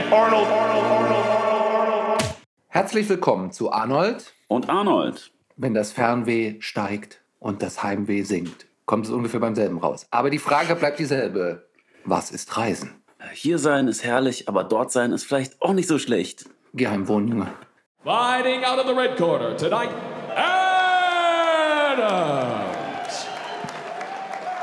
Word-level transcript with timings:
and 0.00 0.12
Arnold. 0.12 0.46
Herzlich 2.68 3.08
willkommen 3.08 3.52
zu 3.52 3.72
Arnold. 3.72 4.32
Und 4.48 4.68
Arnold. 4.68 5.30
Wenn 5.56 5.74
das 5.74 5.92
Fernweh 5.92 6.56
steigt 6.60 7.20
und 7.38 7.62
das 7.62 7.82
Heimweh 7.82 8.22
sinkt, 8.22 8.66
kommt 8.86 9.04
es 9.06 9.12
ungefähr 9.12 9.40
beim 9.40 9.54
selben 9.54 9.78
raus. 9.78 10.06
Aber 10.10 10.30
die 10.30 10.38
Frage 10.38 10.74
bleibt 10.74 10.98
dieselbe. 10.98 11.66
Was 12.04 12.30
ist 12.30 12.56
Reisen? 12.56 13.02
Hier 13.34 13.58
sein 13.58 13.86
ist 13.88 14.02
herrlich, 14.02 14.48
aber 14.48 14.64
dort 14.64 14.90
sein 14.90 15.12
ist 15.12 15.24
vielleicht 15.24 15.60
auch 15.60 15.74
nicht 15.74 15.88
so 15.88 15.98
schlecht. 15.98 16.46
Geheimwohnjunge. 16.72 17.48
Fighting 18.02 18.64
out 18.64 18.78
of 18.78 18.86
the 18.86 18.94
red 18.94 19.18
corner 19.18 19.54
tonight, 19.54 19.90
Adams. 20.34 20.86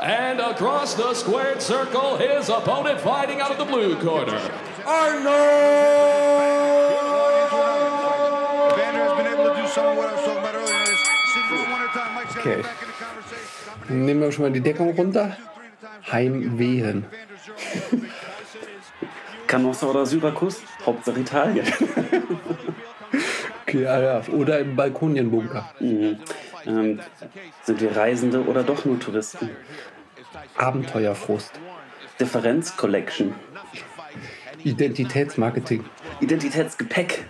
And 0.02 0.40
across 0.40 0.96
the 0.96 1.14
squared 1.14 1.62
circle, 1.62 2.16
his 2.16 2.48
opponent 2.48 3.00
fighting 3.00 3.40
out 3.40 3.52
of 3.52 3.58
the 3.58 3.64
blue 3.64 3.94
corner, 3.96 4.40
Okay. 12.38 12.62
nehmen 13.88 14.20
wir 14.20 14.32
schon 14.32 14.44
mal 14.44 14.52
die 14.52 14.60
Deckung 14.60 14.90
runter. 14.94 15.36
Heimwehen. 16.10 17.04
Canossa 19.46 19.86
oder 19.86 20.06
Syrakus? 20.06 20.62
Hauptsache 20.84 21.20
Italien. 21.20 21.66
Okay, 23.62 23.82
ja, 23.82 24.00
ja. 24.00 24.22
Oder 24.32 24.60
im 24.60 24.76
Balkonienbunker. 24.76 25.74
ähm, 26.66 27.00
sind 27.64 27.80
wir 27.80 27.94
Reisende 27.94 28.44
oder 28.44 28.62
doch 28.62 28.86
nur 28.86 28.98
Touristen? 28.98 29.50
Abenteuerfrust. 30.56 31.52
Differenz 32.18 32.76
Collection. 32.76 33.34
Identitätsmarketing. 34.64 35.84
Identitätsgepäck. 36.20 37.24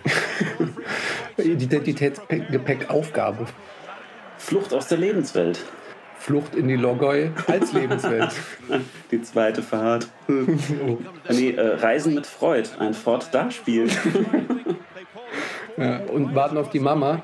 Identitätsgepäckaufgabe. 1.37 3.45
Flucht 4.37 4.73
aus 4.73 4.87
der 4.87 4.97
Lebenswelt. 4.97 5.59
Flucht 6.17 6.55
in 6.55 6.67
die 6.67 6.75
Logoi 6.75 7.31
als 7.47 7.71
Lebenswelt. 7.71 8.33
Die 9.11 9.21
zweite 9.21 9.63
Fahrt. 9.63 10.09
nee, 10.27 11.51
äh, 11.51 11.75
Reisen 11.75 12.13
mit 12.13 12.27
Freud. 12.27 12.69
Ein 12.77 12.93
Ford 12.93 13.29
da 13.31 13.49
spielt. 13.51 13.97
Ja, 15.77 15.99
und 15.99 16.35
warten 16.35 16.57
auf 16.57 16.69
die 16.69 16.79
Mama. 16.79 17.21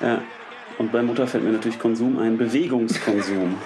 ja. 0.00 0.22
Und 0.78 0.92
bei 0.92 1.02
Mutter 1.02 1.26
fällt 1.26 1.44
mir 1.44 1.52
natürlich 1.52 1.78
Konsum 1.78 2.18
ein. 2.18 2.36
Bewegungskonsum. 2.36 3.56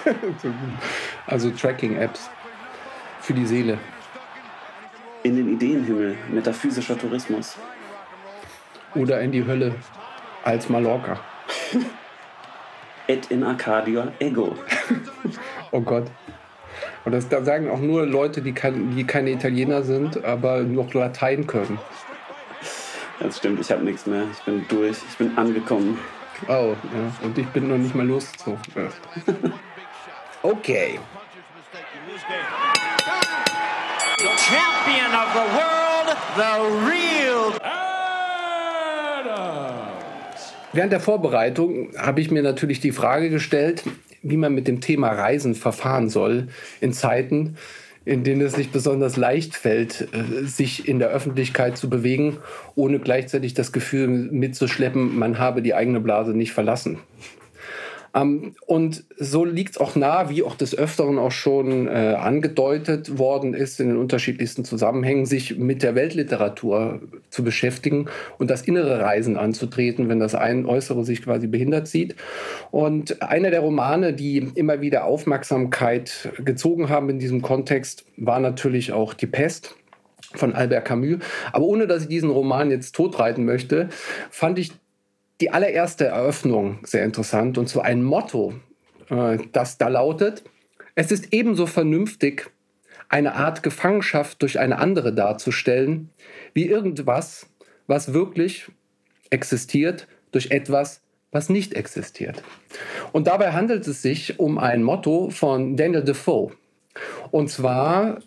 Also 1.25 1.49
Tracking-Apps 1.49 2.29
für 3.19 3.33
die 3.33 3.45
Seele. 3.45 3.77
In 5.23 5.35
den 5.35 5.53
Ideenhimmel. 5.53 6.15
Metaphysischer 6.31 6.97
Tourismus. 6.97 7.57
Oder 8.95 9.21
in 9.21 9.31
die 9.31 9.45
Hölle 9.45 9.75
als 10.43 10.69
Mallorca. 10.69 11.19
Et 13.07 13.29
in 13.31 13.43
Arcadia 13.43 14.11
ego. 14.19 14.55
Oh 15.73 15.79
Gott. 15.79 16.11
Und 17.05 17.13
das 17.13 17.29
da 17.29 17.41
sagen 17.43 17.69
auch 17.69 17.79
nur 17.79 18.05
Leute, 18.05 18.41
die, 18.41 18.51
kein, 18.51 18.93
die 18.93 19.05
keine 19.05 19.31
Italiener 19.31 19.83
sind, 19.83 20.21
aber 20.25 20.63
noch 20.63 20.93
Latein 20.93 21.47
können. 21.47 21.79
Das 23.21 23.37
stimmt, 23.37 23.61
ich 23.61 23.71
habe 23.71 23.83
nichts 23.85 24.05
mehr. 24.05 24.25
Ich 24.33 24.39
bin 24.41 24.65
durch. 24.67 24.97
Ich 25.09 25.17
bin 25.17 25.37
angekommen. 25.37 25.97
Oh, 26.49 26.75
ja. 26.75 26.75
Und 27.23 27.37
ich 27.37 27.47
bin 27.47 27.69
noch 27.69 27.77
nicht 27.77 27.95
mal 27.95 28.05
losgezogen. 28.05 28.59
Okay. 30.43 30.99
Champion 34.51 35.11
of 35.15 35.29
the 35.33 35.45
world, 35.57 36.07
the 36.35 36.53
real 36.89 37.53
Adams. 39.23 39.51
Während 40.73 40.91
der 40.91 40.99
Vorbereitung 40.99 41.89
habe 41.97 42.19
ich 42.21 42.31
mir 42.31 42.43
natürlich 42.43 42.81
die 42.81 42.91
Frage 42.91 43.29
gestellt, 43.29 43.83
wie 44.23 44.37
man 44.37 44.53
mit 44.53 44.67
dem 44.67 44.81
Thema 44.81 45.09
Reisen 45.09 45.55
verfahren 45.55 46.09
soll 46.09 46.49
in 46.81 46.91
Zeiten, 46.93 47.55
in 48.03 48.23
denen 48.23 48.41
es 48.41 48.57
nicht 48.57 48.73
besonders 48.73 49.15
leicht 49.15 49.55
fällt, 49.55 50.09
äh, 50.13 50.45
sich 50.45 50.87
in 50.87 50.99
der 50.99 51.09
Öffentlichkeit 51.09 51.77
zu 51.77 51.89
bewegen, 51.89 52.37
ohne 52.75 52.99
gleichzeitig 52.99 53.53
das 53.53 53.71
Gefühl 53.71 54.07
mitzuschleppen, 54.07 55.17
man 55.17 55.39
habe 55.39 55.61
die 55.61 55.73
eigene 55.73 56.01
Blase 56.01 56.31
nicht 56.31 56.51
verlassen. 56.51 56.99
Ähm, 58.13 58.55
und 58.65 59.03
so 59.17 59.45
liegt 59.45 59.71
es 59.71 59.77
auch 59.79 59.95
nahe, 59.95 60.29
wie 60.29 60.43
auch 60.43 60.55
des 60.55 60.77
Öfteren 60.77 61.17
auch 61.17 61.31
schon 61.31 61.87
äh, 61.87 62.15
angedeutet 62.19 63.17
worden 63.17 63.53
ist, 63.53 63.79
in 63.79 63.87
den 63.87 63.97
unterschiedlichsten 63.97 64.65
Zusammenhängen, 64.65 65.25
sich 65.25 65.57
mit 65.57 65.83
der 65.83 65.95
Weltliteratur 65.95 67.01
zu 67.29 67.43
beschäftigen 67.43 68.07
und 68.37 68.49
das 68.49 68.63
innere 68.63 68.99
Reisen 68.99 69.37
anzutreten, 69.37 70.09
wenn 70.09 70.19
das 70.19 70.35
ein 70.35 70.65
Äußere 70.65 71.05
sich 71.05 71.23
quasi 71.23 71.47
behindert 71.47 71.87
sieht. 71.87 72.15
Und 72.71 73.21
einer 73.21 73.51
der 73.51 73.61
Romane, 73.61 74.13
die 74.13 74.37
immer 74.55 74.81
wieder 74.81 75.05
Aufmerksamkeit 75.05 76.29
gezogen 76.43 76.89
haben 76.89 77.09
in 77.09 77.19
diesem 77.19 77.41
Kontext, 77.41 78.05
war 78.17 78.39
natürlich 78.39 78.91
auch 78.91 79.13
Die 79.13 79.27
Pest 79.27 79.75
von 80.33 80.53
Albert 80.53 80.85
Camus. 80.85 81.19
Aber 81.51 81.65
ohne 81.65 81.87
dass 81.87 82.03
ich 82.03 82.07
diesen 82.07 82.29
Roman 82.29 82.71
jetzt 82.71 82.95
totreiten 82.95 83.45
möchte, 83.45 83.89
fand 84.29 84.59
ich 84.59 84.71
die 85.41 85.51
allererste 85.51 86.05
Eröffnung 86.05 86.79
sehr 86.83 87.03
interessant 87.03 87.57
und 87.57 87.67
zwar 87.67 87.83
ein 87.85 88.03
Motto, 88.03 88.53
äh, 89.09 89.37
das 89.51 89.77
da 89.77 89.87
lautet: 89.87 90.43
Es 90.95 91.11
ist 91.11 91.33
ebenso 91.33 91.65
vernünftig, 91.65 92.51
eine 93.09 93.35
Art 93.35 93.61
Gefangenschaft 93.63 94.41
durch 94.41 94.59
eine 94.59 94.77
andere 94.79 95.13
darzustellen, 95.13 96.09
wie 96.53 96.67
irgendwas, 96.67 97.47
was 97.87 98.13
wirklich 98.13 98.71
existiert, 99.29 100.07
durch 100.31 100.51
etwas, 100.51 101.01
was 101.31 101.49
nicht 101.49 101.73
existiert. 101.73 102.41
Und 103.11 103.27
dabei 103.27 103.51
handelt 103.51 103.85
es 103.87 104.01
sich 104.01 104.39
um 104.39 104.57
ein 104.57 104.83
Motto 104.83 105.29
von 105.29 105.75
Daniel 105.75 106.03
Defoe. 106.03 106.51
Und 107.31 107.49
zwar 107.49 108.19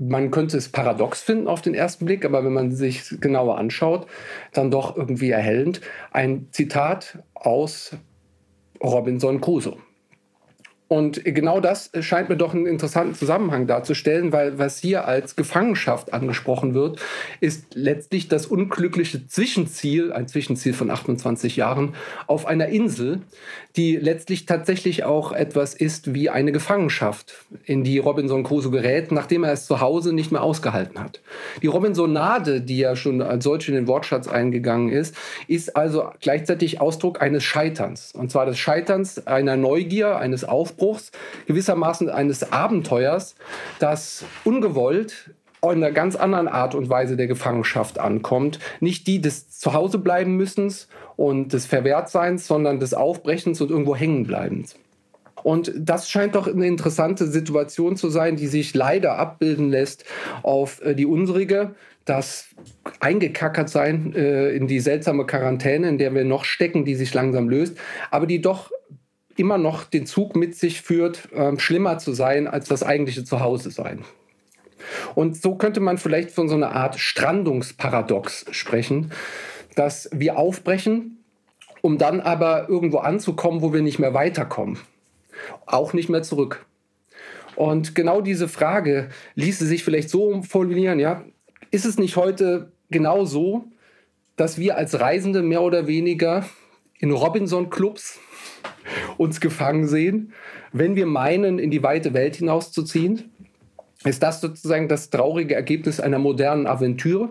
man 0.00 0.30
könnte 0.30 0.56
es 0.56 0.70
paradox 0.70 1.20
finden 1.20 1.46
auf 1.46 1.60
den 1.60 1.74
ersten 1.74 2.06
Blick, 2.06 2.24
aber 2.24 2.44
wenn 2.44 2.52
man 2.52 2.72
sich 2.72 3.20
genauer 3.20 3.58
anschaut, 3.58 4.06
dann 4.52 4.70
doch 4.70 4.96
irgendwie 4.96 5.30
erhellend. 5.30 5.80
Ein 6.10 6.48
Zitat 6.52 7.18
aus 7.34 7.96
Robinson 8.82 9.40
Crusoe. 9.40 9.76
Und 10.92 11.24
genau 11.24 11.60
das 11.60 11.92
scheint 12.00 12.30
mir 12.30 12.36
doch 12.36 12.52
einen 12.52 12.66
interessanten 12.66 13.14
Zusammenhang 13.14 13.68
darzustellen, 13.68 14.32
weil 14.32 14.58
was 14.58 14.80
hier 14.80 15.06
als 15.06 15.36
Gefangenschaft 15.36 16.12
angesprochen 16.12 16.74
wird, 16.74 16.98
ist 17.38 17.76
letztlich 17.76 18.26
das 18.26 18.46
unglückliche 18.46 19.24
Zwischenziel, 19.28 20.12
ein 20.12 20.26
Zwischenziel 20.26 20.74
von 20.74 20.90
28 20.90 21.54
Jahren, 21.54 21.94
auf 22.26 22.44
einer 22.44 22.66
Insel, 22.70 23.20
die 23.76 23.94
letztlich 23.94 24.46
tatsächlich 24.46 25.04
auch 25.04 25.30
etwas 25.30 25.74
ist 25.74 26.12
wie 26.12 26.28
eine 26.28 26.50
Gefangenschaft, 26.50 27.36
in 27.64 27.84
die 27.84 27.98
Robinson 27.98 28.42
Crusoe 28.42 28.72
gerät, 28.72 29.12
nachdem 29.12 29.44
er 29.44 29.52
es 29.52 29.66
zu 29.66 29.80
Hause 29.80 30.12
nicht 30.12 30.32
mehr 30.32 30.42
ausgehalten 30.42 30.98
hat. 30.98 31.20
Die 31.62 31.68
Robinsonade, 31.68 32.62
die 32.62 32.78
ja 32.78 32.96
schon 32.96 33.22
als 33.22 33.44
solche 33.44 33.70
in 33.70 33.76
den 33.76 33.86
Wortschatz 33.86 34.26
eingegangen 34.26 34.88
ist, 34.88 35.14
ist 35.46 35.76
also 35.76 36.10
gleichzeitig 36.20 36.80
Ausdruck 36.80 37.22
eines 37.22 37.44
Scheiterns. 37.44 38.10
Und 38.12 38.32
zwar 38.32 38.44
des 38.44 38.58
Scheiterns 38.58 39.24
einer 39.28 39.56
Neugier, 39.56 40.16
eines 40.16 40.42
Aufbruchs, 40.42 40.79
gewissermaßen 41.46 42.08
eines 42.08 42.52
Abenteuers, 42.52 43.34
das 43.78 44.24
ungewollt 44.44 45.30
in 45.62 45.68
einer 45.68 45.92
ganz 45.92 46.16
anderen 46.16 46.48
Art 46.48 46.74
und 46.74 46.88
Weise 46.88 47.16
der 47.16 47.26
Gefangenschaft 47.26 47.98
ankommt. 47.98 48.58
Nicht 48.80 49.06
die 49.06 49.20
des 49.20 49.50
Zuhausebleiben-Müssens 49.50 50.88
und 51.16 51.52
des 51.52 51.66
Verwehrtseins, 51.66 52.46
sondern 52.46 52.80
des 52.80 52.94
Aufbrechens 52.94 53.60
und 53.60 53.70
irgendwo 53.70 53.94
hängenbleibens. 53.94 54.76
Und 55.42 55.72
das 55.76 56.10
scheint 56.10 56.34
doch 56.34 56.46
eine 56.46 56.66
interessante 56.66 57.26
Situation 57.26 57.96
zu 57.96 58.10
sein, 58.10 58.36
die 58.36 58.46
sich 58.46 58.74
leider 58.74 59.18
abbilden 59.18 59.70
lässt 59.70 60.04
auf 60.42 60.82
äh, 60.82 60.94
die 60.94 61.06
unsrige, 61.06 61.74
das 62.04 62.46
eingekackert 63.00 63.68
sein 63.68 64.14
äh, 64.14 64.50
in 64.50 64.66
die 64.66 64.80
seltsame 64.80 65.26
Quarantäne, 65.26 65.88
in 65.88 65.98
der 65.98 66.14
wir 66.14 66.24
noch 66.24 66.44
stecken, 66.44 66.84
die 66.84 66.94
sich 66.94 67.14
langsam 67.14 67.48
löst, 67.48 67.78
aber 68.10 68.26
die 68.26 68.40
doch 68.40 68.70
immer 69.36 69.58
noch 69.58 69.84
den 69.84 70.06
Zug 70.06 70.36
mit 70.36 70.54
sich 70.56 70.82
führt, 70.82 71.28
ähm, 71.34 71.58
schlimmer 71.58 71.98
zu 71.98 72.12
sein 72.12 72.46
als 72.46 72.68
das 72.68 72.82
eigentliche 72.82 73.24
Zuhause 73.24 73.70
sein. 73.70 74.04
Und 75.14 75.40
so 75.40 75.54
könnte 75.56 75.80
man 75.80 75.98
vielleicht 75.98 76.30
von 76.30 76.48
so 76.48 76.54
einer 76.54 76.72
Art 76.72 76.98
Strandungsparadox 76.98 78.46
sprechen, 78.50 79.12
dass 79.76 80.08
wir 80.12 80.38
aufbrechen, 80.38 81.18
um 81.82 81.98
dann 81.98 82.20
aber 82.20 82.68
irgendwo 82.68 82.98
anzukommen, 82.98 83.62
wo 83.62 83.72
wir 83.72 83.82
nicht 83.82 83.98
mehr 83.98 84.14
weiterkommen. 84.14 84.78
Auch 85.66 85.92
nicht 85.92 86.08
mehr 86.08 86.22
zurück. 86.22 86.66
Und 87.56 87.94
genau 87.94 88.20
diese 88.20 88.48
Frage 88.48 89.10
ließe 89.34 89.66
sich 89.66 89.84
vielleicht 89.84 90.10
so 90.10 90.42
formulieren, 90.42 90.98
ja, 90.98 91.24
ist 91.70 91.84
es 91.84 91.98
nicht 91.98 92.16
heute 92.16 92.72
genau 92.90 93.24
so, 93.24 93.64
dass 94.36 94.58
wir 94.58 94.76
als 94.76 94.98
Reisende 94.98 95.42
mehr 95.42 95.62
oder 95.62 95.86
weniger 95.86 96.46
in 96.98 97.10
Robinson-Clubs 97.10 98.18
uns 99.16 99.40
gefangen 99.40 99.86
sehen, 99.86 100.32
wenn 100.72 100.96
wir 100.96 101.06
meinen, 101.06 101.58
in 101.58 101.70
die 101.70 101.82
weite 101.82 102.14
Welt 102.14 102.36
hinauszuziehen? 102.36 103.30
ist 104.04 104.22
das 104.22 104.40
sozusagen 104.40 104.88
das 104.88 105.10
traurige 105.10 105.54
Ergebnis 105.54 106.00
einer 106.00 106.18
modernen 106.18 106.66
Aventüre. 106.66 107.30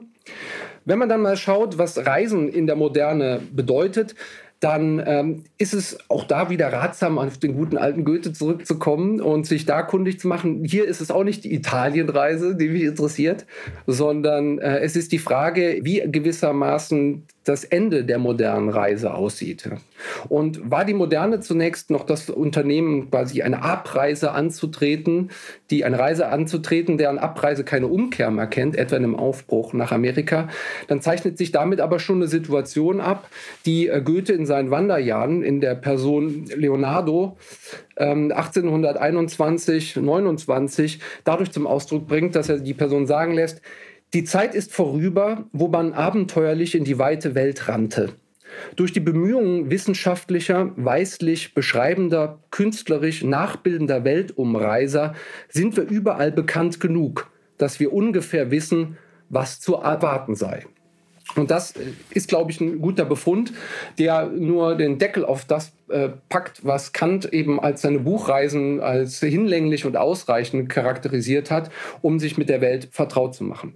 Wenn 0.86 1.00
man 1.00 1.10
dann 1.10 1.22
mal 1.22 1.38
schaut, 1.38 1.78
was 1.78 2.06
Reisen 2.06 2.50
in 2.50 2.68
der 2.68 2.76
Moderne 2.76 3.42
bedeutet, 3.52 4.16
dann 4.60 5.02
ähm, 5.06 5.44
ist 5.58 5.74
es 5.74 5.98
auch 6.10 6.26
da 6.26 6.50
wieder 6.50 6.72
ratsam, 6.74 7.18
auf 7.18 7.38
den 7.38 7.56
guten 7.56 7.78
alten 7.78 8.04
Goethe 8.04 8.34
zurückzukommen 8.34 9.22
und 9.22 9.46
sich 9.48 9.66
da 9.66 9.84
kundig 9.84 10.20
zu 10.20 10.28
machen. 10.28 10.66
Hier 10.66 10.86
ist 10.86 11.00
es 11.00 11.12
auch 11.12 11.24
nicht 11.24 11.46
die 11.46 11.54
Italienreise, 11.54 12.56
die 12.56 12.68
mich 12.68 12.84
interessiert, 12.84 13.46
sondern 13.88 14.60
äh, 14.60 14.80
es 14.80 14.96
ist 14.98 15.12
die 15.14 15.20
Frage, 15.20 15.80
wie 15.84 16.04
gewissermaßen 16.06 17.24
das 17.50 17.64
Ende 17.64 18.04
der 18.04 18.20
modernen 18.20 18.70
Reise 18.70 19.14
aussieht. 19.14 19.68
Und 20.28 20.70
war 20.70 20.86
die 20.86 20.94
Moderne 20.94 21.40
zunächst 21.40 21.90
noch 21.90 22.06
das 22.06 22.30
Unternehmen, 22.30 23.10
quasi 23.10 23.42
eine 23.42 23.64
Abreise 23.64 24.32
anzutreten, 24.32 25.32
die 25.72 25.84
eine 25.84 25.98
Reise 25.98 26.28
anzutreten, 26.28 26.98
deren 26.98 27.18
Abreise 27.18 27.64
keine 27.64 27.88
Umkehr 27.88 28.30
mehr 28.30 28.46
kennt, 28.46 28.76
etwa 28.76 28.98
in 28.98 29.04
einem 29.04 29.16
Aufbruch 29.16 29.74
nach 29.74 29.92
Amerika, 29.92 30.48
dann 30.88 31.02
zeichnet 31.02 31.38
sich 31.38 31.52
damit 31.52 31.82
aber 31.82 32.00
schon 32.00 32.18
eine 32.18 32.28
Situation 32.28 33.02
ab, 33.02 33.30
die 33.66 33.88
äh, 33.88 34.02
Goethe 34.02 34.34
in 34.34 34.46
seinen 34.50 34.72
Wanderjahren 34.72 35.44
in 35.44 35.62
der 35.62 35.76
Person 35.76 36.46
Leonardo 36.54 37.38
1821, 37.96 39.96
ähm, 39.96 40.06
29 40.06 41.00
dadurch 41.24 41.52
zum 41.52 41.66
Ausdruck 41.66 42.08
bringt, 42.08 42.36
dass 42.36 42.50
er 42.50 42.60
die 42.60 42.74
Person 42.74 43.08
sagen 43.08 43.34
lässt, 43.34 43.62
die 44.14 44.26
Zeit 44.26 44.56
ist 44.56 44.74
vorüber, 44.74 45.46
wo 45.54 45.68
man 45.68 45.94
abenteuerlich 45.94 46.76
in 46.76 46.84
die 46.84 46.98
weite 46.98 47.36
Welt 47.36 47.70
rannte. 47.70 48.10
Durch 48.76 48.92
die 48.92 49.00
Bemühungen 49.00 49.70
wissenschaftlicher, 49.70 50.72
weislich 50.76 51.54
beschreibender, 51.54 52.40
künstlerisch 52.50 53.24
nachbildender 53.24 54.04
Weltumreiser 54.04 55.14
sind 55.48 55.78
wir 55.78 55.84
überall 55.84 56.32
bekannt 56.32 56.80
genug, 56.80 57.30
dass 57.58 57.80
wir 57.80 57.94
ungefähr 57.94 58.50
wissen, 58.50 58.98
was 59.30 59.60
zu 59.60 59.76
erwarten 59.76 60.34
sei. 60.34 60.66
Und 61.36 61.52
das 61.52 61.74
ist, 62.10 62.28
glaube 62.28 62.52
ich, 62.52 62.60
ein 62.60 62.82
guter 62.82 63.06
Befund, 63.06 63.54
der 63.98 64.26
nur 64.26 64.76
den 64.76 64.98
Deckel 64.98 65.24
auf 65.24 65.46
das 65.46 65.72
äh, 65.90 66.10
packt, 66.28 66.66
was 66.66 66.92
Kant 66.92 67.32
eben 67.32 67.60
als 67.60 67.82
seine 67.82 68.00
Buchreisen 68.00 68.80
als 68.80 69.20
hinlänglich 69.20 69.86
und 69.86 69.96
ausreichend 69.96 70.70
charakterisiert 70.70 71.52
hat, 71.52 71.70
um 72.02 72.20
sich 72.20 72.38
mit 72.38 72.50
der 72.50 72.62
Welt 72.62 72.90
vertraut 72.92 73.36
zu 73.36 73.44
machen. 73.44 73.74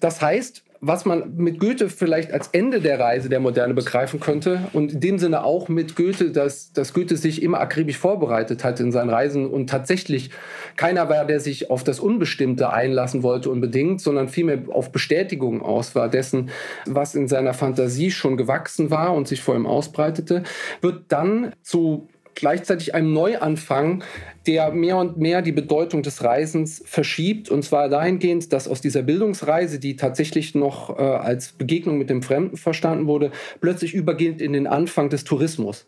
Das 0.00 0.20
heißt, 0.20 0.62
was 0.86 1.06
man 1.06 1.34
mit 1.36 1.60
Goethe 1.60 1.88
vielleicht 1.88 2.32
als 2.32 2.48
Ende 2.48 2.80
der 2.80 3.00
Reise 3.00 3.30
der 3.30 3.40
Moderne 3.40 3.72
begreifen 3.72 4.20
könnte. 4.20 4.60
Und 4.72 4.92
in 4.92 5.00
dem 5.00 5.18
Sinne 5.18 5.44
auch 5.44 5.68
mit 5.68 5.96
Goethe, 5.96 6.30
dass, 6.30 6.72
dass 6.72 6.92
Goethe 6.92 7.16
sich 7.16 7.42
immer 7.42 7.60
akribisch 7.60 7.96
vorbereitet 7.96 8.64
hat 8.64 8.80
in 8.80 8.92
seinen 8.92 9.08
Reisen 9.08 9.46
und 9.46 9.70
tatsächlich 9.70 10.30
keiner 10.76 11.08
war, 11.08 11.24
der 11.24 11.40
sich 11.40 11.70
auf 11.70 11.84
das 11.84 12.00
Unbestimmte 12.00 12.70
einlassen 12.70 13.22
wollte 13.22 13.50
unbedingt, 13.50 14.02
sondern 14.02 14.28
vielmehr 14.28 14.58
auf 14.68 14.92
Bestätigung 14.92 15.62
aus 15.62 15.94
war 15.94 16.08
dessen, 16.10 16.50
was 16.86 17.14
in 17.14 17.28
seiner 17.28 17.54
Fantasie 17.54 18.10
schon 18.10 18.36
gewachsen 18.36 18.90
war 18.90 19.14
und 19.14 19.26
sich 19.26 19.40
vor 19.40 19.56
ihm 19.56 19.66
ausbreitete, 19.66 20.42
wird 20.82 21.04
dann 21.08 21.52
zu 21.62 22.08
gleichzeitig 22.34 22.94
einem 22.94 23.12
Neuanfang, 23.12 24.02
der 24.46 24.70
mehr 24.72 24.96
und 24.96 25.16
mehr 25.16 25.42
die 25.42 25.52
Bedeutung 25.52 26.02
des 26.02 26.22
Reisens 26.22 26.82
verschiebt. 26.84 27.50
Und 27.50 27.64
zwar 27.64 27.88
dahingehend, 27.88 28.52
dass 28.52 28.68
aus 28.68 28.80
dieser 28.80 29.02
Bildungsreise, 29.02 29.78
die 29.78 29.96
tatsächlich 29.96 30.54
noch 30.54 30.98
äh, 30.98 31.02
als 31.02 31.52
Begegnung 31.52 31.98
mit 31.98 32.10
dem 32.10 32.22
Fremden 32.22 32.56
verstanden 32.56 33.06
wurde, 33.06 33.30
plötzlich 33.60 33.94
übergeht 33.94 34.40
in 34.40 34.52
den 34.52 34.66
Anfang 34.66 35.08
des 35.08 35.24
Tourismus. 35.24 35.86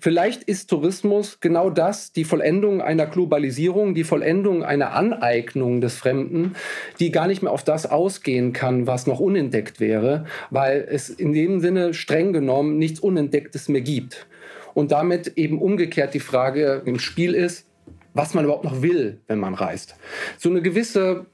Vielleicht 0.00 0.44
ist 0.44 0.70
Tourismus 0.70 1.38
genau 1.40 1.68
das, 1.68 2.12
die 2.12 2.24
Vollendung 2.24 2.80
einer 2.80 3.06
Globalisierung, 3.06 3.94
die 3.94 4.04
Vollendung 4.04 4.62
einer 4.62 4.94
Aneignung 4.94 5.80
des 5.80 5.96
Fremden, 5.96 6.54
die 7.00 7.10
gar 7.10 7.26
nicht 7.26 7.42
mehr 7.42 7.52
auf 7.52 7.64
das 7.64 7.84
ausgehen 7.84 8.52
kann, 8.52 8.86
was 8.86 9.06
noch 9.06 9.20
unentdeckt 9.20 9.80
wäre, 9.80 10.24
weil 10.50 10.86
es 10.90 11.10
in 11.10 11.32
dem 11.32 11.60
Sinne 11.60 11.92
streng 11.92 12.32
genommen 12.32 12.78
nichts 12.78 13.00
Unentdecktes 13.00 13.68
mehr 13.68 13.82
gibt 13.82 14.26
und 14.74 14.92
damit 14.92 15.32
eben 15.36 15.60
umgekehrt 15.60 16.14
die 16.14 16.20
Frage 16.20 16.82
im 16.84 16.98
Spiel 16.98 17.34
ist, 17.34 17.67
was 18.18 18.34
man 18.34 18.44
überhaupt 18.44 18.64
noch 18.64 18.82
will, 18.82 19.20
wenn 19.28 19.38
man 19.38 19.54
reist. 19.54 19.96
So 20.38 20.50
eine 20.50 20.60
gewisse 20.60 21.26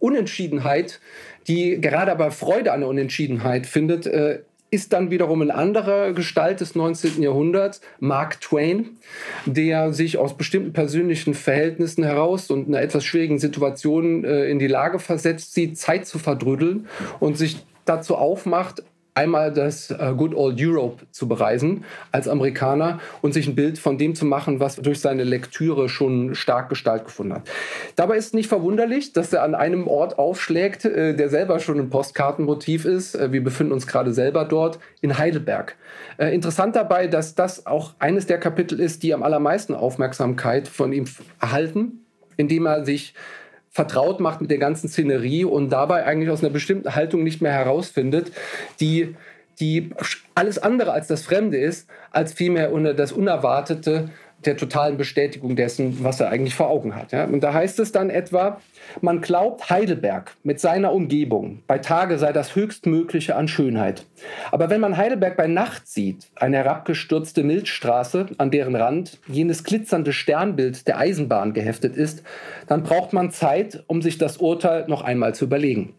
Unentschiedenheit, 0.00 1.00
die 1.46 1.80
gerade 1.80 2.10
aber 2.10 2.32
Freude 2.32 2.72
an 2.72 2.80
der 2.80 2.88
Unentschiedenheit 2.88 3.66
findet, 3.66 4.06
äh, 4.06 4.40
ist 4.70 4.92
dann 4.92 5.12
wiederum 5.12 5.42
ein 5.42 5.52
anderer 5.52 6.12
Gestalt 6.12 6.60
des 6.60 6.74
19. 6.74 7.22
Jahrhunderts, 7.22 7.80
Mark 8.00 8.40
Twain, 8.40 8.96
der 9.46 9.92
sich 9.92 10.18
aus 10.18 10.36
bestimmten 10.36 10.72
persönlichen 10.72 11.34
Verhältnissen 11.34 12.02
heraus 12.02 12.50
und 12.50 12.66
einer 12.66 12.82
etwas 12.82 13.04
schwierigen 13.04 13.38
Situation 13.38 14.24
äh, 14.24 14.46
in 14.46 14.58
die 14.58 14.66
Lage 14.66 14.98
versetzt 14.98 15.54
sieht, 15.54 15.78
Zeit 15.78 16.06
zu 16.06 16.18
verdrüdeln 16.18 16.88
und 17.20 17.38
sich 17.38 17.64
dazu 17.84 18.16
aufmacht, 18.16 18.82
einmal 19.16 19.52
das 19.52 19.90
äh, 19.90 20.12
Good 20.16 20.34
Old 20.34 20.60
Europe 20.60 21.06
zu 21.10 21.26
bereisen 21.26 21.84
als 22.12 22.28
Amerikaner 22.28 23.00
und 23.22 23.32
sich 23.32 23.48
ein 23.48 23.54
Bild 23.54 23.78
von 23.78 23.98
dem 23.98 24.14
zu 24.14 24.26
machen, 24.26 24.60
was 24.60 24.76
durch 24.76 25.00
seine 25.00 25.24
Lektüre 25.24 25.88
schon 25.88 26.34
stark 26.34 26.68
Gestalt 26.68 27.04
gefunden 27.04 27.34
hat. 27.34 27.42
Dabei 27.96 28.16
ist 28.16 28.34
nicht 28.34 28.48
verwunderlich, 28.48 29.12
dass 29.12 29.32
er 29.32 29.42
an 29.42 29.54
einem 29.54 29.88
Ort 29.88 30.18
aufschlägt, 30.18 30.84
äh, 30.84 31.14
der 31.14 31.30
selber 31.30 31.58
schon 31.58 31.80
ein 31.80 31.90
Postkartenmotiv 31.90 32.84
ist. 32.84 33.14
Äh, 33.14 33.32
wir 33.32 33.42
befinden 33.42 33.72
uns 33.72 33.86
gerade 33.86 34.12
selber 34.12 34.44
dort 34.44 34.78
in 35.00 35.18
Heidelberg. 35.18 35.76
Interessant 36.18 36.76
dabei, 36.76 37.06
dass 37.06 37.34
das 37.34 37.66
auch 37.66 37.94
eines 37.98 38.26
der 38.26 38.38
Kapitel 38.38 38.80
ist, 38.80 39.02
die 39.02 39.14
am 39.14 39.22
allermeisten 39.22 39.74
Aufmerksamkeit 39.74 40.68
von 40.68 40.92
ihm 40.92 41.04
erhalten, 41.40 42.04
indem 42.36 42.66
er 42.66 42.84
sich 42.84 43.14
vertraut 43.76 44.20
macht 44.20 44.40
mit 44.40 44.50
der 44.50 44.56
ganzen 44.56 44.88
Szenerie 44.88 45.44
und 45.44 45.68
dabei 45.68 46.06
eigentlich 46.06 46.30
aus 46.30 46.42
einer 46.42 46.52
bestimmten 46.52 46.94
Haltung 46.94 47.22
nicht 47.22 47.42
mehr 47.42 47.52
herausfindet, 47.52 48.32
die, 48.80 49.14
die 49.60 49.90
alles 50.34 50.58
andere 50.58 50.92
als 50.92 51.08
das 51.08 51.22
Fremde 51.22 51.58
ist, 51.58 51.86
als 52.10 52.32
vielmehr 52.32 52.70
das 52.94 53.12
Unerwartete 53.12 54.08
der 54.46 54.56
totalen 54.56 54.96
Bestätigung 54.96 55.56
dessen, 55.56 56.02
was 56.04 56.20
er 56.20 56.30
eigentlich 56.30 56.54
vor 56.54 56.68
Augen 56.68 56.94
hat. 56.94 57.12
Ja? 57.12 57.24
Und 57.24 57.40
da 57.40 57.52
heißt 57.52 57.78
es 57.80 57.92
dann 57.92 58.10
etwa, 58.10 58.60
man 59.00 59.20
glaubt, 59.20 59.68
Heidelberg 59.70 60.36
mit 60.42 60.60
seiner 60.60 60.92
Umgebung 60.92 61.62
bei 61.66 61.78
Tage 61.78 62.18
sei 62.18 62.32
das 62.32 62.54
höchstmögliche 62.54 63.36
an 63.36 63.48
Schönheit. 63.48 64.06
Aber 64.52 64.70
wenn 64.70 64.80
man 64.80 64.96
Heidelberg 64.96 65.36
bei 65.36 65.46
Nacht 65.46 65.86
sieht, 65.88 66.28
eine 66.36 66.58
herabgestürzte 66.58 67.42
Milchstraße, 67.42 68.26
an 68.38 68.50
deren 68.50 68.76
Rand 68.76 69.18
jenes 69.26 69.64
glitzernde 69.64 70.12
Sternbild 70.12 70.86
der 70.86 70.98
Eisenbahn 70.98 71.52
geheftet 71.52 71.96
ist, 71.96 72.22
dann 72.66 72.82
braucht 72.82 73.12
man 73.12 73.30
Zeit, 73.30 73.84
um 73.86 74.02
sich 74.02 74.18
das 74.18 74.38
Urteil 74.38 74.84
noch 74.88 75.02
einmal 75.02 75.34
zu 75.34 75.44
überlegen. 75.44 75.94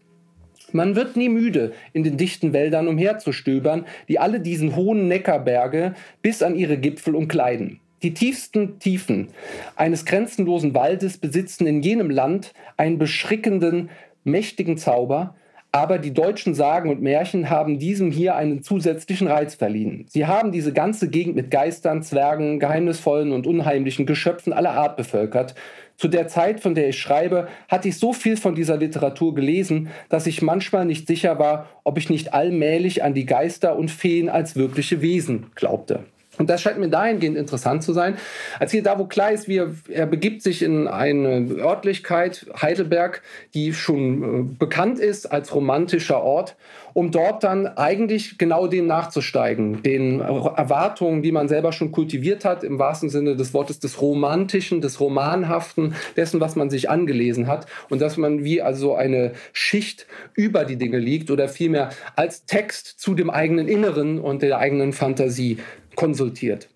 Man 0.72 0.96
wird 0.96 1.16
nie 1.16 1.30
müde, 1.30 1.72
in 1.94 2.02
den 2.04 2.18
dichten 2.18 2.52
Wäldern 2.52 2.88
umherzustöbern, 2.88 3.86
die 4.08 4.18
alle 4.18 4.40
diesen 4.40 4.76
hohen 4.76 5.08
Neckarberge 5.08 5.94
bis 6.20 6.42
an 6.42 6.56
ihre 6.56 6.76
Gipfel 6.76 7.14
umkleiden. 7.14 7.80
Die 8.02 8.14
tiefsten 8.14 8.78
Tiefen 8.78 9.28
eines 9.74 10.04
grenzenlosen 10.04 10.74
Waldes 10.74 11.18
besitzen 11.18 11.66
in 11.66 11.82
jenem 11.82 12.10
Land 12.10 12.52
einen 12.76 12.98
beschrickenden, 12.98 13.90
mächtigen 14.22 14.76
Zauber, 14.76 15.34
aber 15.72 15.98
die 15.98 16.14
deutschen 16.14 16.54
Sagen 16.54 16.90
und 16.90 17.02
Märchen 17.02 17.50
haben 17.50 17.78
diesem 17.78 18.10
hier 18.10 18.36
einen 18.36 18.62
zusätzlichen 18.62 19.26
Reiz 19.26 19.54
verliehen. 19.56 20.06
Sie 20.08 20.26
haben 20.26 20.52
diese 20.52 20.72
ganze 20.72 21.10
Gegend 21.10 21.36
mit 21.36 21.50
Geistern, 21.50 22.02
Zwergen, 22.02 22.58
geheimnisvollen 22.58 23.32
und 23.32 23.46
unheimlichen 23.46 24.06
Geschöpfen 24.06 24.52
aller 24.52 24.72
Art 24.72 24.96
bevölkert. 24.96 25.54
Zu 25.96 26.06
der 26.08 26.28
Zeit, 26.28 26.60
von 26.60 26.76
der 26.76 26.88
ich 26.88 26.98
schreibe, 26.98 27.48
hatte 27.68 27.88
ich 27.88 27.98
so 27.98 28.12
viel 28.12 28.36
von 28.36 28.54
dieser 28.54 28.76
Literatur 28.76 29.34
gelesen, 29.34 29.88
dass 30.08 30.28
ich 30.28 30.40
manchmal 30.40 30.86
nicht 30.86 31.08
sicher 31.08 31.38
war, 31.38 31.68
ob 31.84 31.98
ich 31.98 32.08
nicht 32.08 32.32
allmählich 32.32 33.02
an 33.02 33.12
die 33.12 33.26
Geister 33.26 33.76
und 33.76 33.90
Feen 33.90 34.28
als 34.28 34.54
wirkliche 34.54 35.02
Wesen 35.02 35.46
glaubte. 35.56 36.04
Und 36.38 36.48
das 36.48 36.62
scheint 36.62 36.78
mir 36.78 36.88
dahingehend 36.88 37.36
interessant 37.36 37.82
zu 37.82 37.92
sein, 37.92 38.16
als 38.58 38.70
hier 38.70 38.82
da, 38.82 38.98
wo 38.98 39.06
klar 39.06 39.32
ist, 39.32 39.48
wie 39.48 39.58
er, 39.58 39.74
er 39.88 40.06
begibt 40.06 40.42
sich 40.42 40.62
in 40.62 40.88
eine 40.88 41.46
Örtlichkeit, 41.58 42.46
Heidelberg, 42.60 43.22
die 43.54 43.74
schon 43.74 44.22
äh, 44.22 44.54
bekannt 44.58 44.98
ist 44.98 45.26
als 45.26 45.54
romantischer 45.54 46.22
Ort, 46.22 46.56
um 46.94 47.10
dort 47.10 47.44
dann 47.44 47.66
eigentlich 47.66 48.38
genau 48.38 48.66
dem 48.66 48.86
nachzusteigen, 48.86 49.82
den 49.82 50.20
Erwartungen, 50.20 51.22
die 51.22 51.32
man 51.32 51.48
selber 51.48 51.72
schon 51.72 51.92
kultiviert 51.92 52.44
hat, 52.44 52.64
im 52.64 52.78
wahrsten 52.78 53.08
Sinne 53.08 53.36
des 53.36 53.54
Wortes 53.54 53.78
des 53.78 54.00
Romantischen, 54.00 54.80
des 54.80 55.00
Romanhaften, 55.00 55.94
dessen, 56.16 56.40
was 56.40 56.56
man 56.56 56.70
sich 56.70 56.90
angelesen 56.90 57.46
hat 57.46 57.66
und 57.88 58.00
dass 58.00 58.16
man 58.16 58.44
wie 58.44 58.62
also 58.62 58.94
eine 58.94 59.32
Schicht 59.52 60.06
über 60.34 60.64
die 60.64 60.76
Dinge 60.76 60.98
liegt 60.98 61.30
oder 61.30 61.48
vielmehr 61.48 61.90
als 62.16 62.44
Text 62.46 63.00
zu 63.00 63.14
dem 63.14 63.30
eigenen 63.30 63.68
Inneren 63.68 64.18
und 64.18 64.42
der 64.42 64.58
eigenen 64.58 64.92
Fantasie 64.92 65.58
konsultiert. 65.94 66.68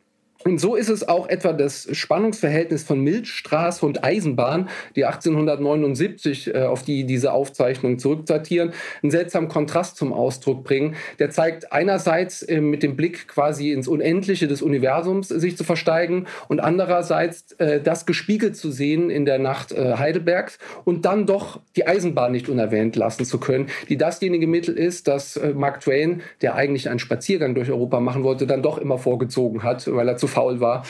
Und 0.45 0.59
so 0.61 0.75
ist 0.75 0.89
es 0.89 1.07
auch 1.07 1.29
etwa 1.29 1.53
das 1.53 1.89
Spannungsverhältnis 1.93 2.83
von 2.83 3.01
Milchstraße 3.01 3.87
und 3.87 4.05
Eisenbahn, 4.05 4.69
die 4.97 5.05
1879, 5.05 6.55
äh, 6.55 6.63
auf 6.63 6.83
die 6.83 7.05
diese 7.05 7.33
Aufzeichnungen 7.33 7.99
zurückdatieren, 7.99 8.73
einen 9.03 9.11
seltsamen 9.11 9.49
Kontrast 9.49 9.97
zum 9.97 10.13
Ausdruck 10.13 10.65
bringen. 10.65 10.97
Der 11.19 11.31
zeigt 11.31 11.73
einerseits 11.73 12.43
äh, 12.43 12.61
mit 12.61 12.83
dem 12.83 12.97
Blick 12.97 13.29
quasi 13.29 13.71
ins 13.71 13.87
Unendliche 13.87 14.49
des 14.49 14.63
Universums 14.63 15.29
sich 15.29 15.57
zu 15.57 15.65
versteigen 15.65 16.27
und 16.49 16.61
andererseits 16.61 17.53
äh, 17.53 17.81
das 17.81 18.05
gespiegelt 18.07 18.57
zu 18.57 18.73
sehen 18.73 19.11
in 19.11 19.25
der 19.25 19.39
Nacht 19.39 19.73
Heidelbergs 19.73 20.59
und 20.85 21.05
dann 21.05 21.27
doch 21.27 21.61
die 21.77 21.87
Eisenbahn 21.87 22.33
nicht 22.33 22.49
unerwähnt 22.49 22.97
lassen 22.97 23.25
zu 23.25 23.39
können, 23.39 23.67
die 23.89 23.97
dasjenige 23.97 24.47
Mittel 24.47 24.77
ist, 24.77 25.09
das 25.09 25.41
Mark 25.55 25.81
Twain, 25.81 26.23
der 26.41 26.55
eigentlich 26.55 26.89
einen 26.89 26.99
Spaziergang 26.99 27.55
durch 27.55 27.71
Europa 27.71 28.01
machen 28.01 28.25
wollte, 28.25 28.47
dann 28.47 28.63
doch 28.63 28.79
immer 28.79 28.99
vorgezogen 28.99 29.63
hat, 29.63 29.93
weil 29.93 30.09
er 30.09 30.17
zu 30.17 30.27
faul 30.33 30.61
war, 30.61 30.85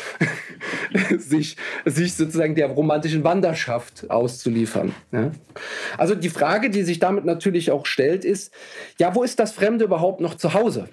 sich, 1.19 1.57
sich 1.85 2.15
sozusagen 2.15 2.55
der 2.55 2.69
romantischen 2.69 3.25
Wanderschaft 3.25 4.11
auszuliefern. 4.11 4.95
Ja? 5.11 5.33
Also 5.99 6.15
die 6.15 6.31
Frage, 6.31 6.71
die 6.71 6.83
sich 6.83 6.99
damit 6.99 7.25
natürlich 7.25 7.71
auch 7.71 7.87
stellt, 7.87 8.25
ist, 8.25 8.53
ja, 8.99 9.15
wo 9.15 9.23
ist 9.23 9.39
das 9.39 9.53
Fremde 9.53 9.85
überhaupt 9.85 10.21
noch 10.21 10.37
zu 10.37 10.55
Hause? 10.55 10.89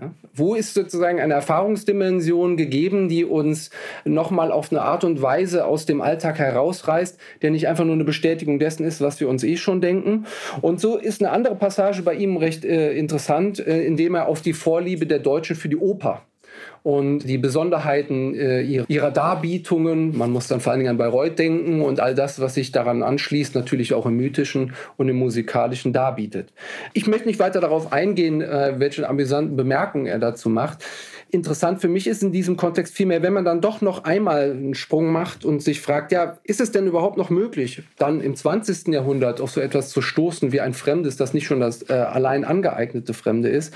Ja, 0.00 0.10
wo 0.34 0.54
ist 0.54 0.72
sozusagen 0.72 1.20
eine 1.20 1.34
Erfahrungsdimension 1.34 2.56
gegeben, 2.56 3.10
die 3.10 3.26
uns 3.26 3.68
nochmal 4.06 4.50
auf 4.50 4.72
eine 4.72 4.80
Art 4.80 5.04
und 5.04 5.20
Weise 5.20 5.66
aus 5.66 5.84
dem 5.84 6.00
Alltag 6.00 6.38
herausreißt, 6.38 7.18
der 7.42 7.50
nicht 7.50 7.68
einfach 7.68 7.84
nur 7.84 7.92
eine 7.92 8.04
Bestätigung 8.04 8.58
dessen 8.58 8.84
ist, 8.84 9.02
was 9.02 9.20
wir 9.20 9.28
uns 9.28 9.44
eh 9.44 9.58
schon 9.58 9.82
denken? 9.82 10.24
Und 10.62 10.80
so 10.80 10.96
ist 10.96 11.20
eine 11.20 11.30
andere 11.30 11.56
Passage 11.56 12.00
bei 12.00 12.14
ihm 12.14 12.38
recht 12.38 12.64
äh, 12.64 12.94
interessant, 12.94 13.58
äh, 13.58 13.84
indem 13.84 14.14
er 14.14 14.28
auf 14.28 14.40
die 14.40 14.54
Vorliebe 14.54 15.06
der 15.06 15.18
Deutschen 15.18 15.56
für 15.56 15.68
die 15.68 15.76
Oper 15.76 16.22
und 16.82 17.20
die 17.20 17.38
Besonderheiten 17.38 18.34
äh, 18.34 18.62
ihrer 18.62 19.10
Darbietungen. 19.10 20.16
Man 20.16 20.30
muss 20.30 20.48
dann 20.48 20.60
vor 20.60 20.72
allen 20.72 20.80
Dingen 20.80 20.90
an 20.90 20.98
Bayreuth 20.98 21.38
denken 21.38 21.82
und 21.82 22.00
all 22.00 22.14
das, 22.14 22.40
was 22.40 22.54
sich 22.54 22.72
daran 22.72 23.02
anschließt, 23.02 23.54
natürlich 23.54 23.94
auch 23.94 24.06
im 24.06 24.16
mythischen 24.16 24.74
und 24.96 25.08
im 25.08 25.16
musikalischen 25.16 25.92
darbietet. 25.92 26.52
Ich 26.92 27.06
möchte 27.06 27.28
nicht 27.28 27.38
weiter 27.38 27.60
darauf 27.60 27.92
eingehen, 27.92 28.40
äh, 28.40 28.74
welche 28.78 29.08
amüsanten 29.08 29.56
Bemerkungen 29.56 30.06
er 30.06 30.18
dazu 30.18 30.48
macht 30.48 30.84
interessant 31.32 31.80
für 31.80 31.88
mich 31.88 32.06
ist 32.06 32.22
in 32.22 32.30
diesem 32.30 32.56
Kontext 32.58 32.94
vielmehr, 32.94 33.22
wenn 33.22 33.32
man 33.32 33.44
dann 33.44 33.62
doch 33.62 33.80
noch 33.80 34.04
einmal 34.04 34.50
einen 34.50 34.74
Sprung 34.74 35.10
macht 35.10 35.46
und 35.46 35.62
sich 35.62 35.80
fragt, 35.80 36.12
ja, 36.12 36.38
ist 36.44 36.60
es 36.60 36.72
denn 36.72 36.86
überhaupt 36.86 37.16
noch 37.16 37.30
möglich, 37.30 37.82
dann 37.96 38.20
im 38.20 38.36
20. 38.36 38.88
Jahrhundert 38.88 39.40
auf 39.40 39.50
so 39.50 39.60
etwas 39.60 39.88
zu 39.88 40.02
stoßen 40.02 40.52
wie 40.52 40.60
ein 40.60 40.74
Fremdes, 40.74 41.16
das 41.16 41.32
nicht 41.32 41.46
schon 41.46 41.60
das 41.60 41.88
äh, 41.88 41.94
allein 41.94 42.44
angeeignete 42.44 43.14
Fremde 43.14 43.48
ist, 43.48 43.72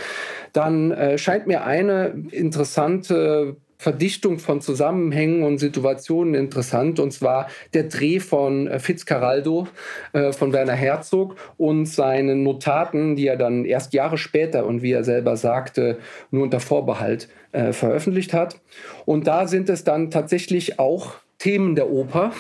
dann 0.53 0.91
äh, 0.91 1.17
scheint 1.17 1.47
mir 1.47 1.65
eine 1.65 2.15
interessante 2.31 3.57
Verdichtung 3.79 4.39
von 4.39 4.61
Zusammenhängen 4.61 5.43
und 5.43 5.59
Situationen 5.59 6.35
interessant, 6.35 6.99
und 6.99 7.13
zwar 7.13 7.49
der 7.75 7.85
Dreh 7.85 8.21
von 8.21 8.67
äh, 8.67 8.79
Fitzcarraldo, 8.79 9.69
äh, 10.13 10.33
von 10.33 10.53
Werner 10.53 10.75
Herzog 10.75 11.37
und 11.57 11.87
seinen 11.87 12.43
Notaten, 12.43 13.17
die 13.17 13.27
er 13.27 13.37
dann 13.37 13.65
erst 13.65 13.93
Jahre 13.93 14.19
später 14.19 14.67
und 14.67 14.83
wie 14.83 14.93
er 14.93 15.05
selber 15.05 15.37
sagte, 15.37 15.99
nur 16.31 16.45
unter 16.45 16.61
Vorbehalt 16.61 17.29
äh, 17.53 17.73
veröffentlicht 17.73 18.33
hat. 18.33 18.61
Und 19.05 19.27
da 19.27 19.47
sind 19.47 19.69
es 19.69 19.85
dann 19.85 20.11
tatsächlich 20.11 20.79
auch 20.79 21.15
Themen 21.39 21.75
der 21.75 21.91
Oper, 21.91 22.33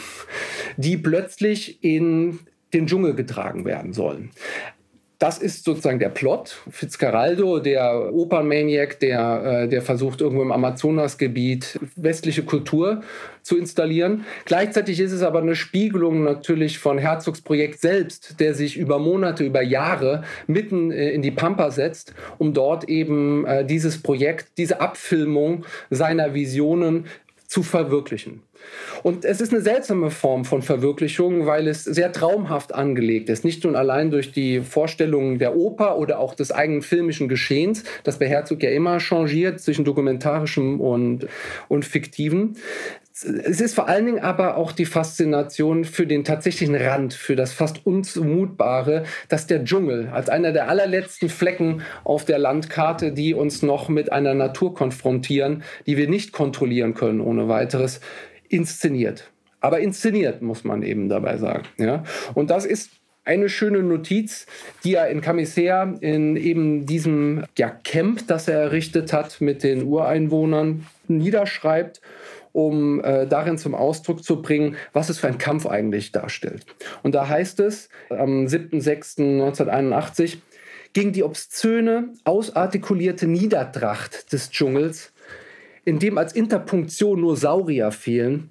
die 0.76 0.97
plötzlich 0.97 1.85
in 1.85 2.40
den 2.73 2.87
Dschungel 2.87 3.14
getragen 3.14 3.64
werden 3.64 3.93
sollen. 3.93 4.31
Das 5.19 5.39
ist 5.39 5.65
sozusagen 5.65 5.99
der 5.99 6.11
Plot. 6.11 6.63
Fitzcarraldo, 6.69 7.59
der 7.59 8.13
Opernmaniac, 8.13 9.01
der, 9.01 9.63
äh, 9.63 9.69
der 9.69 9.81
versucht, 9.81 10.21
irgendwo 10.21 10.43
im 10.43 10.53
Amazonasgebiet 10.53 11.81
westliche 11.97 12.43
Kultur 12.43 13.03
zu 13.43 13.57
installieren. 13.57 14.27
Gleichzeitig 14.45 15.01
ist 15.01 15.13
es 15.13 15.23
aber 15.23 15.39
eine 15.39 15.57
Spiegelung 15.57 16.23
natürlich 16.23 16.79
von 16.79 16.99
Herzogs 16.99 17.41
Projekt 17.41 17.81
selbst, 17.81 18.41
der 18.41 18.53
sich 18.53 18.77
über 18.77 18.99
Monate, 18.99 19.45
über 19.45 19.63
Jahre 19.63 20.23
mitten 20.47 20.91
äh, 20.91 21.11
in 21.11 21.23
die 21.23 21.31
Pampa 21.31 21.71
setzt, 21.71 22.15
um 22.37 22.53
dort 22.53 22.89
eben 22.89 23.47
äh, 23.47 23.65
dieses 23.65 24.03
Projekt, 24.03 24.59
diese 24.59 24.83
Abfilmung 24.83 25.65
seiner 25.89 26.35
Visionen 26.35 27.07
zu 27.47 27.63
verwirklichen. 27.63 28.43
Und 29.03 29.25
es 29.25 29.41
ist 29.41 29.53
eine 29.53 29.63
seltsame 29.63 30.11
Form 30.11 30.45
von 30.45 30.63
Verwirklichung, 30.63 31.47
weil 31.47 31.69
es 31.69 31.85
sehr 31.85 32.13
traumhaft 32.13 32.75
angelegt 32.75 33.29
ist. 33.29 33.45
Nicht 33.45 33.65
nur 33.65 33.77
allein 33.77 34.11
durch 34.11 34.33
die 34.33 34.61
Vorstellungen 34.61 35.39
der 35.39 35.57
Oper 35.57 35.99
oder 35.99 36.19
auch 36.19 36.35
des 36.35 36.53
eigenen 36.53 36.83
filmischen 36.83 37.29
Geschehens, 37.29 37.85
das 38.05 38.19
bei 38.19 38.27
Herzog 38.27 38.63
ja 38.63 38.71
immer 38.71 39.01
changiert 39.01 39.61
zwischen 39.61 39.85
dokumentarischem 39.85 40.81
und, 40.81 41.27
und 41.69 41.85
fiktiven. 41.85 42.57
Es 43.23 43.63
ist 43.63 43.75
vor 43.75 43.89
allen 43.89 44.05
Dingen 44.05 44.19
aber 44.19 44.59
auch 44.59 44.73
die 44.73 44.85
Faszination 44.85 45.87
für 45.87 46.07
den 46.07 46.23
tatsächlichen 46.23 46.75
Rand, 46.75 47.15
für 47.15 47.35
das 47.35 47.55
fast 47.55 47.87
Unzumutbare, 47.87 49.05
dass 49.31 49.47
der 49.47 49.65
Dschungel 49.65 50.09
als 50.13 50.29
einer 50.29 50.53
der 50.53 50.69
allerletzten 50.69 51.31
Flecken 51.31 51.81
auf 52.05 52.27
der 52.27 52.39
Landkarte, 52.39 53.13
die 53.13 53.33
uns 53.33 53.63
noch 53.63 53.89
mit 53.89 54.13
einer 54.13 54.35
Natur 54.35 54.75
konfrontieren, 54.75 55.63
die 55.87 55.97
wir 55.97 56.09
nicht 56.09 56.33
kontrollieren 56.33 56.93
können 56.93 57.23
ohne 57.23 57.49
weiteres, 57.49 58.01
inszeniert. 58.49 59.31
Aber 59.61 59.81
inszeniert, 59.81 60.43
muss 60.43 60.65
man 60.65 60.83
eben 60.83 61.09
dabei 61.09 61.38
sagen. 61.38 61.62
Ja? 61.79 62.05
Und 62.35 62.50
das 62.50 62.65
ist 62.65 62.91
eine 63.25 63.49
schöne 63.49 63.83
Notiz, 63.83 64.47
die 64.85 64.95
er 64.95 65.09
in 65.09 65.21
Camisea 65.21 65.97
in 66.00 66.37
eben 66.37 66.87
diesem 66.87 67.45
ja, 67.59 67.71
Camp, 67.71 68.26
das 68.29 68.49
er 68.49 68.61
errichtet 68.61 69.12
hat 69.12 69.41
mit 69.41 69.65
den 69.65 69.83
Ureinwohnern, 69.83 70.87
niederschreibt, 71.09 72.00
um 72.53 73.03
äh, 73.05 73.26
darin 73.26 73.59
zum 73.59 73.75
Ausdruck 73.75 74.23
zu 74.25 74.41
bringen, 74.41 74.76
was 74.93 75.11
es 75.11 75.19
für 75.19 75.26
ein 75.26 75.38
Kampf 75.38 75.67
eigentlich 75.67 76.12
darstellt. 76.12 76.65
Und 77.03 77.15
da 77.15 77.29
heißt 77.29 77.61
es 77.61 77.88
am 78.09 78.47
7.6.1981, 78.47 80.38
gegen 80.93 81.12
die 81.12 81.25
obszöne, 81.25 82.15
ausartikulierte 82.25 83.26
Niedertracht 83.26 84.33
des 84.33 84.50
Dschungels 84.50 85.12
in 85.87 86.00
dem 86.00 86.19
als 86.19 86.35
Interpunktion 86.35 87.21
nur 87.21 87.37
Saurier 87.37 87.93
fehlen, 87.93 88.50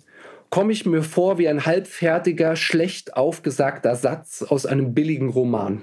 komme 0.49 0.71
ich 0.71 0.85
mir 0.85 1.03
vor 1.03 1.37
wie 1.37 1.49
ein 1.49 1.65
halbfertiger, 1.65 2.55
schlecht 2.55 3.15
aufgesagter 3.17 3.95
Satz 3.95 4.41
aus 4.41 4.65
einem 4.65 4.93
billigen 4.93 5.29
Roman. 5.29 5.81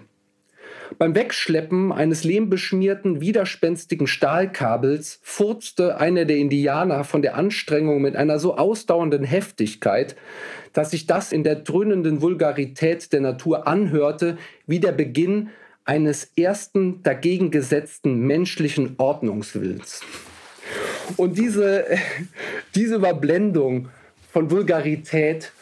Beim 0.98 1.14
Wegschleppen 1.14 1.92
eines 1.92 2.24
lehmbeschmierten, 2.24 3.20
widerspenstigen 3.20 4.06
Stahlkabels 4.06 5.20
furzte 5.22 5.98
einer 5.98 6.24
der 6.24 6.38
Indianer 6.38 7.04
von 7.04 7.20
der 7.20 7.36
Anstrengung 7.36 8.00
mit 8.00 8.16
einer 8.16 8.38
so 8.38 8.56
ausdauernden 8.56 9.24
Heftigkeit, 9.24 10.16
dass 10.72 10.90
sich 10.90 11.06
das 11.06 11.32
in 11.32 11.44
der 11.44 11.56
dröhnenden 11.56 12.22
Vulgarität 12.22 13.12
der 13.12 13.20
Natur 13.20 13.66
anhörte 13.66 14.38
wie 14.66 14.80
der 14.80 14.92
Beginn 14.92 15.50
eines 15.84 16.32
ersten 16.34 17.02
dagegen 17.02 17.50
gesetzten 17.50 18.20
menschlichen 18.20 18.94
Ordnungswillens. 18.96 20.00
Und 21.16 21.38
diese, 21.38 21.84
diese 22.74 22.96
Überblendung 22.96 23.88
von 24.32 24.50
Vulgarität 24.50 25.52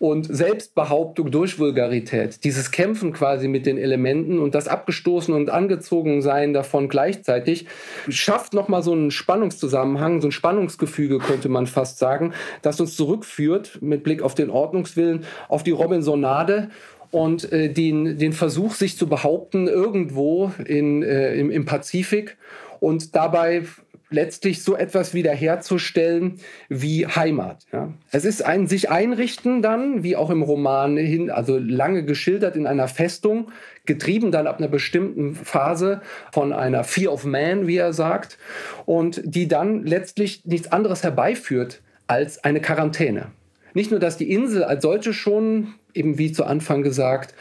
und 0.00 0.34
Selbstbehauptung 0.34 1.30
durch 1.30 1.58
Vulgarität, 1.58 2.42
dieses 2.44 2.70
Kämpfen 2.70 3.12
quasi 3.12 3.48
mit 3.48 3.66
den 3.66 3.76
Elementen 3.76 4.38
und 4.38 4.54
das 4.54 4.66
Abgestoßen 4.66 5.34
und 5.34 5.50
angezogen 5.50 6.22
sein 6.22 6.54
davon 6.54 6.88
gleichzeitig, 6.88 7.66
schafft 8.08 8.54
nochmal 8.54 8.82
so 8.82 8.92
einen 8.92 9.10
Spannungszusammenhang, 9.10 10.22
so 10.22 10.28
ein 10.28 10.32
Spannungsgefüge, 10.32 11.18
könnte 11.18 11.50
man 11.50 11.66
fast 11.66 11.98
sagen, 11.98 12.32
das 12.62 12.80
uns 12.80 12.96
zurückführt 12.96 13.82
mit 13.82 14.02
Blick 14.02 14.22
auf 14.22 14.34
den 14.34 14.48
Ordnungswillen, 14.48 15.26
auf 15.48 15.64
die 15.64 15.70
Robinsonade 15.72 16.70
und 17.10 17.52
äh, 17.52 17.70
den, 17.70 18.16
den 18.16 18.32
Versuch, 18.32 18.72
sich 18.72 18.96
zu 18.96 19.06
behaupten 19.06 19.68
irgendwo 19.68 20.50
in, 20.64 21.02
äh, 21.02 21.34
im, 21.34 21.50
im 21.50 21.66
Pazifik 21.66 22.38
und 22.80 23.14
dabei 23.14 23.64
letztlich 24.10 24.62
so 24.62 24.76
etwas 24.76 25.14
wiederherzustellen 25.14 26.40
wie 26.68 27.06
Heimat. 27.06 27.64
Ja. 27.72 27.92
Es 28.10 28.24
ist 28.24 28.44
ein 28.44 28.66
sich 28.66 28.90
einrichten 28.90 29.62
dann, 29.62 30.02
wie 30.02 30.16
auch 30.16 30.30
im 30.30 30.42
Roman 30.42 30.96
hin, 30.96 31.30
also 31.30 31.58
lange 31.58 32.04
geschildert 32.04 32.56
in 32.56 32.66
einer 32.66 32.88
Festung, 32.88 33.52
getrieben 33.86 34.32
dann 34.32 34.46
ab 34.46 34.58
einer 34.58 34.68
bestimmten 34.68 35.34
Phase 35.34 36.02
von 36.32 36.52
einer 36.52 36.84
Fear 36.84 37.12
of 37.12 37.24
Man, 37.24 37.66
wie 37.66 37.76
er 37.76 37.92
sagt, 37.92 38.38
und 38.84 39.22
die 39.24 39.48
dann 39.48 39.86
letztlich 39.86 40.44
nichts 40.44 40.70
anderes 40.72 41.02
herbeiführt 41.02 41.80
als 42.06 42.42
eine 42.44 42.60
Quarantäne. 42.60 43.26
Nicht 43.72 43.92
nur, 43.92 44.00
dass 44.00 44.16
die 44.16 44.30
Insel 44.30 44.64
als 44.64 44.82
solche 44.82 45.12
schon, 45.12 45.74
eben 45.94 46.18
wie 46.18 46.32
zu 46.32 46.44
Anfang 46.44 46.82
gesagt, 46.82 47.34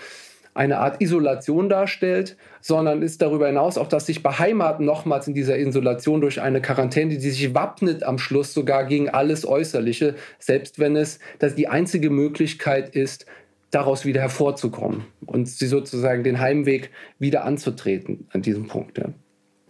eine 0.60 0.80
Art 0.80 1.02
Isolation 1.02 1.70
darstellt, 1.70 2.36
sondern 2.60 3.02
ist 3.02 3.22
darüber 3.22 3.48
hinaus 3.48 3.78
auch, 3.78 3.88
dass 3.88 4.08
sich 4.08 4.22
beheimaten 4.22 4.86
nochmals 4.86 5.26
in 5.26 5.34
dieser 5.34 5.58
Isolation 5.58 6.20
durch 6.20 6.42
eine 6.42 6.62
Quarantäne, 6.62 7.18
die 7.18 7.30
sich 7.30 7.56
wappnet 7.56 8.04
am 8.04 8.18
Schluss 8.18 8.54
sogar 8.54 8.84
gegen 8.84 9.08
alles 9.08 9.48
Äußerliche, 9.48 10.16
selbst 10.38 10.78
wenn 10.78 10.98
es 10.98 11.20
dass 11.40 11.56
die 11.56 11.70
einzige 11.70 12.10
Möglichkeit 12.10 12.94
ist, 12.94 13.26
daraus 13.72 14.04
wieder 14.04 14.20
hervorzukommen 14.20 15.06
und 15.26 15.48
sie 15.48 15.68
sozusagen 15.68 16.24
den 16.24 16.42
Heimweg 16.42 16.90
wieder 17.20 17.46
anzutreten 17.46 18.28
an 18.34 18.42
diesem 18.42 18.68
Punkt. 18.68 18.98
Ja. 18.98 19.06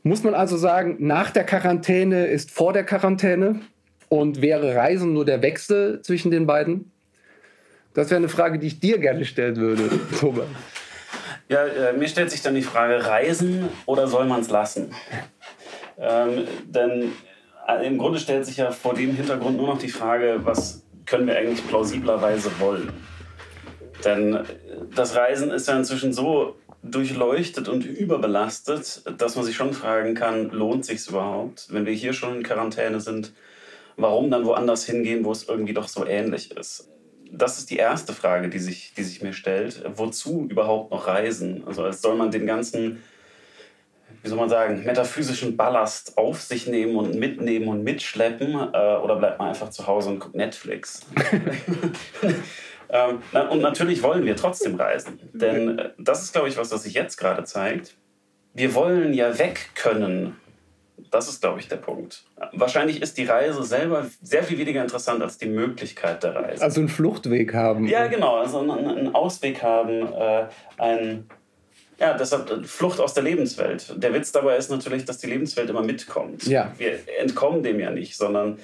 Muss 0.02 0.24
man 0.24 0.34
also 0.34 0.58
sagen, 0.58 0.96
nach 1.00 1.30
der 1.30 1.44
Quarantäne 1.44 2.26
ist 2.26 2.50
vor 2.50 2.74
der 2.74 2.84
Quarantäne 2.84 3.62
Und 4.12 4.42
wäre 4.42 4.74
Reisen 4.74 5.14
nur 5.14 5.24
der 5.24 5.44
Wechsel 5.44 6.02
zwischen 6.02 6.32
den 6.32 6.48
beiden? 6.48 6.92
Das 7.94 8.10
wäre 8.10 8.18
eine 8.18 8.30
Frage, 8.30 8.58
die 8.60 8.68
ich 8.68 8.80
dir 8.80 8.98
gerne 8.98 9.26
stellen 9.26 9.58
würde, 9.58 9.90
Thomas. 10.20 10.48
Ja, 11.50 11.66
äh, 11.66 11.94
mir 11.94 12.08
stellt 12.08 12.30
sich 12.30 12.44
dann 12.44 12.54
die 12.54 12.62
Frage, 12.62 13.06
reisen 13.06 13.70
oder 13.88 14.08
soll 14.08 14.26
man 14.26 14.42
es 14.42 14.50
lassen? 14.50 14.94
Ähm, 15.98 16.48
denn 16.66 17.12
äh, 17.68 17.88
im 17.88 17.98
Grunde 17.98 18.20
stellt 18.20 18.46
sich 18.46 18.58
ja 18.58 18.72
vor 18.72 18.94
dem 18.94 19.16
Hintergrund 19.16 19.58
nur 19.58 19.68
noch 19.68 19.80
die 19.80 19.90
Frage, 19.90 20.42
was 20.44 20.86
können 21.08 21.26
wir 21.26 21.36
eigentlich 21.36 21.68
plausiblerweise 21.68 22.52
wollen? 22.60 22.94
Denn 24.06 24.36
äh, 24.36 24.44
das 24.96 25.16
Reisen 25.16 25.50
ist 25.50 25.68
ja 25.68 25.76
inzwischen 25.76 26.14
so 26.14 26.56
durchleuchtet 26.84 27.68
und 27.68 27.84
überbelastet, 27.84 29.02
dass 29.18 29.36
man 29.36 29.44
sich 29.44 29.56
schon 29.56 29.74
fragen 29.74 30.14
kann, 30.14 30.52
lohnt 30.52 30.86
sich 30.86 31.08
überhaupt, 31.08 31.68
wenn 31.72 31.88
wir 31.88 31.94
hier 31.94 32.14
schon 32.14 32.38
in 32.38 32.44
Quarantäne 32.44 33.02
sind, 33.02 33.34
warum 33.98 34.30
dann 34.30 34.46
woanders 34.46 34.86
hingehen, 34.86 35.26
wo 35.26 35.32
es 35.32 35.50
irgendwie 35.50 35.74
doch 35.74 35.88
so 35.88 36.06
ähnlich 36.06 36.52
ist? 36.56 36.89
Das 37.32 37.58
ist 37.58 37.70
die 37.70 37.78
erste 37.78 38.14
Frage, 38.14 38.50
die 38.50 38.60
sich, 38.60 38.94
die 38.96 39.04
sich 39.04 39.22
mir 39.22 39.34
stellt. 39.34 39.84
Wozu 39.96 40.48
überhaupt 40.50 40.92
noch 40.92 41.08
reisen? 41.08 41.64
Also 41.66 41.92
soll 41.92 42.16
man 42.16 42.32
den 42.32 42.46
ganzen, 42.46 43.04
wie 44.22 44.30
soll 44.30 44.38
man 44.38 44.50
sagen, 44.50 44.84
metaphysischen 44.84 45.56
Ballast 45.56 46.18
auf 46.18 46.42
sich 46.42 46.68
nehmen 46.68 46.96
und 46.96 47.16
mitnehmen 47.16 47.68
und 47.68 47.84
mitschleppen? 47.84 48.54
Äh, 48.74 48.98
oder 48.98 49.16
bleibt 49.16 49.40
man 49.40 49.50
einfach 49.50 49.70
zu 49.70 49.88
Hause 49.88 50.10
und 50.10 50.20
guckt 50.20 50.36
Netflix? 50.36 51.06
Ähm, 52.90 53.22
und 53.50 53.62
natürlich 53.62 54.02
wollen 54.02 54.26
wir 54.26 54.36
trotzdem 54.36 54.76
reisen. 54.76 55.20
Denn 55.34 55.80
äh, 55.80 55.90
das 55.98 56.24
ist, 56.24 56.34
glaube 56.34 56.50
ich, 56.50 56.58
was, 56.58 56.72
was 56.72 56.84
sich 56.84 56.94
jetzt 56.94 57.18
gerade 57.18 57.44
zeigt. 57.44 57.96
Wir 58.54 58.74
wollen 58.74 59.14
ja 59.14 59.38
weg 59.38 59.70
können. 59.76 60.36
Das 61.12 61.30
ist, 61.30 61.42
glaube 61.42 61.60
ich, 61.60 61.68
der 61.68 61.78
Punkt. 61.78 62.24
Wahrscheinlich 62.54 63.02
ist 63.02 63.18
die 63.18 63.26
Reise 63.26 63.64
selber 63.64 64.06
sehr 64.22 64.44
viel 64.44 64.58
weniger 64.58 64.82
interessant 64.82 65.22
als 65.22 65.38
die 65.38 65.48
Möglichkeit 65.48 66.24
der 66.24 66.36
Reise. 66.36 66.64
Also 66.64 66.80
einen 66.80 66.90
Fluchtweg 66.90 67.54
haben. 67.54 67.88
Ja, 67.88 68.08
genau. 68.08 68.38
Also 68.38 68.60
einen, 68.60 69.14
Ausweg 69.16 69.62
haben, 69.64 70.14
äh, 70.14 70.46
ein, 70.78 71.26
ja, 72.00 72.16
deshalb 72.16 72.50
äh, 72.50 72.64
Flucht 72.64 73.00
aus 73.00 73.14
der 73.14 73.24
Lebenswelt. 73.24 73.94
Der 73.98 74.14
Witz 74.14 74.32
dabei 74.32 74.58
ist 74.58 74.70
natürlich, 74.70 75.06
dass 75.06 75.18
die 75.18 75.28
Lebenswelt 75.28 75.70
immer 75.70 75.84
mitkommt. 75.84 76.46
Ja. 76.48 76.72
Wir 76.78 77.00
entkommen 77.20 77.64
dem 77.64 77.80
ja 77.80 77.92
nicht, 77.92 78.16
sondern 78.16 78.60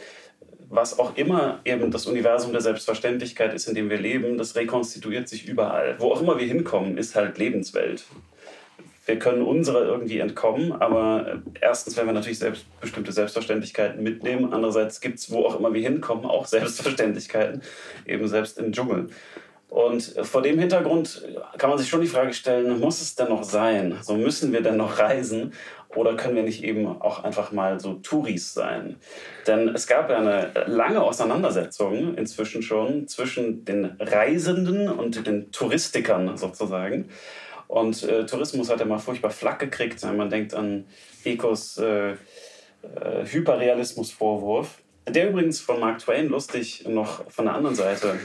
was 0.70 0.98
auch 0.98 1.16
immer 1.16 1.60
eben 1.64 1.92
das 1.92 2.06
Universum 2.06 2.52
der 2.52 2.62
Selbstverständlichkeit 2.62 3.54
ist, 3.54 3.68
in 3.68 3.76
dem 3.76 3.90
wir 3.90 3.98
leben, 3.98 4.38
das 4.38 4.56
rekonstituiert 4.56 5.30
sich 5.30 5.48
überall. 5.48 5.96
Wo 6.00 6.12
auch 6.12 6.22
immer 6.22 6.40
wir 6.40 6.48
hinkommen, 6.48 6.98
ist 6.98 7.16
halt 7.16 7.38
Lebenswelt. 7.38 8.06
Wir 9.06 9.20
können 9.20 9.44
unserer 9.44 9.84
irgendwie 9.84 10.20
entkommen, 10.20 10.72
aber 10.72 11.42
erstens 11.62 11.96
werden 11.96 12.08
wir 12.08 12.14
natürlich 12.14 12.40
selbst, 12.40 12.66
bestimmte 12.82 13.12
Selbstverständlichkeiten 13.12 14.02
mitnehmen. 14.02 14.52
Andererseits 14.52 15.00
gibt 15.00 15.20
es, 15.20 15.32
wo 15.32 15.46
auch 15.46 15.60
immer 15.60 15.74
wir 15.74 15.82
hinkommen, 15.82 16.26
auch 16.26 16.46
Selbstverständlichkeiten, 16.48 17.62
eben 18.06 18.28
selbst 18.28 18.58
im 18.58 18.72
Dschungel. 18.72 19.08
Und 19.70 20.16
vor 20.22 20.42
dem 20.42 20.58
Hintergrund 20.58 21.28
kann 21.58 21.70
man 21.70 21.78
sich 21.78 21.90
schon 21.90 22.00
die 22.00 22.08
Frage 22.08 22.34
stellen, 22.34 22.80
muss 22.80 23.02
es 23.02 23.16
denn 23.16 23.30
noch 23.30 23.44
sein? 23.44 23.98
So 24.02 24.16
müssen 24.16 24.54
wir 24.54 24.62
denn 24.62 24.78
noch 24.78 25.00
reisen? 25.00 25.54
Oder 25.90 26.16
können 26.16 26.36
wir 26.36 26.44
nicht 26.44 26.64
eben 26.64 26.88
auch 26.88 27.24
einfach 27.24 27.52
mal 27.52 27.80
so 27.80 27.96
Touris 27.96 28.54
sein? 28.54 28.98
Denn 29.48 29.70
es 29.70 29.86
gab 29.88 30.10
ja 30.10 30.18
eine 30.18 30.52
lange 30.68 31.02
Auseinandersetzung 31.02 32.16
inzwischen 32.16 32.62
schon 32.62 33.08
zwischen 33.08 33.66
den 33.66 33.98
Reisenden 34.00 34.88
und 34.90 35.28
den 35.28 35.52
Touristikern 35.52 36.38
sozusagen. 36.38 37.10
Und 37.68 38.04
äh, 38.04 38.26
Tourismus 38.26 38.70
hat 38.70 38.80
ja 38.80 38.86
mal 38.86 39.00
furchtbar 39.00 39.32
flack 39.32 39.60
gekriegt. 39.60 40.04
Man 40.04 40.30
denkt 40.30 40.54
an 40.54 40.86
Ecos 41.24 41.78
äh, 41.78 42.12
äh, 42.12 43.26
Hyperrealismus-Vorwurf, 43.26 44.80
der 45.08 45.30
übrigens 45.30 45.60
von 45.62 45.80
Mark 45.80 46.00
Twain 46.00 46.30
lustig 46.30 46.86
noch 46.88 47.30
von 47.32 47.46
der 47.46 47.56
anderen 47.56 47.76
Seite 47.76 48.20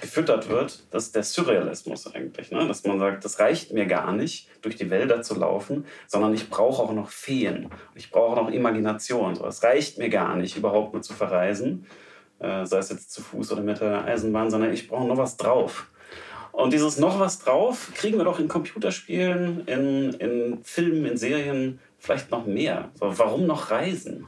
gefüttert 0.00 0.48
wird, 0.48 0.84
das 0.90 1.06
ist 1.06 1.16
der 1.16 1.22
Surrealismus 1.22 2.12
eigentlich. 2.14 2.50
Ne? 2.50 2.66
Dass 2.66 2.84
man 2.84 2.98
sagt, 2.98 3.24
das 3.24 3.38
reicht 3.38 3.72
mir 3.72 3.86
gar 3.86 4.12
nicht, 4.12 4.48
durch 4.62 4.76
die 4.76 4.90
Wälder 4.90 5.22
zu 5.22 5.38
laufen, 5.38 5.86
sondern 6.06 6.34
ich 6.34 6.50
brauche 6.50 6.82
auch 6.82 6.92
noch 6.92 7.08
Feen. 7.08 7.70
Ich 7.94 8.10
brauche 8.10 8.36
noch 8.36 8.50
Imagination. 8.50 9.34
So, 9.34 9.46
es 9.46 9.62
reicht 9.62 9.98
mir 9.98 10.08
gar 10.08 10.36
nicht, 10.36 10.56
überhaupt 10.56 10.92
nur 10.92 11.02
zu 11.02 11.14
verreisen, 11.14 11.86
äh, 12.38 12.64
sei 12.66 12.78
es 12.78 12.90
jetzt 12.90 13.12
zu 13.12 13.22
Fuß 13.22 13.52
oder 13.52 13.62
mit 13.62 13.80
der 13.80 14.04
Eisenbahn, 14.04 14.50
sondern 14.50 14.72
ich 14.72 14.88
brauche 14.88 15.06
noch 15.06 15.16
was 15.16 15.36
drauf. 15.36 15.88
Und 16.56 16.72
dieses 16.72 16.98
noch 16.98 17.20
was 17.20 17.38
drauf 17.38 17.92
kriegen 17.94 18.16
wir 18.16 18.24
doch 18.24 18.40
in 18.40 18.48
Computerspielen, 18.48 19.66
in, 19.66 20.14
in 20.14 20.58
Filmen, 20.62 21.04
in 21.04 21.18
Serien 21.18 21.80
vielleicht 21.98 22.30
noch 22.30 22.46
mehr. 22.46 22.88
So, 22.98 23.18
warum 23.18 23.46
noch 23.46 23.70
reisen? 23.70 24.24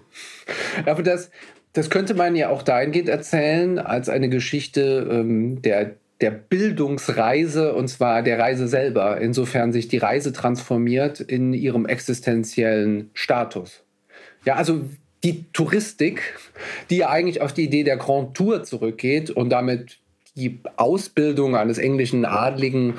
Aber 0.85 1.03
das, 1.03 1.31
das 1.73 1.89
könnte 1.89 2.13
man 2.13 2.37
ja 2.37 2.51
auch 2.51 2.63
dahingehend 2.63 3.09
erzählen, 3.09 3.79
als 3.79 4.11
eine 4.11 4.29
Geschichte 4.29 5.09
ähm, 5.11 5.63
der, 5.63 5.95
der 6.21 6.31
Bildungsreise, 6.33 7.75
und 7.75 7.89
zwar 7.89 8.23
der 8.23 8.39
Reise 8.39 8.69
selber, 8.69 9.19
insofern 9.23 9.73
sich 9.73 9.89
die 9.89 9.97
Reise 9.97 10.35
transformiert 10.35 11.21
in 11.21 11.55
ihrem 11.55 11.87
existenziellen 11.87 13.09
Status. 13.15 13.85
Ja, 14.45 14.57
also 14.57 14.83
die 15.25 15.51
Touristik, 15.55 16.35
die 16.91 16.99
ja 16.99 17.09
eigentlich 17.09 17.41
auf 17.41 17.55
die 17.55 17.65
Idee 17.65 17.85
der 17.85 17.97
Grand 17.97 18.37
Tour 18.37 18.65
zurückgeht 18.65 19.31
und 19.31 19.49
damit 19.49 19.99
die 20.39 20.61
Ausbildung 20.77 21.57
eines 21.57 21.79
englischen 21.79 22.25
Adligen 22.25 22.95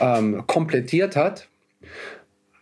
ähm, 0.00 0.44
komplettiert 0.46 1.16
hat, 1.16 1.48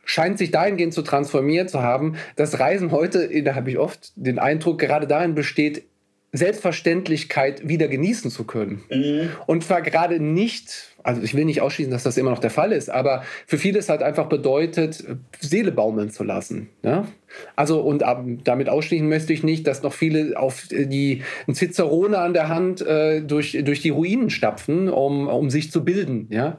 scheint 0.05 0.39
sich 0.39 0.51
dahingehend 0.51 0.93
zu 0.93 1.03
transformieren 1.03 1.69
zu 1.69 1.83
haben, 1.83 2.17
dass 2.37 2.59
Reisen 2.59 2.91
heute, 2.91 3.43
da 3.43 3.55
habe 3.55 3.71
ich 3.71 3.79
oft 3.79 4.13
den 4.17 4.39
Eindruck, 4.39 4.79
gerade 4.79 5.07
darin 5.07 5.35
besteht, 5.35 5.85
Selbstverständlichkeit 6.33 7.67
wieder 7.67 7.89
genießen 7.89 8.31
zu 8.31 8.45
können. 8.45 8.83
Mhm. 8.89 9.31
Und 9.47 9.65
zwar 9.65 9.83
gerade 9.83 10.21
nicht, 10.21 10.95
also 11.03 11.23
ich 11.23 11.35
will 11.35 11.45
nicht 11.45 11.61
ausschließen, 11.61 11.91
dass 11.91 12.05
das 12.05 12.17
immer 12.17 12.31
noch 12.31 12.39
der 12.39 12.51
Fall 12.51 12.71
ist, 12.71 12.89
aber 12.89 13.25
für 13.47 13.59
viele 13.59 13.81
es 13.81 13.89
halt 13.89 14.03
einfach 14.03 14.29
bedeutet, 14.29 15.05
Seele 15.41 15.73
baumeln 15.73 16.11
zu 16.11 16.23
lassen. 16.23 16.69
Ja? 16.83 17.09
Also 17.57 17.81
und 17.81 18.05
damit 18.45 18.69
ausschließen 18.69 19.09
möchte 19.09 19.33
ich 19.33 19.43
nicht, 19.43 19.67
dass 19.67 19.83
noch 19.83 19.93
viele 19.93 20.39
auf 20.39 20.69
die 20.71 21.23
ein 21.49 21.55
Cicerone 21.55 22.19
an 22.19 22.33
der 22.33 22.49
Hand 22.49 22.81
äh, 22.81 23.23
durch, 23.23 23.59
durch 23.65 23.81
die 23.81 23.91
Ruinen 23.91 24.31
stapfen, 24.31 24.89
um, 24.89 25.27
um 25.27 25.51
sich 25.51 25.73
zu 25.73 25.85
bilden. 25.85 26.29
Ja? 26.31 26.59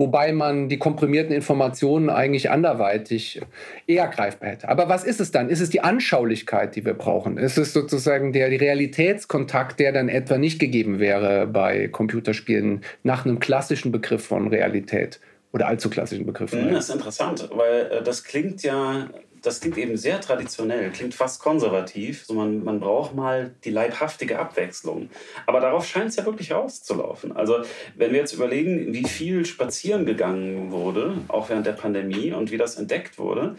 Wobei 0.00 0.32
man 0.32 0.70
die 0.70 0.78
komprimierten 0.78 1.34
Informationen 1.34 2.08
eigentlich 2.08 2.50
anderweitig 2.50 3.42
eher 3.86 4.08
greifbar 4.08 4.48
hätte. 4.48 4.68
Aber 4.70 4.88
was 4.88 5.04
ist 5.04 5.20
es 5.20 5.30
dann? 5.30 5.50
Ist 5.50 5.60
es 5.60 5.68
die 5.68 5.82
Anschaulichkeit, 5.82 6.74
die 6.74 6.86
wir 6.86 6.94
brauchen? 6.94 7.36
Ist 7.36 7.58
es 7.58 7.74
sozusagen 7.74 8.32
der 8.32 8.50
Realitätskontakt, 8.50 9.78
der 9.78 9.92
dann 9.92 10.08
etwa 10.08 10.38
nicht 10.38 10.58
gegeben 10.58 11.00
wäre 11.00 11.46
bei 11.46 11.88
Computerspielen 11.88 12.80
nach 13.02 13.26
einem 13.26 13.40
klassischen 13.40 13.92
Begriff 13.92 14.24
von 14.24 14.48
Realität? 14.48 15.20
Oder 15.52 15.66
allzu 15.66 15.90
klassischen 15.90 16.24
Begriff. 16.26 16.52
Hm, 16.52 16.72
das 16.72 16.88
ist 16.88 16.94
interessant, 16.94 17.50
weil 17.52 17.90
äh, 17.90 18.02
das 18.02 18.24
klingt 18.24 18.62
ja 18.62 19.10
das 19.42 19.60
klingt 19.60 19.78
eben 19.78 19.96
sehr 19.96 20.20
traditionell, 20.20 20.90
klingt 20.90 21.14
fast 21.14 21.40
konservativ. 21.40 22.24
So 22.26 22.34
man, 22.34 22.64
man 22.64 22.80
braucht 22.80 23.14
mal 23.14 23.54
die 23.64 23.70
leibhaftige 23.70 24.38
Abwechslung. 24.38 25.10
Aber 25.46 25.60
darauf 25.60 25.86
scheint 25.86 26.10
es 26.10 26.16
ja 26.16 26.26
wirklich 26.26 26.52
rauszulaufen. 26.52 27.36
Also 27.36 27.62
wenn 27.96 28.12
wir 28.12 28.18
jetzt 28.18 28.32
überlegen, 28.32 28.92
wie 28.92 29.04
viel 29.04 29.44
spazieren 29.46 30.06
gegangen 30.06 30.70
wurde, 30.70 31.14
auch 31.28 31.48
während 31.48 31.66
der 31.66 31.72
Pandemie 31.72 32.32
und 32.32 32.50
wie 32.50 32.58
das 32.58 32.76
entdeckt 32.76 33.18
wurde, 33.18 33.56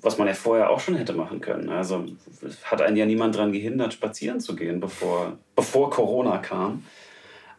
was 0.00 0.18
man 0.18 0.28
ja 0.28 0.34
vorher 0.34 0.70
auch 0.70 0.80
schon 0.80 0.94
hätte 0.94 1.14
machen 1.14 1.40
können. 1.40 1.68
Also 1.68 2.04
hat 2.64 2.82
einen 2.82 2.96
ja 2.96 3.06
niemand 3.06 3.34
daran 3.34 3.52
gehindert, 3.52 3.92
spazieren 3.92 4.40
zu 4.40 4.54
gehen, 4.54 4.80
bevor, 4.80 5.38
bevor 5.54 5.90
Corona 5.90 6.38
kam. 6.38 6.84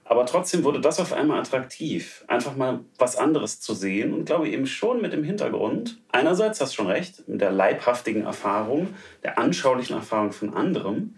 Aber 0.09 0.25
trotzdem 0.25 0.63
wurde 0.63 0.79
das 0.79 1.01
auf 1.01 1.11
einmal 1.11 1.39
attraktiv, 1.39 2.23
einfach 2.27 2.55
mal 2.55 2.79
was 2.97 3.17
anderes 3.17 3.59
zu 3.59 3.73
sehen 3.73 4.13
und 4.13 4.25
glaube 4.25 4.47
eben 4.47 4.65
schon 4.65 5.01
mit 5.01 5.11
dem 5.11 5.23
Hintergrund, 5.23 5.99
einerseits 6.09 6.61
hast 6.61 6.71
du 6.71 6.75
schon 6.77 6.87
recht, 6.87 7.27
mit 7.27 7.41
der 7.41 7.51
leibhaftigen 7.51 8.23
Erfahrung, 8.23 8.93
der 9.23 9.37
anschaulichen 9.37 9.97
Erfahrung 9.97 10.31
von 10.31 10.53
anderem, 10.53 11.15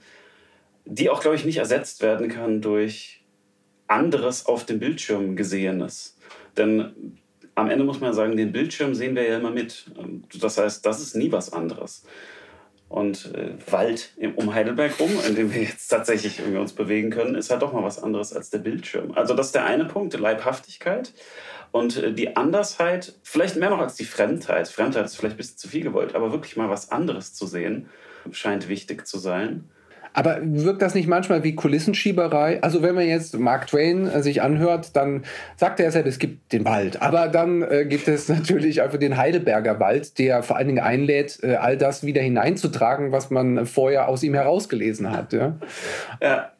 die 0.85 1.11
auch, 1.11 1.21
glaube 1.21 1.35
ich, 1.35 1.45
nicht 1.45 1.57
ersetzt 1.57 2.01
werden 2.01 2.29
kann 2.29 2.61
durch 2.61 3.23
anderes 3.85 4.47
auf 4.47 4.65
dem 4.65 4.79
Bildschirm 4.79 5.35
Gesehenes. 5.35 6.17
Denn 6.57 7.19
am 7.53 7.69
Ende 7.69 7.85
muss 7.85 7.99
man 7.99 8.09
ja 8.09 8.13
sagen, 8.13 8.37
den 8.37 8.51
Bildschirm 8.51 8.95
sehen 8.95 9.15
wir 9.15 9.23
ja 9.23 9.37
immer 9.37 9.51
mit. 9.51 9.85
Das 10.41 10.57
heißt, 10.57 10.83
das 10.83 10.99
ist 10.99 11.15
nie 11.15 11.31
was 11.31 11.53
anderes 11.53 12.05
und 12.89 13.33
äh, 13.35 13.51
Wald 13.71 14.09
um 14.35 14.53
Heidelberg 14.53 14.99
rum, 14.99 15.11
in 15.27 15.35
dem 15.35 15.53
wir 15.53 15.61
jetzt 15.61 15.87
tatsächlich 15.87 16.39
irgendwie 16.39 16.57
uns 16.57 16.73
bewegen 16.73 17.11
können, 17.11 17.35
ist 17.35 17.51
halt 17.51 17.61
doch 17.61 17.71
mal 17.71 17.83
was 17.83 18.01
anderes 18.01 18.33
als 18.33 18.49
der 18.49 18.57
Bildschirm. 18.57 19.11
Also 19.13 19.35
das 19.35 19.47
ist 19.47 19.55
der 19.55 19.65
eine 19.65 19.85
Punkt, 19.85 20.19
Leibhaftigkeit. 20.19 21.13
Und 21.71 21.97
äh, 21.97 22.11
die 22.11 22.35
Andersheit, 22.35 23.13
vielleicht 23.21 23.55
mehr 23.55 23.69
noch 23.69 23.79
als 23.79 23.95
die 23.95 24.05
Fremdheit. 24.05 24.67
Fremdheit 24.67 25.05
ist 25.05 25.15
vielleicht 25.15 25.35
ein 25.35 25.37
bisschen 25.37 25.57
zu 25.57 25.67
viel 25.67 25.83
gewollt, 25.83 26.15
aber 26.15 26.31
wirklich 26.31 26.57
mal 26.57 26.69
was 26.69 26.91
anderes 26.91 27.35
zu 27.35 27.45
sehen, 27.45 27.89
scheint 28.31 28.67
wichtig 28.67 29.07
zu 29.07 29.19
sein. 29.19 29.69
Aber 30.13 30.39
wirkt 30.41 30.81
das 30.81 30.95
nicht 30.95 31.07
manchmal 31.07 31.43
wie 31.43 31.55
Kulissenschieberei? 31.55 32.61
Also 32.61 32.81
wenn 32.81 32.95
man 32.95 33.07
jetzt 33.07 33.37
Mark 33.37 33.67
Twain 33.67 34.07
äh, 34.07 34.23
sich 34.23 34.41
anhört, 34.41 34.95
dann 34.95 35.23
sagt 35.55 35.79
er 35.79 35.85
ja 35.85 35.91
selbst, 35.91 36.09
es 36.09 36.19
gibt 36.19 36.51
den 36.51 36.65
Wald. 36.65 37.01
Aber 37.01 37.27
dann 37.27 37.61
äh, 37.61 37.85
gibt 37.85 38.07
es 38.07 38.27
natürlich 38.29 38.81
einfach 38.81 38.97
den 38.97 39.17
Heidelberger 39.17 39.79
Wald, 39.79 40.17
der 40.17 40.43
vor 40.43 40.57
allen 40.57 40.67
Dingen 40.67 40.83
einlädt, 40.83 41.39
äh, 41.43 41.55
all 41.55 41.77
das 41.77 42.03
wieder 42.03 42.21
hineinzutragen, 42.21 43.11
was 43.11 43.29
man 43.29 43.65
vorher 43.65 44.07
aus 44.07 44.23
ihm 44.23 44.33
herausgelesen 44.33 45.11
hat. 45.11 45.33
Ja? 45.33 45.57
Ja. 46.21 46.51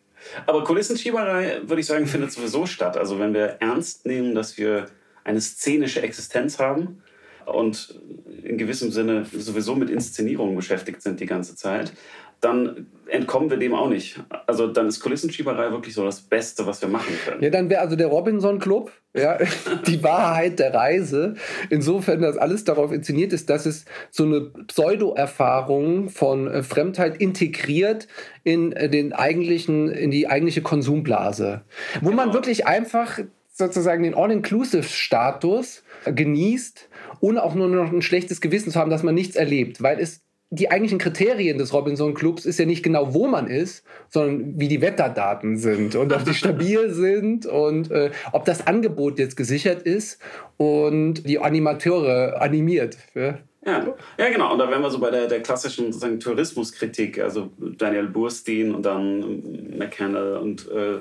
Aber 0.46 0.64
Kulissenschieberei, 0.64 1.62
würde 1.64 1.80
ich 1.80 1.88
sagen, 1.88 2.06
findet 2.06 2.32
sowieso 2.32 2.66
statt. 2.66 2.98
Also 2.98 3.20
wenn 3.20 3.34
wir 3.34 3.58
ernst 3.60 4.06
nehmen, 4.06 4.36
dass 4.36 4.58
wir 4.58 4.88
eine 5.24 5.42
szenische 5.42 6.02
Existenz 6.02 6.60
haben 6.60 7.02
und 7.46 8.00
in 8.44 8.58
gewissem 8.58 8.92
Sinne 8.92 9.26
sowieso 9.32 9.76
mit 9.76 9.90
Inszenierungen 9.90 10.56
beschäftigt 10.56 11.02
sind 11.02 11.20
die 11.20 11.26
ganze 11.26 11.56
Zeit, 11.56 11.94
dann 12.42 12.88
entkommen 13.08 13.50
wir 13.50 13.58
dem 13.58 13.74
auch 13.74 13.90
nicht. 13.90 14.20
Also 14.48 14.68
dann 14.68 14.88
ist 14.88 15.00
Kulissenschieberei 15.00 15.72
wirklich 15.72 15.94
so 15.94 16.06
das 16.06 16.22
Beste, 16.22 16.66
was 16.66 16.82
wir 16.82 16.90
machen 16.90 17.14
können. 17.26 17.44
Ja, 17.44 17.50
dann 17.50 17.70
wäre 17.70 17.82
also 17.82 17.96
der 17.96 18.08
Robinson 18.08 18.60
Club, 18.60 18.92
ja, 19.14 19.38
die 19.88 20.04
Wahrheit 20.04 20.60
der 20.60 20.74
Reise. 20.74 21.36
Insofern, 21.70 22.22
dass 22.22 22.38
alles 22.38 22.64
darauf 22.64 22.92
inszeniert 22.92 23.34
ist, 23.34 23.50
dass 23.50 23.66
es 23.66 23.86
so 24.12 24.26
eine 24.26 24.42
Pseudo-Erfahrung 24.42 26.10
von 26.10 26.48
äh, 26.48 26.64
Fremdheit 26.64 27.18
integriert 27.20 28.08
in 28.44 28.72
äh, 28.74 28.90
den 28.90 29.14
eigentlichen, 29.14 29.90
in 29.90 30.12
die 30.12 30.28
eigentliche 30.28 30.62
Konsumblase. 30.62 31.62
Wo 32.02 32.12
man 32.12 32.34
wirklich 32.34 32.68
einfach 32.68 33.20
sozusagen 33.52 34.04
den 34.04 34.16
All-Inclusive-Status 34.16 35.84
genießt, 36.06 36.90
ohne 37.20 37.44
auch 37.44 37.56
nur 37.56 37.68
noch 37.68 37.92
ein 37.92 38.02
schlechtes 38.02 38.40
Gewissen 38.40 38.72
zu 38.72 38.80
haben, 38.80 38.90
dass 38.90 39.04
man 39.04 39.16
nichts 39.16 39.36
erlebt, 39.36 39.84
weil 39.84 40.00
es 40.00 40.22
die 40.52 40.72
eigentlichen 40.72 40.98
Kriterien 40.98 41.58
des 41.58 41.74
Robinson 41.74 42.16
Clubs 42.16 42.46
ist 42.46 42.58
ja 42.58 42.66
nicht 42.66 42.82
genau, 42.82 43.14
wo 43.14 43.28
man 43.28 43.48
ist, 43.48 43.84
sondern 44.10 44.60
wie 44.60 44.68
die 44.68 44.82
Wetterdaten 44.82 45.58
sind 45.58 45.96
und 45.96 46.12
ob 46.12 46.26
die 46.26 46.34
stabil 46.34 46.90
sind 46.90 47.46
und 47.46 47.92
äh, 47.92 48.12
ob 48.32 48.46
das 48.46 48.66
Angebot 48.66 49.20
jetzt 49.20 49.38
gesichert 49.38 49.84
ist 49.84 50.20
und 50.58 51.28
die 51.28 51.40
Animateure 51.40 52.42
animiert. 52.42 52.98
Ja. 53.14 53.38
Ja, 53.66 53.86
ja, 54.18 54.30
genau. 54.30 54.54
Und 54.54 54.60
da 54.60 54.70
wären 54.70 54.82
wir 54.82 54.90
so 54.90 55.00
bei 55.00 55.12
der, 55.12 55.28
der 55.28 55.42
klassischen 55.42 55.88
sozusagen, 55.88 56.20
Tourismuskritik, 56.20 57.20
also 57.20 57.52
Daniel 57.78 58.08
Burstein 58.08 58.74
und 58.74 58.86
dann 58.86 59.78
McCannell 59.78 60.38
und 60.38 60.72
äh, 60.72 61.00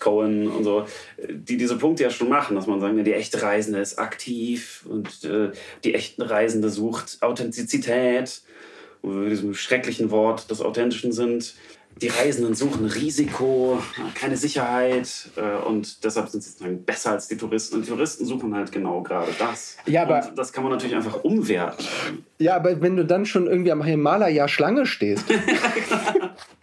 Cohen 0.00 0.48
und 0.48 0.64
so, 0.64 0.86
die 1.28 1.58
diese 1.58 1.76
Punkte 1.76 2.04
ja 2.04 2.10
schon 2.10 2.30
machen, 2.30 2.56
dass 2.56 2.66
man 2.66 2.80
sagt, 2.80 2.94
die 3.06 3.12
echte 3.12 3.42
Reisende 3.42 3.80
ist 3.80 3.98
aktiv 3.98 4.86
und 4.88 5.24
äh, 5.24 5.50
die 5.84 5.94
echten 5.94 6.22
Reisende 6.22 6.70
sucht 6.70 7.18
Authentizität 7.20 8.42
wo 9.02 9.20
wir 9.20 9.28
diesem 9.28 9.54
schrecklichen 9.54 10.10
Wort 10.10 10.50
des 10.50 10.60
Authentischen 10.60 11.12
sind. 11.12 11.54
Die 12.00 12.08
Reisenden 12.08 12.54
suchen 12.54 12.86
Risiko, 12.86 13.82
keine 14.14 14.36
Sicherheit 14.36 15.30
äh, 15.36 15.66
und 15.66 16.04
deshalb 16.04 16.28
sind 16.28 16.44
sie 16.44 16.50
sozusagen 16.50 16.84
besser 16.84 17.12
als 17.12 17.26
die 17.26 17.36
Touristen. 17.36 17.76
Und 17.76 17.86
die 17.86 17.90
Touristen 17.90 18.24
suchen 18.24 18.54
halt 18.54 18.70
genau 18.70 19.02
gerade 19.02 19.32
das. 19.38 19.78
Ja, 19.86 20.02
aber 20.02 20.28
und 20.28 20.38
das 20.38 20.52
kann 20.52 20.62
man 20.62 20.72
natürlich 20.72 20.94
einfach 20.94 21.24
umwerten. 21.24 21.84
Ja, 22.38 22.54
aber 22.54 22.80
wenn 22.80 22.96
du 22.96 23.04
dann 23.04 23.26
schon 23.26 23.48
irgendwie 23.48 23.72
am 23.72 23.82
Himalaya 23.82 24.46
Schlange 24.46 24.86
stehst. 24.86 25.24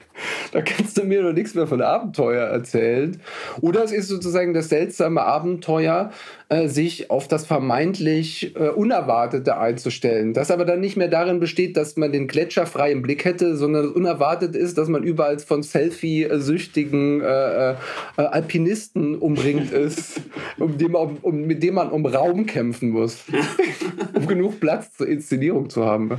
da 0.56 0.62
kannst 0.62 0.98
du 0.98 1.04
mir 1.04 1.22
doch 1.22 1.34
nichts 1.34 1.54
mehr 1.54 1.68
von 1.68 1.82
Abenteuer 1.82 2.46
erzählen. 2.46 3.20
Oder 3.60 3.84
es 3.84 3.92
ist 3.92 4.08
sozusagen 4.08 4.54
das 4.54 4.70
seltsame 4.70 5.22
Abenteuer, 5.22 6.12
äh, 6.48 6.70
sich 6.70 7.12
auf 7.12 7.28
das 7.28 7.46
vermeintlich 7.46 8.56
äh, 8.56 8.70
Unerwartete 8.70 9.58
einzustellen. 9.58 10.34
Das 10.34 10.52
aber 10.52 10.64
dann 10.64 10.80
nicht 10.80 10.96
mehr 10.96 11.10
darin 11.10 11.42
besteht, 11.42 11.76
dass 11.76 11.98
man 11.98 12.14
den 12.14 12.30
Gletscher 12.30 12.66
frei 12.66 12.94
im 12.94 13.02
Blick 13.02 13.26
hätte, 13.26 13.58
sondern 13.58 13.90
unerwartet 13.90 14.56
ist, 14.56 14.78
dass 14.78 14.88
man 14.88 15.04
überall 15.04 15.40
von 15.40 15.62
Selfie-süchtigen 15.62 17.20
äh, 17.20 17.72
äh, 17.72 17.76
Alpinisten 18.16 19.18
umringt 19.18 19.72
ist, 19.74 20.22
um 20.58 20.78
dem, 20.78 20.96
um, 20.96 21.18
um, 21.22 21.42
mit 21.42 21.64
dem 21.64 21.74
man 21.74 21.90
um 21.90 22.06
Raum 22.06 22.46
kämpfen 22.46 22.92
muss, 22.92 23.26
um 24.14 24.26
genug 24.26 24.62
Platz 24.62 24.96
zur 24.96 25.10
Inszenierung 25.10 25.70
zu 25.70 25.84
haben. 25.84 26.12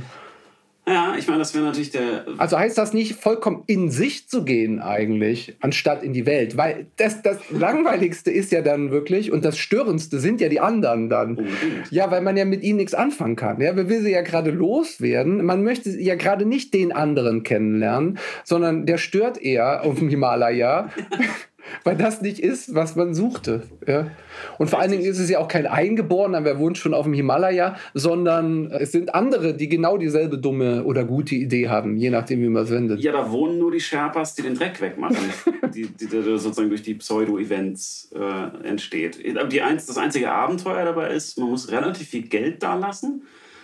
Ja, 0.87 1.15
ich 1.17 1.27
meine, 1.27 1.39
das 1.39 1.53
wäre 1.53 1.65
natürlich 1.65 1.91
der. 1.91 2.25
Also 2.37 2.57
heißt 2.57 2.77
das 2.77 2.93
nicht, 2.93 3.15
vollkommen 3.15 3.63
in 3.67 3.91
sich 3.91 4.29
zu 4.29 4.45
gehen 4.45 4.79
eigentlich, 4.79 5.57
anstatt 5.59 6.01
in 6.01 6.13
die 6.13 6.25
Welt? 6.25 6.55
Weil 6.55 6.87
das, 6.95 7.21
das 7.21 7.37
Langweiligste 7.49 8.31
ist 8.31 8.53
ja 8.53 8.61
dann 8.61 8.89
wirklich 8.89 9.33
und 9.33 9.43
das 9.43 9.57
Störendste 9.57 10.19
sind 10.19 10.39
ja 10.39 10.47
die 10.47 10.61
anderen 10.61 11.09
dann. 11.09 11.31
Unbedingt. 11.31 11.91
Ja, 11.91 12.09
weil 12.09 12.21
man 12.21 12.37
ja 12.37 12.45
mit 12.45 12.63
ihnen 12.63 12.77
nichts 12.77 12.93
anfangen 12.93 13.35
kann. 13.35 13.59
Ja, 13.59 13.73
man 13.73 13.89
will 13.89 14.01
sie 14.01 14.11
ja 14.11 14.21
gerade 14.21 14.49
loswerden. 14.49 15.43
Man 15.43 15.61
möchte 15.61 15.89
ja 15.89 16.15
gerade 16.15 16.45
nicht 16.45 16.73
den 16.73 16.93
anderen 16.93 17.43
kennenlernen, 17.43 18.17
sondern 18.45 18.85
der 18.85 18.97
stört 18.97 19.41
eher 19.41 19.83
auf 19.83 19.99
dem 19.99 20.07
Himalaya. 20.07 20.89
weil 21.83 21.95
das 21.95 22.21
nicht 22.21 22.39
ist, 22.39 22.73
was 22.73 22.95
man 22.95 23.13
suchte. 23.13 23.63
Ja. 23.85 24.11
Und 24.57 24.69
vor 24.69 24.79
allen 24.79 24.91
Dingen 24.91 25.03
ist 25.03 25.19
es 25.19 25.29
ja 25.29 25.39
auch 25.39 25.47
kein 25.47 25.65
Eingeborener, 25.65 26.43
wer 26.43 26.59
wohnt 26.59 26.77
schon 26.77 26.93
auf 26.93 27.05
dem 27.05 27.13
Himalaya, 27.13 27.75
sondern 27.93 28.71
es 28.71 28.91
sind 28.91 29.13
andere, 29.15 29.53
die 29.53 29.69
genau 29.69 29.97
dieselbe 29.97 30.37
dumme 30.37 30.83
oder 30.83 31.03
gute 31.03 31.35
Idee 31.35 31.69
haben, 31.69 31.97
je 31.97 32.09
nachdem, 32.09 32.41
wie 32.41 32.49
man 32.49 32.63
es 32.63 32.71
wendet. 32.71 32.99
Ja, 32.99 33.11
da 33.11 33.31
wohnen 33.31 33.59
nur 33.59 33.71
die 33.71 33.79
Sherpas, 33.79 34.35
die 34.35 34.41
den 34.41 34.55
Dreck 34.55 34.79
wegmachen, 34.81 35.17
die, 35.73 35.87
die, 35.87 36.07
die 36.07 36.21
sozusagen 36.21 36.69
durch 36.69 36.83
die 36.83 36.95
Pseudo-Events 36.95 38.11
äh, 38.15 38.67
entsteht. 38.67 39.19
Die 39.51 39.61
eins, 39.61 39.85
das 39.85 39.97
einzige 39.97 40.31
Abenteuer 40.31 40.85
dabei 40.85 41.09
ist, 41.09 41.37
man 41.37 41.49
muss 41.49 41.71
relativ 41.71 42.07
viel 42.09 42.23
Geld 42.23 42.63
da 42.63 42.75
lassen. 42.75 43.23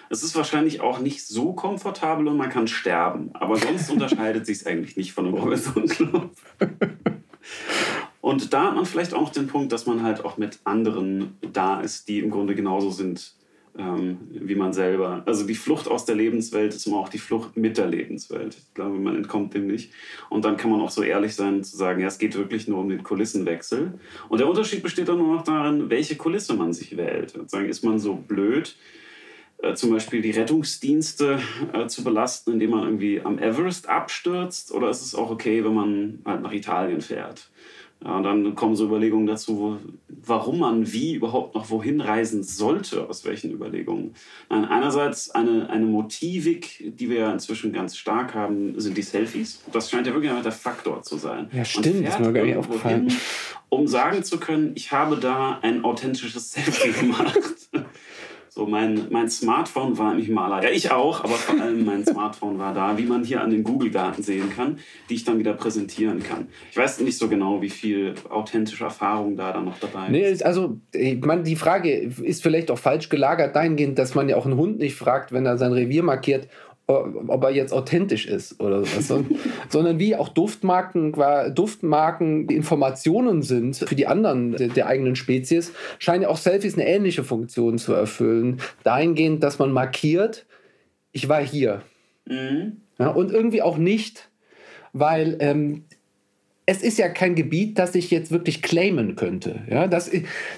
Es 0.10 0.22
ist 0.22 0.36
wahrscheinlich 0.36 0.82
auch 0.82 1.00
nicht 1.00 1.26
so 1.26 1.54
komfortabel 1.54 2.28
und 2.28 2.38
man 2.38 2.50
kann 2.50 2.68
sterben. 2.68 3.32
Aber 3.34 3.56
sonst 3.56 3.89
unterscheidet 3.92 4.46
sich 4.46 4.60
es 4.60 4.66
eigentlich 4.68 4.96
nicht 4.96 5.13
von 5.13 5.26
einem 5.26 5.36
Robinson 5.36 5.88
Club. 5.88 6.32
Und 8.21 8.53
da 8.53 8.67
hat 8.67 8.75
man 8.75 8.86
vielleicht 8.86 9.13
auch 9.13 9.29
den 9.29 9.47
Punkt, 9.47 9.71
dass 9.71 9.86
man 9.86 10.03
halt 10.03 10.23
auch 10.23 10.38
mit 10.38 10.60
anderen 10.63 11.38
da 11.41 11.82
ist, 11.82 12.08
die 12.08 12.19
im 12.19 12.32
Grunde 12.32 12.56
genauso 12.56 12.89
sind 12.89 13.34
ähm, 13.77 14.17
wie 14.29 14.56
man 14.56 14.73
selber. 14.73 15.23
Also 15.25 15.45
die 15.45 15.56
Flucht 15.56 15.88
aus 15.88 16.06
der 16.06 16.15
Lebenswelt 16.15 16.73
ist 16.73 16.86
immer 16.86 16.97
auch 16.97 17.10
die 17.10 17.17
Flucht 17.17 17.58
mit 17.58 17.77
der 17.77 17.88
Lebenswelt. 17.88 18.56
Ich 18.56 18.73
glaube, 18.73 18.97
man 18.97 19.15
entkommt 19.15 19.53
dem 19.53 19.67
nicht. 19.67 19.91
Und 20.29 20.45
dann 20.45 20.58
kann 20.58 20.71
man 20.71 20.82
auch 20.82 20.91
so 20.91 21.01
ehrlich 21.01 21.36
sein 21.36 21.63
zu 21.63 21.75
sagen, 21.75 22.01
ja, 22.01 22.08
es 22.08 22.19
geht 22.19 22.36
wirklich 22.36 22.67
nur 22.67 22.79
um 22.79 22.89
den 22.89 23.03
Kulissenwechsel. 23.03 23.93
Und 24.29 24.39
der 24.39 24.47
Unterschied 24.47 24.84
besteht 24.84 25.10
dann 25.10 25.17
nur 25.17 25.36
noch 25.36 25.43
darin, 25.43 25.89
welche 25.89 26.15
Kulisse 26.15 26.53
man 26.53 26.73
sich 26.73 26.97
wählt. 26.97 27.34
Sagen, 27.49 27.69
ist 27.69 27.84
man 27.84 27.99
so 27.99 28.15
blöd, 28.15 28.75
äh, 29.63 29.76
zum 29.76 29.91
Beispiel 29.91 30.21
die 30.21 30.32
Rettungsdienste 30.32 31.39
äh, 31.71 31.88
zu 31.88 32.04
belasten, 32.04 32.54
indem 32.54 32.71
man 32.71 32.84
irgendwie 32.84 33.21
am 33.21 33.39
Everest 33.39 33.88
abstürzt? 33.88 34.71
Oder 34.73 34.89
ist 34.89 35.02
es 35.02 35.15
auch 35.15 35.32
okay, 35.32 35.63
wenn 35.63 35.73
man 35.73 36.19
halt 36.26 36.41
nach 36.41 36.52
Italien 36.52 37.02
fährt? 37.02 37.49
Ja, 38.04 38.17
und 38.17 38.23
dann 38.23 38.56
kommen 38.56 38.76
so 38.76 38.86
Überlegungen 38.86 39.26
dazu, 39.28 39.80
warum 40.10 40.60
man 40.60 40.91
wie 40.91 41.13
überhaupt 41.13 41.56
noch 41.56 41.69
wohin 41.69 42.02
reisen 42.02 42.43
sollte, 42.43 43.08
aus 43.08 43.23
welchen 43.23 43.52
Überlegungen. 43.52 44.13
Nein, 44.49 44.65
einerseits 44.65 45.32
eine, 45.32 45.69
eine 45.69 45.86
Motivik, 45.86 46.84
die 46.97 47.10
wir 47.10 47.19
ja 47.19 47.32
inzwischen 47.32 47.71
ganz 47.71 47.95
stark 47.95 48.34
haben, 48.34 48.78
sind 48.80 48.97
die 48.97 49.04
Selfies. 49.04 49.62
Das 49.71 49.89
scheint 49.89 50.06
ja 50.06 50.13
wirklich 50.13 50.34
der 50.43 50.52
Faktor 50.52 51.02
zu 51.02 51.15
sein. 51.15 51.49
Ja, 51.54 51.63
stimmt, 51.63 52.02
man 52.02 52.12
ist 52.12 52.19
mir 52.19 52.34
gar 52.34 52.43
nicht 52.43 52.58
aufgefallen. 52.58 53.10
hin, 53.10 53.19
um 53.69 53.88
sagen 53.88 54.23
zu 54.23 54.38
können, 54.38 54.73
ich 54.76 54.91
habe 54.91 55.17
da 55.17 55.60
ein 55.62 55.86
authentisches 55.86 56.52
Selfie 56.52 56.91
gemacht. 56.99 57.39
So, 58.56 58.68
mein, 58.68 59.08
mein 59.10 59.32
Smartphone 59.32 59.98
war 59.98 60.13
im 60.13 60.20
Himalaya. 60.20 60.70
Ich 60.70 60.92
auch, 60.92 61.24
aber 61.24 61.34
vor 61.34 61.60
allem 61.60 61.86
mein 61.86 62.06
Smartphone 62.06 62.60
war 62.60 62.76
da, 62.76 62.96
wie 63.00 63.06
man 63.06 63.24
hier 63.24 63.42
an 63.42 63.50
den 63.50 63.63
Google-Daten 63.63 64.22
sehen 64.22 64.52
kann, 64.56 64.78
die 65.10 65.16
ich 65.16 65.24
dann 65.24 65.39
wieder 65.39 65.56
präsentieren 65.56 66.22
kann. 66.22 66.50
Ich 66.70 66.78
weiß 66.78 67.00
nicht 67.00 67.18
so 67.18 67.28
genau, 67.28 67.63
wie 67.63 67.72
viel 67.72 68.13
authentische 68.30 68.84
Erfahrung 68.84 69.36
da 69.38 69.54
dann 69.54 69.66
noch 69.66 69.80
dabei 69.80 70.06
ist. 70.06 70.12
Nee, 70.12 70.30
ist 70.30 70.46
also, 70.46 70.80
meine, 71.22 71.42
die 71.42 71.56
Frage 71.56 71.98
ist 71.98 72.44
vielleicht 72.44 72.70
auch 72.70 72.78
falsch 72.78 73.10
gelagert 73.10 73.56
dahingehend, 73.56 73.98
dass 73.98 74.13
man 74.13 74.30
ja 74.30 74.36
auch 74.36 74.46
einen 74.46 74.58
Hund 74.58 74.78
nicht 74.78 74.94
fragt, 74.94 75.32
wenn 75.32 75.48
er 75.48 75.58
sein 75.58 75.74
Revier 75.74 76.04
markiert, 76.04 76.48
ob 76.88 77.43
er 77.43 77.52
jetzt 77.52 77.72
authentisch 77.72 78.26
ist 78.26 78.60
oder 78.60 78.84
sowas, 78.84 79.08
sondern, 79.69 80.00
wie 80.00 80.15
auch 80.15 80.30
Duftmarken, 80.30 81.13
Duftmarken 81.56 82.48
die 82.48 82.56
Informationen 82.56 83.41
sind 83.41 83.78
für 83.78 83.96
die 83.96 84.08
anderen 84.08 84.52
der, 84.52 84.88
eigenen 84.88 85.15
Spezies, 85.15 85.72
scheinen 86.00 86.26
auch 86.26 86.38
Selfies 86.38 86.74
eine 86.74 86.88
ähnliche 86.88 87.24
Funktion 87.24 87.78
zu 87.78 87.93
erfüllen. 87.93 88.60
Dahingehend, 88.84 89.43
dass 89.43 89.60
man 89.60 89.72
markiert, 89.72 90.46
ich 91.13 91.30
war 91.30 91.41
hier. 91.41 91.84
Mhm. 92.26 92.82
Ja, 93.00 93.10
und 93.10 93.32
irgendwie 93.32 93.62
auch 93.62 93.78
nicht, 93.78 94.30
weil 94.91 95.38
ähm, 95.39 95.86
es 96.65 96.82
ist 96.82 96.97
ja 96.97 97.10
kein 97.10 97.36
Gebiet, 97.36 97.78
das 97.78 97.93
ich 97.95 98.10
jetzt 98.10 98.32
wirklich 98.32 98.62
claimen 98.62 99.15
könnte. 99.15 99.62
Ja, 99.69 99.88
das, 99.88 100.10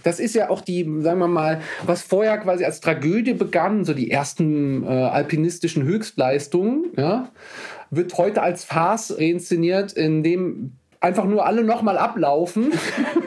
das 0.03 0.19
ist 0.19 0.35
ja 0.35 0.49
auch 0.49 0.61
die, 0.61 0.83
sagen 1.01 1.19
wir 1.19 1.27
mal, 1.27 1.61
was 1.85 2.03
vorher 2.03 2.37
quasi 2.37 2.63
als 2.63 2.79
Tragödie 2.79 3.33
begann, 3.33 3.85
so 3.85 3.93
die 3.93 4.11
ersten 4.11 4.83
äh, 4.83 4.87
alpinistischen 4.87 5.83
Höchstleistungen, 5.83 6.91
ja, 6.95 7.31
wird 7.89 8.17
heute 8.17 8.41
als 8.41 8.63
Farce 8.63 9.17
reinszeniert, 9.17 9.93
in 9.93 10.21
dem 10.21 10.73
einfach 10.99 11.25
nur 11.25 11.45
alle 11.45 11.63
nochmal 11.63 11.97
ablaufen. 11.97 12.71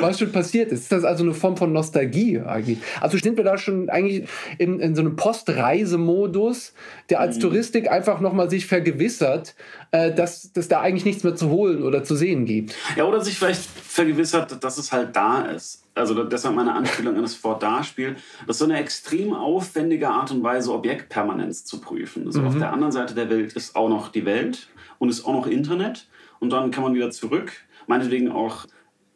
was 0.00 0.18
schon 0.18 0.32
passiert 0.32 0.72
ist. 0.72 0.82
Ist 0.82 0.92
das 0.92 1.04
also 1.04 1.24
eine 1.24 1.34
Form 1.34 1.56
von 1.56 1.72
Nostalgie 1.72 2.40
eigentlich? 2.40 2.78
Also 3.00 3.18
sind 3.18 3.36
wir 3.36 3.44
da 3.44 3.58
schon 3.58 3.88
eigentlich 3.88 4.28
in, 4.58 4.80
in 4.80 4.94
so 4.94 5.00
einem 5.00 5.16
Postreisemodus, 5.16 6.72
der 7.10 7.20
als 7.20 7.38
Touristik 7.38 7.90
einfach 7.90 8.20
nochmal 8.20 8.50
sich 8.50 8.66
vergewissert, 8.66 9.54
äh, 9.90 10.12
dass, 10.12 10.52
dass 10.52 10.68
da 10.68 10.80
eigentlich 10.80 11.04
nichts 11.04 11.24
mehr 11.24 11.36
zu 11.36 11.50
holen 11.50 11.82
oder 11.82 12.04
zu 12.04 12.16
sehen 12.16 12.44
gibt. 12.44 12.74
Ja, 12.96 13.04
oder 13.04 13.20
sich 13.20 13.38
vielleicht 13.38 13.62
vergewissert, 13.62 14.62
dass 14.62 14.78
es 14.78 14.92
halt 14.92 15.14
da 15.14 15.42
ist. 15.46 15.84
Also 15.94 16.24
deshalb 16.24 16.56
meine 16.56 16.74
Anspielung 16.74 17.14
an 17.14 17.22
das 17.22 17.42
Wort 17.44 17.62
Darspiel. 17.62 18.16
Das 18.46 18.56
ist 18.56 18.58
so 18.58 18.64
eine 18.64 18.78
extrem 18.78 19.32
aufwendige 19.32 20.08
Art 20.08 20.32
und 20.32 20.42
Weise, 20.42 20.72
Objektpermanenz 20.72 21.64
zu 21.64 21.80
prüfen. 21.80 22.26
Also 22.26 22.42
auf 22.42 22.58
der 22.58 22.72
anderen 22.72 22.92
Seite 22.92 23.14
der 23.14 23.30
Welt 23.30 23.52
ist 23.52 23.76
auch 23.76 23.88
noch 23.88 24.08
die 24.08 24.24
Welt 24.24 24.68
und 24.98 25.08
ist 25.08 25.24
auch 25.24 25.32
noch 25.32 25.46
Internet. 25.46 26.08
Und 26.40 26.50
dann 26.52 26.72
kann 26.72 26.82
man 26.82 26.94
wieder 26.94 27.10
zurück. 27.10 27.52
Meinetwegen 27.86 28.32
auch 28.32 28.66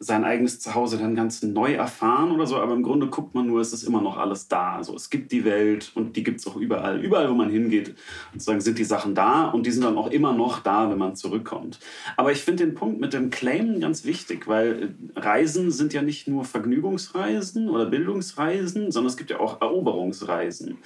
sein 0.01 0.23
eigenes 0.23 0.61
Zuhause 0.61 0.97
dann 0.97 1.13
ganz 1.13 1.43
neu 1.43 1.73
erfahren 1.73 2.31
oder 2.31 2.47
so, 2.47 2.55
aber 2.55 2.73
im 2.73 2.83
Grunde 2.83 3.07
guckt 3.07 3.35
man 3.35 3.47
nur, 3.47 3.59
es 3.59 3.73
ist 3.73 3.83
immer 3.83 4.01
noch 4.01 4.17
alles 4.17 4.47
da. 4.47 4.77
Also 4.77 4.95
es 4.95 5.09
gibt 5.09 5.33
die 5.33 5.43
Welt 5.43 5.91
und 5.93 6.15
die 6.15 6.23
gibt 6.23 6.39
es 6.39 6.47
auch 6.47 6.55
überall. 6.55 7.01
Überall, 7.01 7.29
wo 7.29 7.33
man 7.33 7.49
hingeht, 7.49 7.95
sozusagen 8.31 8.61
sind 8.61 8.77
die 8.79 8.85
Sachen 8.85 9.13
da 9.13 9.49
und 9.49 9.65
die 9.65 9.71
sind 9.71 9.83
dann 9.83 9.97
auch 9.97 10.09
immer 10.09 10.31
noch 10.31 10.61
da, 10.61 10.89
wenn 10.89 10.97
man 10.97 11.17
zurückkommt. 11.17 11.79
Aber 12.15 12.31
ich 12.31 12.41
finde 12.41 12.65
den 12.65 12.75
Punkt 12.75 13.01
mit 13.01 13.11
dem 13.11 13.29
Claim 13.29 13.81
ganz 13.81 14.05
wichtig, 14.05 14.47
weil 14.47 14.95
äh, 15.15 15.19
Reisen 15.19 15.69
sind 15.69 15.93
ja 15.93 16.01
nicht 16.01 16.29
nur 16.29 16.45
Vergnügungsreisen 16.45 17.69
oder 17.69 17.85
Bildungsreisen, 17.85 18.91
sondern 18.91 19.09
es 19.09 19.17
gibt 19.17 19.31
ja 19.31 19.41
auch 19.41 19.59
Eroberungsreisen. 19.59 20.77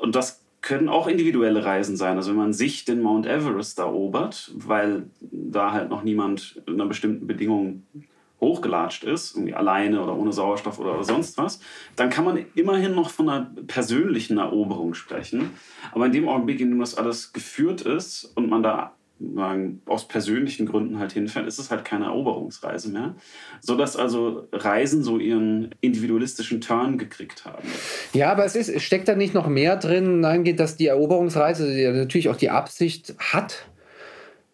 Und 0.00 0.14
das 0.14 0.40
können 0.62 0.88
auch 0.88 1.06
individuelle 1.06 1.66
Reisen 1.66 1.98
sein. 1.98 2.16
Also 2.16 2.30
wenn 2.30 2.38
man 2.38 2.54
sich 2.54 2.86
den 2.86 3.02
Mount 3.02 3.26
Everest 3.26 3.78
erobert, 3.78 4.50
weil 4.54 5.10
da 5.20 5.72
halt 5.72 5.90
noch 5.90 6.02
niemand 6.02 6.62
in 6.66 6.74
einer 6.74 6.86
bestimmten 6.86 7.26
Bedingung 7.26 7.82
hochgelatscht 8.44 9.04
ist, 9.04 9.34
irgendwie 9.34 9.54
alleine 9.54 10.02
oder 10.02 10.16
ohne 10.16 10.32
Sauerstoff 10.32 10.78
oder, 10.78 11.02
sonst 11.04 11.38
was, 11.38 11.60
dann 11.96 12.10
kann 12.10 12.24
man 12.24 12.44
immerhin 12.54 12.94
noch 12.94 13.10
von 13.10 13.28
einer 13.28 13.50
persönlichen 13.66 14.38
Eroberung 14.38 14.94
sprechen. 14.94 15.50
Aber 15.92 16.06
in 16.06 16.12
dem 16.12 16.28
Augenblick, 16.28 16.60
in 16.60 16.70
dem 16.70 16.80
das 16.80 16.96
alles 16.96 17.32
geführt 17.32 17.82
ist 17.82 18.32
und 18.36 18.48
man 18.48 18.62
da 18.62 18.94
aus 19.86 20.08
persönlichen 20.08 20.66
Gründen 20.66 20.98
halt 20.98 21.12
hinfährt, 21.12 21.46
ist 21.46 21.58
es 21.58 21.70
halt 21.70 21.84
keine 21.84 22.06
Eroberungsreise 22.06 22.90
mehr. 22.90 23.14
Sodass 23.60 23.96
also 23.96 24.48
Reisen 24.52 25.02
so 25.02 25.18
ihren 25.18 25.70
individualistischen 25.80 26.60
Turn 26.60 26.98
gekriegt 26.98 27.44
haben. 27.44 27.66
Ja, 28.12 28.32
aber 28.32 28.44
es 28.44 28.56
ist, 28.56 28.82
steckt 28.82 29.06
da 29.06 29.14
nicht 29.14 29.32
noch 29.32 29.46
mehr 29.46 29.76
drin, 29.76 30.22
dahingehend, 30.22 30.58
dass 30.58 30.76
die 30.76 30.88
Eroberungsreise 30.88 31.92
natürlich 31.92 32.28
auch 32.28 32.36
die 32.36 32.50
Absicht 32.50 33.14
hat, 33.18 33.66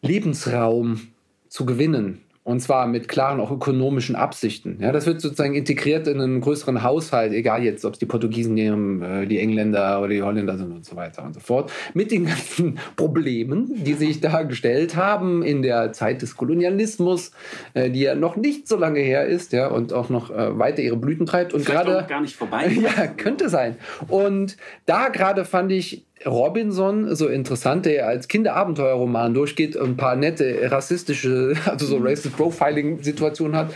Lebensraum 0.02 1.08
zu 1.48 1.64
gewinnen. 1.64 2.20
Und 2.42 2.60
zwar 2.60 2.86
mit 2.86 3.06
klaren, 3.06 3.38
auch 3.38 3.50
ökonomischen 3.50 4.16
Absichten. 4.16 4.78
Ja, 4.80 4.92
das 4.92 5.04
wird 5.04 5.20
sozusagen 5.20 5.54
integriert 5.54 6.06
in 6.08 6.22
einen 6.22 6.40
größeren 6.40 6.82
Haushalt, 6.82 7.34
egal 7.34 7.62
jetzt, 7.62 7.84
ob 7.84 7.92
es 7.92 7.98
die 7.98 8.06
Portugiesen 8.06 8.54
nehmen, 8.54 9.02
äh, 9.02 9.26
die 9.26 9.38
Engländer 9.38 9.98
oder 10.00 10.08
die 10.08 10.22
Holländer 10.22 10.56
sind 10.56 10.72
und 10.72 10.86
so 10.86 10.96
weiter 10.96 11.22
und 11.22 11.34
so 11.34 11.40
fort. 11.40 11.70
Mit 11.92 12.10
den 12.10 12.24
ganzen 12.24 12.78
Problemen, 12.96 13.84
die 13.84 13.92
sich 13.92 14.20
da 14.20 14.42
gestellt 14.42 14.96
haben 14.96 15.42
in 15.42 15.60
der 15.60 15.92
Zeit 15.92 16.22
des 16.22 16.34
Kolonialismus, 16.34 17.32
äh, 17.74 17.90
die 17.90 18.00
ja 18.00 18.14
noch 18.14 18.36
nicht 18.36 18.66
so 18.66 18.76
lange 18.76 19.00
her 19.00 19.26
ist, 19.26 19.52
ja, 19.52 19.68
und 19.68 19.92
auch 19.92 20.08
noch 20.08 20.30
äh, 20.30 20.58
weiter 20.58 20.80
ihre 20.80 20.96
Blüten 20.96 21.26
treibt. 21.26 21.52
Und 21.52 21.66
Vielleicht 21.66 21.84
gerade 21.84 22.04
auch 22.04 22.08
gar 22.08 22.22
nicht 22.22 22.36
vorbei. 22.36 22.68
ja, 22.82 23.06
könnte 23.06 23.50
sein. 23.50 23.76
Und 24.08 24.56
da 24.86 25.08
gerade 25.08 25.44
fand 25.44 25.72
ich 25.72 26.06
Robinson 26.26 27.14
so 27.14 27.28
interessant, 27.28 27.86
der 27.86 28.06
als 28.06 28.28
Kinderabenteuerroman 28.28 29.32
durchgeht 29.32 29.74
und 29.74 29.90
ein 29.90 29.96
paar 29.96 30.16
nette 30.16 30.70
rassistische, 30.70 31.54
also 31.64 31.86
so 31.86 31.96
Racist 31.96 32.36
Profiling-Situationen 32.36 33.56
hat, 33.56 33.72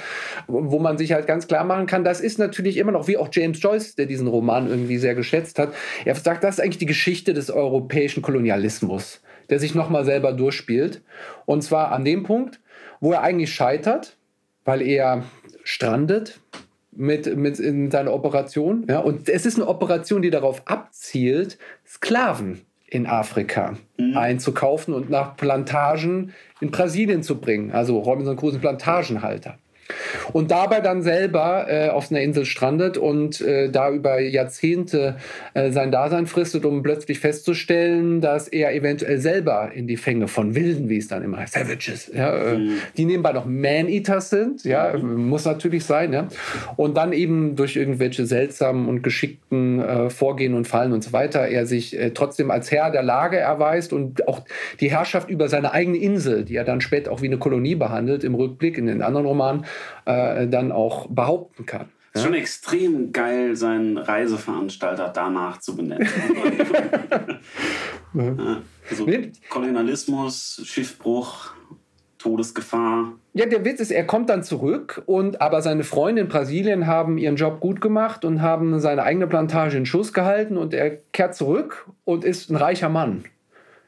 wo 0.46 0.78
man 0.78 0.98
sich 0.98 1.12
halt 1.12 1.26
ganz 1.26 1.46
klar 1.46 1.64
machen 1.64 1.86
kann, 1.86 2.04
das 2.04 2.20
ist 2.20 2.38
natürlich 2.38 2.76
immer 2.76 2.92
noch, 2.92 3.08
wie 3.08 3.16
auch 3.16 3.28
James 3.32 3.62
Joyce, 3.62 3.94
der 3.94 4.06
diesen 4.06 4.26
Roman 4.26 4.68
irgendwie 4.68 4.98
sehr 4.98 5.14
geschätzt 5.14 5.58
hat, 5.58 5.72
er 6.04 6.14
sagt, 6.14 6.44
das 6.44 6.56
ist 6.56 6.60
eigentlich 6.60 6.78
die 6.78 6.86
Geschichte 6.86 7.32
des 7.32 7.50
europäischen 7.50 8.22
Kolonialismus, 8.22 9.22
der 9.48 9.58
sich 9.58 9.74
nochmal 9.74 10.04
selber 10.04 10.32
durchspielt. 10.32 11.02
Und 11.46 11.62
zwar 11.62 11.92
an 11.92 12.04
dem 12.04 12.24
Punkt, 12.24 12.60
wo 13.00 13.12
er 13.12 13.22
eigentlich 13.22 13.54
scheitert, 13.54 14.16
weil 14.64 14.82
er 14.82 15.24
strandet, 15.62 16.40
mit, 16.96 17.36
mit 17.36 17.58
in 17.58 17.90
seiner 17.90 18.12
Operation. 18.12 18.86
Ja? 18.88 19.00
Und 19.00 19.28
es 19.28 19.46
ist 19.46 19.56
eine 19.56 19.68
Operation, 19.68 20.22
die 20.22 20.30
darauf 20.30 20.62
abzielt, 20.66 21.58
Sklaven 21.86 22.62
in 22.86 23.06
Afrika 23.06 23.76
einzukaufen 24.14 24.94
und 24.94 25.10
nach 25.10 25.36
Plantagen 25.36 26.32
in 26.60 26.70
Brasilien 26.70 27.22
zu 27.22 27.40
bringen. 27.40 27.72
Also 27.72 27.98
Robinson 27.98 28.36
Crusoe 28.36 28.60
Plantagenhalter. 28.60 29.58
Und 30.32 30.50
dabei 30.50 30.80
dann 30.80 31.02
selber 31.02 31.66
äh, 31.68 31.88
auf 31.88 32.10
einer 32.10 32.20
Insel 32.20 32.44
strandet 32.44 32.98
und 32.98 33.40
äh, 33.40 33.70
da 33.70 33.90
über 33.90 34.20
Jahrzehnte 34.20 35.16
äh, 35.54 35.70
sein 35.70 35.90
Dasein 35.90 36.26
fristet, 36.26 36.64
um 36.64 36.82
plötzlich 36.82 37.18
festzustellen, 37.18 38.20
dass 38.20 38.48
er 38.48 38.74
eventuell 38.74 39.18
selber 39.18 39.70
in 39.74 39.86
die 39.86 39.96
Fänge 39.96 40.28
von 40.28 40.54
Wilden, 40.54 40.88
wie 40.88 40.98
es 40.98 41.08
dann 41.08 41.22
immer 41.22 41.38
heißt, 41.38 41.54
Savages, 41.54 42.10
ja, 42.14 42.52
äh, 42.52 42.68
die 42.96 43.04
nebenbei 43.04 43.32
noch 43.32 43.46
Man-Eaters 43.46 44.30
sind, 44.30 44.64
ja, 44.64 44.96
muss 44.96 45.44
natürlich 45.44 45.84
sein, 45.84 46.12
ja, 46.12 46.28
und 46.76 46.96
dann 46.96 47.12
eben 47.12 47.56
durch 47.56 47.76
irgendwelche 47.76 48.26
seltsamen 48.26 48.88
und 48.88 49.02
geschickten 49.02 49.80
äh, 49.80 50.10
Vorgehen 50.10 50.54
und 50.54 50.66
Fallen 50.66 50.92
und 50.92 51.04
so 51.04 51.12
weiter, 51.12 51.48
er 51.48 51.66
sich 51.66 51.98
äh, 51.98 52.10
trotzdem 52.10 52.50
als 52.50 52.70
Herr 52.70 52.90
der 52.90 53.02
Lage 53.02 53.38
erweist 53.38 53.92
und 53.92 54.26
auch 54.28 54.42
die 54.80 54.90
Herrschaft 54.90 55.30
über 55.30 55.48
seine 55.48 55.72
eigene 55.72 55.98
Insel, 55.98 56.44
die 56.44 56.56
er 56.56 56.64
dann 56.64 56.80
später 56.80 57.12
auch 57.12 57.22
wie 57.22 57.26
eine 57.26 57.38
Kolonie 57.38 57.74
behandelt, 57.74 58.24
im 58.24 58.34
Rückblick 58.34 58.78
in 58.78 58.86
den 58.86 59.02
anderen 59.02 59.26
Romanen, 59.26 59.64
äh, 60.04 60.46
dann 60.48 60.72
auch 60.72 61.06
behaupten 61.08 61.66
kann. 61.66 61.88
Es 62.12 62.20
ist 62.20 62.26
schon 62.26 62.34
extrem 62.34 63.12
geil, 63.12 63.56
seinen 63.56 63.98
Reiseveranstalter 63.98 65.08
danach 65.08 65.58
zu 65.58 65.74
benennen. 65.74 66.06
ja, 68.14 68.62
also 68.88 69.04
Nee. 69.04 69.32
Kolonialismus, 69.50 70.62
Schiffbruch, 70.64 71.50
Todesgefahr. 72.18 73.14
Ja, 73.32 73.46
der 73.46 73.64
Witz 73.64 73.80
ist, 73.80 73.90
er 73.90 74.06
kommt 74.06 74.30
dann 74.30 74.44
zurück 74.44 75.02
und 75.06 75.40
aber 75.40 75.60
seine 75.60 75.82
Freunde 75.82 76.22
in 76.22 76.28
Brasilien 76.28 76.86
haben 76.86 77.18
ihren 77.18 77.34
Job 77.34 77.58
gut 77.58 77.80
gemacht 77.80 78.24
und 78.24 78.40
haben 78.40 78.78
seine 78.78 79.02
eigene 79.02 79.26
Plantage 79.26 79.76
in 79.76 79.84
Schuss 79.84 80.12
gehalten 80.12 80.56
und 80.56 80.72
er 80.72 80.98
kehrt 81.12 81.34
zurück 81.34 81.90
und 82.04 82.24
ist 82.24 82.48
ein 82.48 82.56
reicher 82.56 82.88
Mann. 82.88 83.24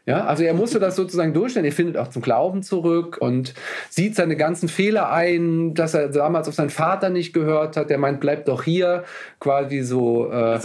Ja, 0.07 0.25
also 0.25 0.45
er 0.45 0.55
musste 0.55 0.79
das 0.79 0.95
sozusagen 0.95 1.35
durchstellen. 1.35 1.67
Er 1.67 1.73
findet 1.73 1.97
auch 1.97 2.07
zum 2.07 2.23
Glauben 2.23 2.63
zurück 2.63 3.19
und 3.21 3.55
sieht 3.91 4.15
seine 4.15 4.37
ganzen 4.37 4.69
Fehler 4.69 5.11
ein, 5.11 5.75
dass 5.75 5.95
er 5.95 6.09
damals 6.09 6.47
auf 6.47 6.55
seinen 6.55 6.71
Vater 6.71 7.11
nicht 7.11 7.33
gehört 7.33 7.77
hat. 7.77 7.91
Der 7.91 7.99
meint, 7.99 8.21
bleib 8.21 8.45
doch 8.45 8.63
hier, 8.63 9.03
quasi 9.41 9.81
so 9.81 10.31
äh, 10.31 10.61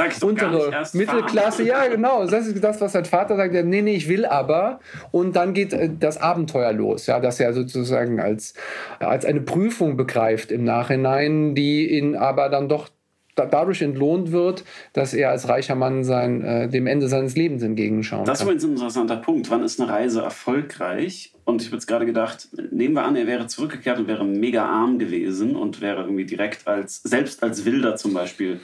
erst 0.71 0.93
Mittelklasse. 0.93 1.63
Ja, 1.63 1.87
genau. 1.87 2.27
Das 2.27 2.45
ist 2.45 2.63
das, 2.63 2.79
was 2.81 2.91
sein 2.91 3.05
Vater 3.05 3.35
sagt. 3.35 3.55
Er, 3.55 3.63
nee, 3.63 3.81
nee, 3.81 3.95
ich 3.95 4.07
will 4.07 4.27
aber. 4.27 4.79
Und 5.09 5.35
dann 5.35 5.55
geht 5.55 5.73
äh, 5.73 5.89
das 5.99 6.21
Abenteuer 6.21 6.71
los, 6.71 7.07
ja, 7.07 7.19
das 7.19 7.39
er 7.39 7.53
sozusagen 7.53 8.19
als, 8.19 8.53
als 8.99 9.25
eine 9.25 9.41
Prüfung 9.41 9.97
begreift 9.97 10.51
im 10.51 10.63
Nachhinein, 10.63 11.55
die 11.55 11.97
ihn 11.97 12.15
aber 12.15 12.49
dann 12.49 12.69
doch 12.69 12.89
da- 13.35 13.45
dadurch 13.45 13.81
entlohnt 13.81 14.31
wird, 14.31 14.63
dass 14.93 15.13
er 15.13 15.29
als 15.29 15.47
reicher 15.49 15.75
Mann 15.75 16.03
sein, 16.03 16.43
äh, 16.43 16.67
dem 16.69 16.87
Ende 16.87 17.07
seines 17.07 17.35
Lebens 17.35 17.63
entgegenschauen 17.63 18.25
Das 18.25 18.39
ist 18.39 18.45
kann. 18.45 18.47
übrigens 18.55 18.63
ein 18.65 18.71
interessanter 18.71 19.17
Punkt. 19.17 19.49
Wann 19.49 19.63
ist 19.63 19.79
eine 19.79 19.89
Reise 19.89 20.21
erfolgreich? 20.21 21.33
Und 21.45 21.61
ich 21.61 21.67
habe 21.69 21.77
jetzt 21.77 21.87
gerade 21.87 22.05
gedacht, 22.05 22.49
nehmen 22.71 22.93
wir 22.93 23.03
an, 23.03 23.15
er 23.15 23.27
wäre 23.27 23.47
zurückgekehrt 23.47 23.99
und 23.99 24.07
wäre 24.07 24.23
mega 24.25 24.65
arm 24.65 24.99
gewesen 24.99 25.55
und 25.55 25.81
wäre 25.81 26.01
irgendwie 26.03 26.25
direkt 26.25 26.67
als, 26.67 27.01
selbst 27.03 27.43
als 27.43 27.65
Wilder 27.65 27.95
zum 27.95 28.13
Beispiel, 28.13 28.59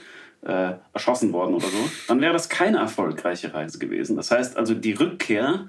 äh, 0.46 0.74
erschossen 0.92 1.32
worden 1.32 1.54
oder 1.54 1.66
so. 1.66 1.90
Dann 2.06 2.20
wäre 2.20 2.32
das 2.32 2.48
keine 2.48 2.78
erfolgreiche 2.78 3.52
Reise 3.52 3.78
gewesen. 3.78 4.16
Das 4.16 4.30
heißt 4.30 4.56
also, 4.56 4.74
die 4.74 4.92
Rückkehr 4.92 5.66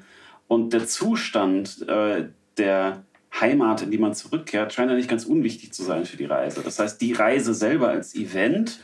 und 0.47 0.73
der 0.73 0.85
Zustand 0.85 1.85
äh, 1.87 2.25
der 2.57 3.03
Heimat, 3.39 3.81
in 3.81 3.91
die 3.91 3.97
man 3.97 4.13
zurückkehrt, 4.13 4.73
scheint 4.73 4.89
ja 4.89 4.97
nicht 4.97 5.09
ganz 5.09 5.25
unwichtig 5.25 5.73
zu 5.73 5.83
sein 5.83 6.05
für 6.05 6.17
die 6.17 6.25
Reise. 6.25 6.61
Das 6.63 6.79
heißt, 6.79 6.99
die 7.01 7.13
Reise 7.13 7.53
selber 7.53 7.89
als 7.89 8.15
Event 8.15 8.79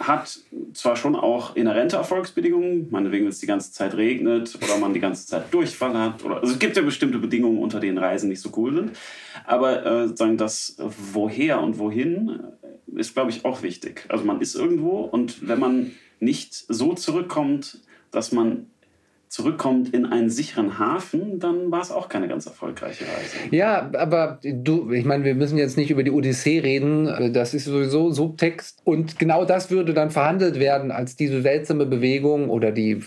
hat 0.00 0.40
zwar 0.72 0.96
schon 0.96 1.16
auch 1.16 1.56
inhärente 1.56 1.96
Erfolgsbedingungen, 1.96 2.88
meinetwegen, 2.90 3.24
wenn 3.24 3.30
es 3.30 3.38
die 3.38 3.46
ganze 3.46 3.72
Zeit 3.72 3.96
regnet 3.96 4.58
oder 4.62 4.78
man 4.78 4.92
die 4.92 5.00
ganze 5.00 5.26
Zeit 5.26 5.52
Durchfall 5.52 5.96
hat. 5.96 6.24
Oder, 6.24 6.40
also 6.40 6.52
es 6.52 6.58
gibt 6.58 6.76
ja 6.76 6.82
bestimmte 6.82 7.18
Bedingungen, 7.18 7.58
unter 7.58 7.80
denen 7.80 7.98
Reisen 7.98 8.28
nicht 8.28 8.40
so 8.40 8.50
cool 8.56 8.74
sind. 8.74 8.92
Aber 9.44 9.84
äh, 9.86 10.08
sagen 10.16 10.36
das 10.36 10.76
Woher 11.12 11.60
und 11.60 11.78
Wohin 11.78 12.40
ist, 12.94 13.14
glaube 13.14 13.30
ich, 13.30 13.44
auch 13.44 13.62
wichtig. 13.62 14.04
Also 14.08 14.24
man 14.24 14.40
ist 14.40 14.54
irgendwo 14.54 15.00
und 15.00 15.46
wenn 15.46 15.58
man 15.58 15.92
nicht 16.20 16.54
so 16.54 16.94
zurückkommt, 16.94 17.80
dass 18.10 18.32
man 18.32 18.66
zurückkommt 19.36 19.92
in 19.92 20.06
einen 20.06 20.30
sicheren 20.30 20.78
Hafen, 20.78 21.38
dann 21.38 21.70
war 21.70 21.82
es 21.82 21.92
auch 21.92 22.08
keine 22.08 22.26
ganz 22.26 22.46
erfolgreiche 22.46 23.04
Reise. 23.04 23.36
Ja, 23.54 23.90
aber 23.92 24.38
du, 24.42 24.90
ich 24.92 25.04
meine, 25.04 25.24
wir 25.24 25.34
müssen 25.34 25.58
jetzt 25.58 25.76
nicht 25.76 25.90
über 25.90 26.02
die 26.02 26.10
Odyssee 26.10 26.60
reden. 26.60 27.32
Das 27.34 27.52
ist 27.52 27.66
sowieso 27.66 28.10
Subtext. 28.12 28.80
Und 28.84 29.18
genau 29.18 29.44
das 29.44 29.70
würde 29.70 29.92
dann 29.92 30.10
verhandelt 30.10 30.58
werden 30.58 30.90
als 30.90 31.16
diese 31.16 31.42
seltsame 31.42 31.84
Bewegung 31.84 32.48
oder 32.48 32.72
die 32.72 33.02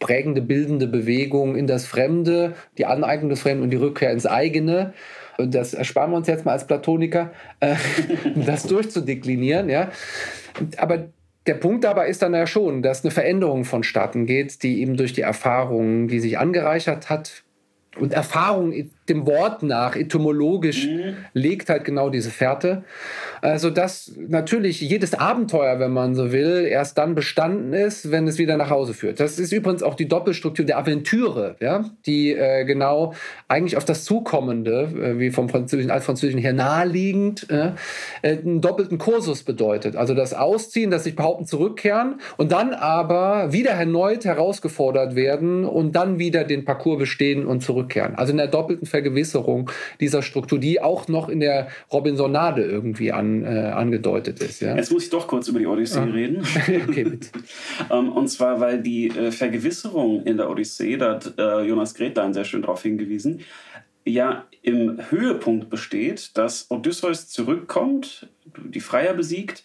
prägende, 0.00 0.42
bildende 0.42 0.88
Bewegung 0.88 1.54
in 1.54 1.68
das 1.68 1.86
Fremde, 1.86 2.54
die 2.76 2.86
Aneignung 2.86 3.30
des 3.30 3.40
Fremden 3.42 3.62
und 3.62 3.70
die 3.70 3.76
Rückkehr 3.76 4.10
ins 4.10 4.26
eigene. 4.26 4.94
das 5.38 5.74
ersparen 5.74 6.10
wir 6.10 6.16
uns 6.16 6.26
jetzt 6.26 6.44
mal 6.44 6.52
als 6.52 6.66
Platoniker, 6.66 7.30
äh, 7.60 7.76
das 8.34 8.64
durchzudeklinieren, 8.64 9.68
ja. 9.70 9.92
Aber 10.76 11.06
der 11.48 11.54
Punkt 11.54 11.82
dabei 11.84 12.08
ist 12.08 12.22
dann 12.22 12.34
ja 12.34 12.46
schon, 12.46 12.82
dass 12.82 13.02
eine 13.02 13.10
Veränderung 13.10 13.64
vonstatten 13.64 14.26
geht, 14.26 14.62
die 14.62 14.80
eben 14.82 14.96
durch 14.96 15.14
die 15.14 15.22
Erfahrungen, 15.22 16.06
die 16.06 16.20
sich 16.20 16.38
angereichert 16.38 17.10
hat, 17.10 17.44
und 17.96 18.12
Erfahrung 18.12 18.72
dem 19.08 19.26
Wort 19.26 19.62
nach, 19.62 19.96
etymologisch, 19.96 20.86
mhm. 20.86 21.16
legt 21.32 21.68
halt 21.68 21.84
genau 21.84 22.10
diese 22.10 22.30
Fährte. 22.30 22.84
Also 23.40 23.70
dass 23.70 24.12
natürlich 24.16 24.80
jedes 24.80 25.14
Abenteuer, 25.14 25.78
wenn 25.78 25.92
man 25.92 26.14
so 26.14 26.32
will, 26.32 26.66
erst 26.68 26.98
dann 26.98 27.14
bestanden 27.14 27.72
ist, 27.72 28.10
wenn 28.10 28.26
es 28.26 28.38
wieder 28.38 28.56
nach 28.56 28.70
Hause 28.70 28.94
führt. 28.94 29.20
Das 29.20 29.38
ist 29.38 29.52
übrigens 29.52 29.82
auch 29.82 29.94
die 29.94 30.08
Doppelstruktur 30.08 30.64
der 30.64 30.78
Aventüre, 30.78 31.56
ja, 31.60 31.84
die 32.06 32.32
äh, 32.32 32.64
genau 32.64 33.14
eigentlich 33.46 33.76
auf 33.76 33.84
das 33.84 34.04
Zukommende, 34.04 34.88
äh, 34.94 35.18
wie 35.18 35.30
vom 35.30 35.48
Französischen, 35.48 35.90
Altfranzösischen 35.90 36.40
her 36.40 36.52
naheliegend, 36.52 37.46
äh, 37.50 37.72
einen 38.22 38.60
doppelten 38.60 38.98
Kursus 38.98 39.42
bedeutet. 39.42 39.96
Also 39.96 40.14
das 40.14 40.34
Ausziehen, 40.34 40.90
das 40.90 41.04
sich 41.04 41.16
behaupten, 41.16 41.46
zurückkehren 41.46 42.20
und 42.36 42.52
dann 42.52 42.74
aber 42.74 43.52
wieder 43.52 43.70
erneut 43.70 44.24
herausgefordert 44.24 45.14
werden 45.14 45.64
und 45.64 45.92
dann 45.92 46.18
wieder 46.18 46.44
den 46.44 46.64
Parcours 46.64 46.98
bestehen 46.98 47.46
und 47.46 47.62
zurückkehren. 47.62 48.14
Also 48.16 48.32
in 48.32 48.38
der 48.38 48.48
doppelten 48.48 48.86
Vergewisserung 48.98 49.70
dieser 50.00 50.22
Struktur, 50.22 50.58
die 50.58 50.80
auch 50.80 51.06
noch 51.06 51.28
in 51.28 51.38
der 51.38 51.68
Robinsonade 51.92 52.62
irgendwie 52.62 53.12
an, 53.12 53.44
äh, 53.44 53.46
angedeutet 53.46 54.40
ist. 54.40 54.60
Ja? 54.60 54.74
Jetzt 54.74 54.90
muss 54.90 55.04
ich 55.04 55.10
doch 55.10 55.28
kurz 55.28 55.46
über 55.46 55.60
die 55.60 55.66
Odyssee 55.66 56.00
ah. 56.00 56.04
reden. 56.04 56.42
okay, 56.88 57.04
bitte. 57.04 57.28
um, 57.88 57.98
ähm, 58.06 58.12
und 58.12 58.28
zwar, 58.28 58.58
weil 58.58 58.82
die 58.82 59.08
äh, 59.08 59.30
Vergewisserung 59.30 60.24
in 60.24 60.36
der 60.36 60.50
Odyssee, 60.50 60.96
da 60.96 61.14
hat 61.14 61.34
äh, 61.38 61.62
Jonas 61.62 61.94
Gretlein 61.94 62.34
sehr 62.34 62.44
schön 62.44 62.62
darauf 62.62 62.82
hingewiesen, 62.82 63.40
ja 64.04 64.46
im 64.62 64.98
Höhepunkt 65.10 65.70
besteht, 65.70 66.36
dass 66.36 66.66
Odysseus 66.70 67.28
zurückkommt, 67.28 68.28
die 68.44 68.80
Freier 68.80 69.14
besiegt 69.14 69.62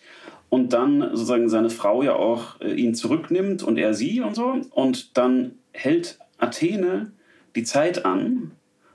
und 0.49 0.73
dann 0.73 1.01
sozusagen 1.01 1.49
seine 1.49 1.71
Frau 1.71 2.03
ja 2.03 2.13
auch 2.13 2.61
äh, 2.61 2.73
ihn 2.73 2.93
zurücknimmt 2.93 3.63
und 3.63 3.77
er 3.77 3.95
sie 3.95 4.21
und 4.21 4.35
so. 4.35 4.61
Und 4.69 5.17
dann 5.17 5.55
hält 5.71 6.19
Athene 6.37 7.11
die 7.55 7.63
Zeit 7.63 8.05
an, 8.05 8.51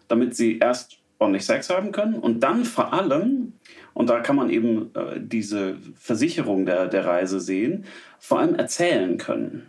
damit 0.09 0.35
sie 0.35 0.59
erst 0.59 0.99
ordentlich 1.19 1.45
Sex 1.45 1.71
haben 1.71 1.93
können 1.93 2.15
und 2.15 2.41
dann 2.41 2.65
vor 2.65 2.93
allem, 2.93 3.55
und 3.95 4.09
da 4.09 4.21
kann 4.21 4.37
man 4.37 4.51
eben 4.51 4.91
äh, 4.95 5.21
diese 5.21 5.77
Versicherung 5.97 6.65
der, 6.67 6.87
der 6.87 7.05
Reise 7.05 7.41
sehen, 7.41 7.85
vor 8.19 8.39
allem 8.41 8.55
erzählen 8.55 9.19
können. 9.19 9.69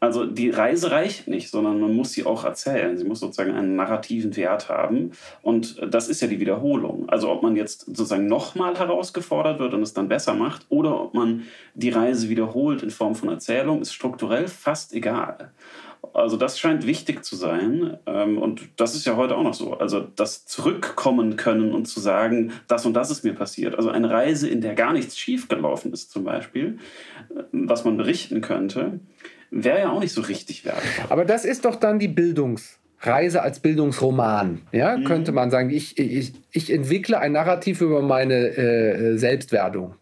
Also 0.00 0.26
die 0.26 0.50
Reise 0.50 0.92
reicht 0.92 1.26
nicht, 1.26 1.50
sondern 1.50 1.80
man 1.80 1.92
muss 1.92 2.12
sie 2.12 2.24
auch 2.24 2.44
erzählen. 2.44 2.96
Sie 2.96 3.04
muss 3.04 3.18
sozusagen 3.18 3.52
einen 3.52 3.74
narrativen 3.74 4.36
Wert 4.36 4.68
haben. 4.68 5.10
Und 5.42 5.82
das 5.92 6.08
ist 6.08 6.20
ja 6.20 6.28
die 6.28 6.38
Wiederholung. 6.38 7.08
Also 7.08 7.30
ob 7.30 7.42
man 7.42 7.56
jetzt 7.56 7.80
sozusagen 7.86 8.26
nochmal 8.26 8.78
herausgefordert 8.78 9.58
wird 9.58 9.74
und 9.74 9.82
es 9.82 9.94
dann 9.94 10.08
besser 10.08 10.34
macht 10.34 10.66
oder 10.68 11.00
ob 11.00 11.14
man 11.14 11.44
die 11.74 11.90
Reise 11.90 12.28
wiederholt 12.28 12.84
in 12.84 12.90
Form 12.90 13.16
von 13.16 13.28
Erzählung, 13.28 13.82
ist 13.82 13.92
strukturell 13.92 14.46
fast 14.46 14.92
egal. 14.92 15.50
Also 16.18 16.36
das 16.36 16.58
scheint 16.58 16.86
wichtig 16.86 17.24
zu 17.24 17.36
sein. 17.36 17.98
Ähm, 18.06 18.38
und 18.38 18.68
das 18.76 18.94
ist 18.94 19.06
ja 19.06 19.16
heute 19.16 19.36
auch 19.36 19.42
noch 19.42 19.54
so. 19.54 19.74
Also 19.74 20.00
das 20.00 20.44
Zurückkommen 20.46 21.36
können 21.36 21.72
und 21.72 21.86
zu 21.86 22.00
sagen, 22.00 22.52
das 22.66 22.86
und 22.86 22.94
das 22.94 23.10
ist 23.10 23.24
mir 23.24 23.34
passiert. 23.34 23.74
Also 23.76 23.90
eine 23.90 24.10
Reise, 24.10 24.48
in 24.48 24.60
der 24.60 24.74
gar 24.74 24.92
nichts 24.92 25.18
schiefgelaufen 25.18 25.92
ist 25.92 26.10
zum 26.10 26.24
Beispiel, 26.24 26.78
äh, 27.30 27.42
was 27.52 27.84
man 27.84 27.96
berichten 27.96 28.40
könnte, 28.40 29.00
wäre 29.50 29.80
ja 29.80 29.90
auch 29.90 30.00
nicht 30.00 30.12
so 30.12 30.22
richtig 30.22 30.64
wertvoll. 30.64 31.06
Aber 31.08 31.24
das 31.24 31.44
ist 31.44 31.64
doch 31.64 31.76
dann 31.76 31.98
die 31.98 32.08
Bildungsreise 32.08 33.42
als 33.42 33.60
Bildungsroman, 33.60 34.62
ja, 34.72 34.96
mhm. 34.96 35.04
könnte 35.04 35.32
man 35.32 35.50
sagen. 35.50 35.70
Ich, 35.70 35.98
ich, 35.98 36.34
ich 36.52 36.72
entwickle 36.72 37.18
ein 37.18 37.32
Narrativ 37.32 37.80
über 37.80 38.02
meine 38.02 38.34
äh, 38.34 39.16
Selbstwerdung. 39.16 39.94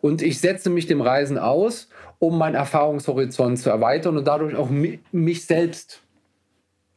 Und 0.00 0.22
ich 0.22 0.38
setze 0.38 0.70
mich 0.70 0.86
dem 0.86 1.00
Reisen 1.00 1.38
aus 1.38 1.88
um 2.18 2.38
meinen 2.38 2.54
Erfahrungshorizont 2.54 3.58
zu 3.58 3.70
erweitern 3.70 4.16
und 4.16 4.26
dadurch 4.26 4.56
auch 4.56 4.70
mich 4.70 5.46
selbst 5.46 6.02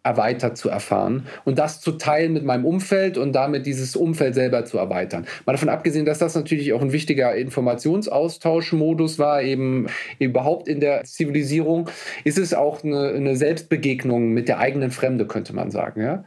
erweitert 0.04 0.58
zu 0.58 0.70
erfahren 0.70 1.28
und 1.46 1.60
das 1.60 1.80
zu 1.80 1.92
teilen 1.92 2.34
mit 2.34 2.44
meinem 2.44 2.66
Umfeld 2.66 3.20
und 3.20 3.34
damit 3.34 3.68
dieses 3.68 3.96
Umfeld 3.96 4.34
selber 4.34 4.66
zu 4.66 4.80
erweitern. 4.80 5.28
Mal 5.46 5.54
davon 5.54 5.70
abgesehen, 5.70 6.06
dass 6.06 6.18
das 6.18 6.34
natürlich 6.34 6.74
auch 6.74 6.82
ein 6.82 6.92
wichtiger 6.92 7.36
Informationsaustauschmodus 7.36 9.20
war, 9.20 9.44
eben 9.44 9.88
überhaupt 10.18 10.68
in 10.68 10.80
der 10.80 11.04
Zivilisierung, 11.04 11.88
ist 12.24 12.40
es 12.40 12.56
auch 12.56 12.84
eine, 12.84 13.10
eine 13.10 13.36
Selbstbegegnung 13.36 14.30
mit 14.30 14.48
der 14.48 14.58
eigenen 14.58 14.90
Fremde, 14.90 15.28
könnte 15.28 15.54
man 15.54 15.70
sagen. 15.70 16.02
Ja? 16.02 16.26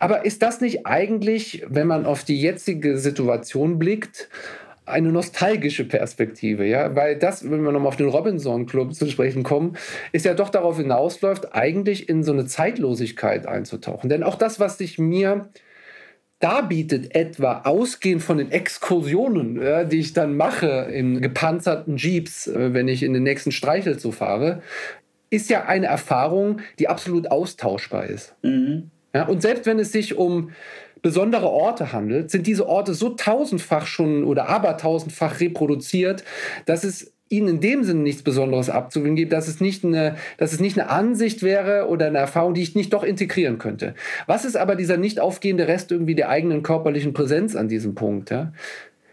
Aber 0.00 0.24
ist 0.24 0.42
das 0.42 0.60
nicht 0.60 0.86
eigentlich, 0.86 1.64
wenn 1.68 1.86
man 1.86 2.06
auf 2.06 2.24
die 2.24 2.40
jetzige 2.40 2.98
Situation 2.98 3.78
blickt, 3.78 4.28
eine 4.84 5.12
nostalgische 5.12 5.84
Perspektive, 5.84 6.66
ja, 6.66 6.94
weil 6.96 7.16
das, 7.16 7.48
wenn 7.48 7.62
wir 7.62 7.72
nochmal 7.72 7.88
auf 7.88 7.96
den 7.96 8.08
Robinson 8.08 8.66
Club 8.66 8.94
zu 8.94 9.08
sprechen 9.08 9.42
kommen, 9.42 9.76
ist 10.12 10.24
ja 10.24 10.34
doch 10.34 10.48
darauf 10.48 10.76
hinausläuft, 10.76 11.54
eigentlich 11.54 12.08
in 12.08 12.24
so 12.24 12.32
eine 12.32 12.46
Zeitlosigkeit 12.46 13.46
einzutauchen. 13.46 14.10
Denn 14.10 14.22
auch 14.22 14.34
das, 14.34 14.58
was 14.58 14.78
sich 14.78 14.98
mir 14.98 15.48
darbietet, 16.40 17.14
etwa 17.14 17.62
ausgehend 17.64 18.22
von 18.22 18.38
den 18.38 18.50
Exkursionen, 18.50 19.62
ja, 19.62 19.84
die 19.84 20.00
ich 20.00 20.12
dann 20.12 20.36
mache 20.36 20.88
in 20.92 21.20
gepanzerten 21.20 21.96
Jeeps, 21.96 22.48
äh, 22.48 22.74
wenn 22.74 22.88
ich 22.88 23.04
in 23.04 23.14
den 23.14 23.22
nächsten 23.22 23.52
Streichelzoo 23.52 24.10
fahre, 24.10 24.62
ist 25.30 25.48
ja 25.48 25.64
eine 25.64 25.86
Erfahrung, 25.86 26.60
die 26.80 26.88
absolut 26.88 27.30
austauschbar 27.30 28.06
ist. 28.06 28.34
Mhm. 28.42 28.90
Ja, 29.14 29.26
und 29.26 29.40
selbst 29.40 29.66
wenn 29.66 29.78
es 29.78 29.92
sich 29.92 30.16
um 30.16 30.50
besondere 31.02 31.48
Orte 31.48 31.92
handelt, 31.92 32.30
sind 32.30 32.46
diese 32.46 32.68
Orte 32.68 32.94
so 32.94 33.10
tausendfach 33.10 33.86
schon 33.86 34.24
oder 34.24 34.48
abertausendfach 34.48 35.40
reproduziert, 35.40 36.24
dass 36.64 36.84
es 36.84 37.12
ihnen 37.28 37.48
in 37.48 37.60
dem 37.60 37.82
Sinne 37.82 38.00
nichts 38.00 38.22
Besonderes 38.22 38.68
abzugewinnen 38.68 39.16
gibt, 39.16 39.32
dass 39.32 39.48
es 39.48 39.60
nicht 39.60 39.84
eine, 39.84 40.16
dass 40.36 40.52
es 40.52 40.60
nicht 40.60 40.78
eine 40.78 40.90
Ansicht 40.90 41.42
wäre 41.42 41.88
oder 41.88 42.06
eine 42.06 42.18
Erfahrung, 42.18 42.54
die 42.54 42.62
ich 42.62 42.74
nicht 42.74 42.92
doch 42.92 43.02
integrieren 43.02 43.58
könnte. 43.58 43.94
Was 44.26 44.44
ist 44.44 44.56
aber 44.56 44.76
dieser 44.76 44.98
nicht 44.98 45.18
aufgehende 45.18 45.66
Rest 45.66 45.90
irgendwie 45.90 46.14
der 46.14 46.28
eigenen 46.28 46.62
körperlichen 46.62 47.14
Präsenz 47.14 47.56
an 47.56 47.68
diesem 47.68 47.94
Punkt? 47.94 48.30
Ja? 48.30 48.52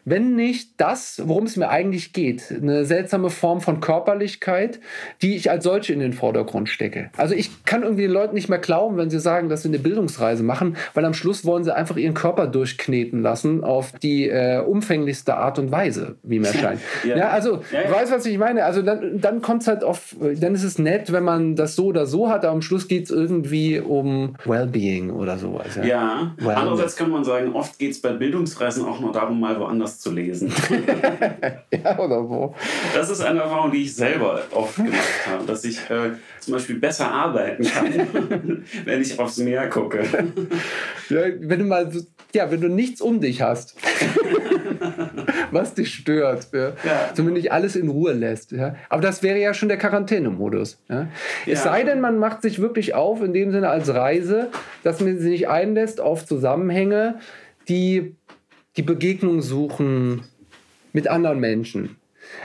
Wenn 0.05 0.35
nicht 0.35 0.71
das, 0.77 1.21
worum 1.25 1.45
es 1.45 1.57
mir 1.57 1.69
eigentlich 1.69 2.13
geht, 2.13 2.51
eine 2.51 2.85
seltsame 2.85 3.29
Form 3.29 3.61
von 3.61 3.79
Körperlichkeit, 3.81 4.79
die 5.21 5.35
ich 5.35 5.51
als 5.51 5.63
solche 5.63 5.93
in 5.93 5.99
den 5.99 6.13
Vordergrund 6.13 6.69
stecke. 6.69 7.09
Also 7.17 7.35
ich 7.35 7.65
kann 7.65 7.83
irgendwie 7.83 8.03
den 8.03 8.11
Leuten 8.11 8.35
nicht 8.35 8.49
mehr 8.49 8.59
glauben, 8.59 8.97
wenn 8.97 9.09
sie 9.09 9.19
sagen, 9.19 9.49
dass 9.49 9.63
sie 9.63 9.69
eine 9.69 9.79
Bildungsreise 9.79 10.43
machen, 10.43 10.77
weil 10.93 11.05
am 11.05 11.13
Schluss 11.13 11.45
wollen 11.45 11.63
sie 11.63 11.75
einfach 11.75 11.97
ihren 11.97 12.13
Körper 12.13 12.47
durchkneten 12.47 13.21
lassen 13.21 13.63
auf 13.63 13.91
die 13.91 14.29
äh, 14.29 14.59
umfänglichste 14.59 15.35
Art 15.35 15.59
und 15.59 15.71
Weise, 15.71 16.15
wie 16.23 16.39
mir 16.39 16.53
scheint. 16.53 16.81
ja. 17.03 17.17
ja. 17.17 17.29
also, 17.29 17.61
ja, 17.71 17.83
ja. 17.83 17.91
weißt 17.91 18.11
was 18.11 18.25
ich 18.25 18.37
meine? 18.37 18.65
Also 18.65 18.81
dann, 18.81 19.19
dann 19.19 19.41
kommt 19.41 19.61
es 19.61 19.67
halt 19.67 19.83
auf, 19.83 20.15
dann 20.19 20.55
ist 20.55 20.63
es 20.63 20.79
nett, 20.79 21.11
wenn 21.11 21.23
man 21.23 21.55
das 21.55 21.75
so 21.75 21.85
oder 21.87 22.05
so 22.05 22.29
hat, 22.29 22.45
aber 22.45 22.53
am 22.53 22.61
Schluss 22.61 22.87
geht 22.87 23.05
es 23.05 23.11
irgendwie 23.11 23.79
um 23.79 24.35
Wellbeing 24.45 25.11
oder 25.11 25.37
sowas. 25.37 25.75
Ja, 25.75 25.83
ja. 25.83 26.35
andererseits 26.39 26.95
kann 26.95 27.09
man 27.09 27.23
sagen, 27.23 27.53
oft 27.53 27.77
geht 27.79 27.91
es 27.91 28.01
bei 28.01 28.13
Bildungsreisen 28.13 28.85
auch 28.85 28.99
nur 28.99 29.11
darum, 29.11 29.39
mal 29.39 29.59
woanders 29.59 29.98
zu 29.99 30.13
lesen. 30.13 30.49
ja, 31.83 31.99
oder 31.99 32.25
so. 32.25 32.55
Das 32.95 33.09
ist 33.09 33.19
eine 33.19 33.41
Erfahrung, 33.41 33.69
die 33.69 33.83
ich 33.83 33.93
selber 33.93 34.41
oft 34.51 34.77
gemacht 34.77 35.27
habe, 35.27 35.45
dass 35.45 35.65
ich 35.65 35.77
äh, 35.89 36.11
zum 36.39 36.53
Beispiel 36.53 36.79
besser 36.79 37.11
arbeiten 37.11 37.65
kann, 37.65 38.63
wenn 38.85 39.01
ich 39.01 39.19
aufs 39.19 39.39
Meer 39.39 39.67
gucke. 39.67 40.05
Ja, 41.09 41.23
wenn 41.39 41.59
du 41.59 41.65
mal, 41.65 41.91
ja, 42.33 42.49
wenn 42.49 42.61
du 42.61 42.69
nichts 42.69 43.01
um 43.01 43.19
dich 43.19 43.41
hast, 43.41 43.75
was 45.51 45.73
dich 45.73 45.93
stört, 45.93 46.47
ja. 46.53 46.69
ja. 46.69 47.13
zumindest 47.13 47.51
alles 47.51 47.75
in 47.75 47.89
Ruhe 47.89 48.13
lässt. 48.13 48.53
Ja. 48.53 48.75
Aber 48.87 49.01
das 49.01 49.21
wäre 49.21 49.37
ja 49.37 49.53
schon 49.53 49.67
der 49.67 49.77
Quarantänemodus. 49.77 50.79
Ja. 50.87 51.09
Es 51.45 51.63
sei 51.63 51.83
denn, 51.83 51.99
man 51.99 52.19
macht 52.19 52.41
sich 52.41 52.59
wirklich 52.59 52.95
auf, 52.95 53.21
in 53.21 53.33
dem 53.33 53.51
Sinne 53.51 53.69
als 53.69 53.93
Reise, 53.93 54.47
dass 54.81 55.01
man 55.01 55.19
sich 55.19 55.49
einlässt 55.49 55.99
auf 55.99 56.25
Zusammenhänge, 56.25 57.19
die 57.67 58.15
die 58.79 58.83
Begegnung 58.83 59.41
suchen 59.41 60.21
mit 60.93 61.09
anderen 61.09 61.41
Menschen. 61.41 61.97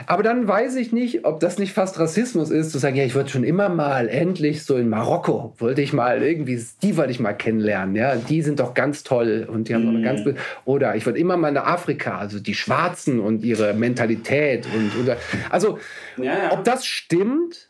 Aber 0.07 0.25
dann 0.25 0.49
weiß 0.49 0.75
ich 0.75 0.91
nicht, 0.91 1.25
ob 1.25 1.39
das 1.39 1.61
nicht 1.61 1.73
fast 1.73 2.01
Rassismus 2.01 2.51
ist, 2.51 2.73
zu 2.73 2.79
sagen, 2.79 2.97
ja, 2.97 3.05
ich 3.05 3.15
wollte 3.15 3.31
schon 3.31 3.45
immer 3.45 3.69
mal 3.69 4.09
endlich 4.09 4.65
so 4.65 4.77
in 4.77 4.89
Marokko, 4.89 5.55
wollte 5.59 5.81
ich 5.81 5.93
mal 5.93 6.25
irgendwie, 6.25 6.61
die 6.83 6.97
wollte 6.97 7.13
ich 7.13 7.21
mal 7.21 7.35
kennenlernen, 7.35 7.95
ja, 7.95 8.17
die 8.17 8.43
sind 8.43 8.59
doch 8.59 8.75
ganz 8.75 9.05
toll 9.05 9.47
und 9.49 9.69
die 9.69 9.77
haben 9.77 9.85
mhm. 9.85 9.97
eine 9.97 10.03
ganz, 10.03 10.23
oder 10.65 10.97
ich 10.97 11.07
wollte 11.07 11.21
immer 11.21 11.37
mal 11.37 11.53
nach 11.53 11.67
Afrika, 11.67 12.19
also 12.19 12.41
die 12.41 12.55
Schwarzen 12.55 13.21
und 13.21 13.45
ihre 13.45 13.73
Mentalität 13.73 14.67
und, 14.75 14.91
oder, 15.05 15.17
also, 15.51 15.79
ja, 16.17 16.25
ja. 16.25 16.53
ob 16.53 16.65
das 16.65 16.85
stimmt 16.85 17.69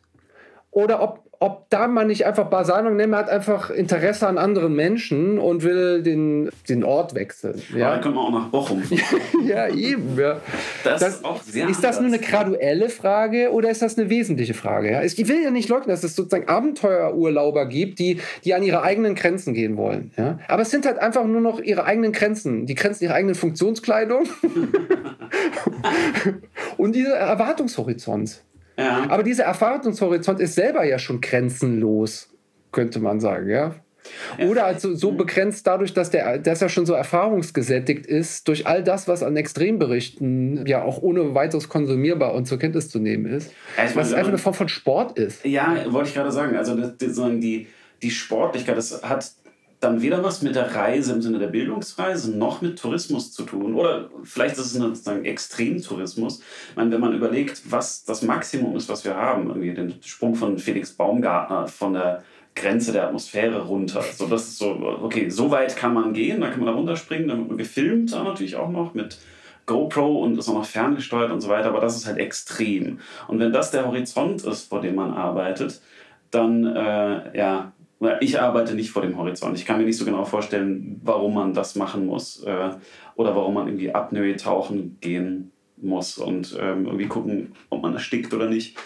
oder 0.70 1.02
ob 1.02 1.23
ob 1.44 1.68
da 1.68 1.88
man 1.88 2.06
nicht 2.06 2.24
einfach 2.24 2.48
basal 2.48 2.82
nennt, 2.90 3.10
man 3.10 3.20
hat 3.20 3.28
einfach 3.28 3.68
Interesse 3.68 4.26
an 4.26 4.38
anderen 4.38 4.74
Menschen 4.74 5.38
und 5.38 5.62
will 5.62 6.02
den, 6.02 6.48
den 6.70 6.82
Ort 6.84 7.14
wechseln. 7.14 7.60
Ja. 7.76 7.90
Dann 7.90 8.00
können 8.00 8.14
wir 8.14 8.22
auch 8.22 8.32
nach 8.32 8.48
Bochum. 8.48 8.82
ja 9.46 9.68
eben. 9.68 10.18
Ja. 10.18 10.40
Das, 10.84 11.00
Das- 11.00 11.14
ist 11.16 11.24
auch 11.26 11.42
sehr 11.42 11.68
Ist 11.68 11.84
das 11.84 12.00
nur 12.00 12.08
eine 12.08 12.18
graduelle 12.18 12.88
Frage 12.88 13.52
oder 13.52 13.68
ist 13.68 13.82
das 13.82 13.98
eine 13.98 14.08
wesentliche 14.08 14.54
Frage? 14.54 14.90
Ja? 14.92 15.02
Ich 15.02 15.18
will 15.28 15.42
ja 15.42 15.50
nicht 15.50 15.68
leugnen, 15.68 15.90
dass 15.90 16.02
es 16.02 16.16
sozusagen 16.16 16.48
Abenteuerurlauber 16.48 17.66
gibt, 17.66 17.98
die, 17.98 18.20
die 18.44 18.54
an 18.54 18.62
ihre 18.62 18.82
eigenen 18.82 19.14
Grenzen 19.14 19.52
gehen 19.52 19.76
wollen. 19.76 20.12
Ja? 20.16 20.38
Aber 20.48 20.62
es 20.62 20.70
sind 20.70 20.86
halt 20.86 20.98
einfach 20.98 21.26
nur 21.26 21.42
noch 21.42 21.60
ihre 21.60 21.84
eigenen 21.84 22.12
Grenzen, 22.12 22.64
die 22.64 22.74
Grenzen 22.74 23.04
ihrer 23.04 23.14
eigenen 23.14 23.34
Funktionskleidung 23.34 24.24
und 26.78 26.94
diese 26.94 27.12
Erwartungshorizont. 27.14 28.40
Ja. 28.76 29.06
Aber 29.08 29.22
dieser 29.22 29.44
Erwartungshorizont 29.44 30.40
ist 30.40 30.54
selber 30.54 30.84
ja 30.84 30.98
schon 30.98 31.20
grenzenlos, 31.20 32.30
könnte 32.72 33.00
man 33.00 33.20
sagen, 33.20 33.48
ja. 33.48 33.74
Oder 34.38 34.66
also 34.66 34.94
so 34.94 35.12
begrenzt 35.12 35.66
dadurch, 35.66 35.94
dass, 35.94 36.10
der, 36.10 36.38
dass 36.38 36.60
er 36.60 36.68
schon 36.68 36.84
so 36.84 36.92
erfahrungsgesättigt 36.92 38.06
ist, 38.06 38.48
durch 38.48 38.66
all 38.66 38.82
das, 38.82 39.08
was 39.08 39.22
an 39.22 39.36
Extremberichten 39.36 40.66
ja 40.66 40.82
auch 40.82 41.00
ohne 41.00 41.34
weiteres 41.34 41.68
konsumierbar 41.68 42.34
und 42.34 42.46
zur 42.46 42.58
Kenntnis 42.58 42.90
zu 42.90 42.98
nehmen 42.98 43.26
ist. 43.26 43.52
Meine, 43.76 43.96
was 43.96 44.10
wenn 44.10 44.18
einfach 44.18 44.28
eine 44.28 44.38
Form 44.38 44.54
von 44.54 44.68
Sport 44.68 45.18
ist. 45.18 45.44
Ja, 45.44 45.90
wollte 45.90 46.08
ich 46.08 46.14
gerade 46.14 46.32
sagen. 46.32 46.56
Also 46.56 46.76
das, 46.76 46.92
die, 46.98 47.66
die 48.02 48.10
Sportlichkeit, 48.10 48.76
das 48.76 49.02
hat 49.02 49.32
dann 49.84 50.02
weder 50.02 50.24
was 50.24 50.42
mit 50.42 50.54
der 50.54 50.74
Reise 50.74 51.12
im 51.12 51.22
Sinne 51.22 51.38
der 51.38 51.48
Bildungsreise 51.48 52.36
noch 52.36 52.62
mit 52.62 52.78
Tourismus 52.78 53.32
zu 53.32 53.44
tun. 53.44 53.74
Oder 53.74 54.08
vielleicht 54.22 54.54
ist 54.54 54.66
es 54.66 54.72
sozusagen 54.72 55.24
Extremtourismus. 55.24 56.40
Ich 56.70 56.76
meine, 56.76 56.90
wenn 56.90 57.00
man 57.00 57.14
überlegt, 57.14 57.62
was 57.70 58.04
das 58.04 58.22
Maximum 58.22 58.76
ist, 58.76 58.88
was 58.88 59.04
wir 59.04 59.14
haben, 59.14 59.48
irgendwie 59.48 59.74
den 59.74 59.94
Sprung 60.02 60.34
von 60.34 60.58
Felix 60.58 60.92
Baumgartner 60.92 61.68
von 61.68 61.92
der 61.92 62.24
Grenze 62.54 62.92
der 62.92 63.06
Atmosphäre 63.06 63.66
runter. 63.66 64.02
So, 64.02 64.26
das 64.26 64.44
ist 64.44 64.58
so, 64.58 64.70
okay, 65.02 65.28
so 65.28 65.50
weit 65.50 65.76
kann 65.76 65.92
man 65.92 66.12
gehen, 66.12 66.40
da 66.40 66.48
kann 66.48 66.60
man 66.60 66.68
da 66.68 66.74
runterspringen, 66.74 67.28
dann 67.28 67.38
wird 67.38 67.48
man 67.48 67.58
gefilmt 67.58 68.12
da 68.12 68.22
natürlich 68.22 68.56
auch 68.56 68.70
noch 68.70 68.94
mit 68.94 69.18
GoPro 69.66 70.22
und 70.22 70.38
ist 70.38 70.48
auch 70.48 70.54
noch 70.54 70.66
ferngesteuert 70.66 71.32
und 71.32 71.40
so 71.40 71.48
weiter, 71.48 71.68
aber 71.68 71.80
das 71.80 71.96
ist 71.96 72.06
halt 72.06 72.18
extrem. 72.18 73.00
Und 73.28 73.40
wenn 73.40 73.52
das 73.52 73.70
der 73.70 73.86
Horizont 73.86 74.44
ist, 74.44 74.68
vor 74.68 74.80
dem 74.80 74.94
man 74.94 75.12
arbeitet, 75.12 75.80
dann, 76.30 76.64
äh, 76.64 77.36
ja, 77.36 77.72
ich 78.20 78.40
arbeite 78.40 78.74
nicht 78.74 78.90
vor 78.90 79.02
dem 79.02 79.16
Horizont. 79.16 79.56
Ich 79.56 79.64
kann 79.64 79.78
mir 79.78 79.84
nicht 79.84 79.98
so 79.98 80.04
genau 80.04 80.24
vorstellen, 80.24 81.00
warum 81.04 81.34
man 81.34 81.54
das 81.54 81.74
machen 81.74 82.06
muss 82.06 82.42
äh, 82.44 82.70
oder 83.16 83.36
warum 83.36 83.54
man 83.54 83.68
irgendwie 83.68 83.94
Apnoe 83.94 84.36
tauchen 84.36 84.98
gehen 85.00 85.52
muss 85.76 86.18
und 86.18 86.56
ähm, 86.60 86.86
irgendwie 86.86 87.06
gucken, 87.06 87.52
ob 87.68 87.82
man 87.82 87.94
erstickt 87.94 88.32
oder 88.32 88.48
nicht. 88.48 88.76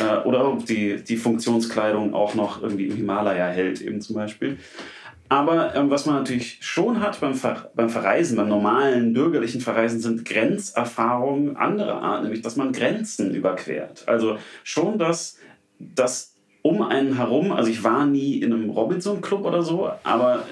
Äh, 0.00 0.26
oder 0.26 0.48
ob 0.48 0.66
die, 0.66 1.02
die 1.02 1.16
Funktionskleidung 1.16 2.14
auch 2.14 2.34
noch 2.34 2.62
irgendwie 2.62 2.86
im 2.86 2.96
Himalaya 2.96 3.46
hält, 3.46 3.80
eben 3.80 4.00
zum 4.00 4.16
Beispiel. 4.16 4.58
Aber 5.28 5.74
ähm, 5.74 5.90
was 5.90 6.06
man 6.06 6.16
natürlich 6.16 6.58
schon 6.60 7.00
hat 7.00 7.20
beim, 7.20 7.34
Ver 7.34 7.70
beim 7.74 7.90
Verreisen, 7.90 8.36
beim 8.36 8.48
normalen 8.48 9.12
bürgerlichen 9.12 9.60
Verreisen, 9.60 10.00
sind 10.00 10.24
Grenzerfahrungen 10.24 11.56
anderer 11.56 12.02
Art, 12.02 12.22
nämlich 12.22 12.40
dass 12.40 12.56
man 12.56 12.72
Grenzen 12.72 13.34
überquert. 13.34 14.04
Also 14.06 14.38
schon 14.64 14.98
das, 14.98 15.38
das 15.78 16.27
um 16.68 16.82
einen 16.82 17.16
herum, 17.16 17.52
also 17.52 17.70
ich 17.70 17.82
war 17.82 18.04
nie 18.04 18.36
in 18.36 18.52
einem 18.52 18.70
Robinson-Club 18.70 19.44
oder 19.44 19.62
so, 19.62 19.90
aber 20.04 20.44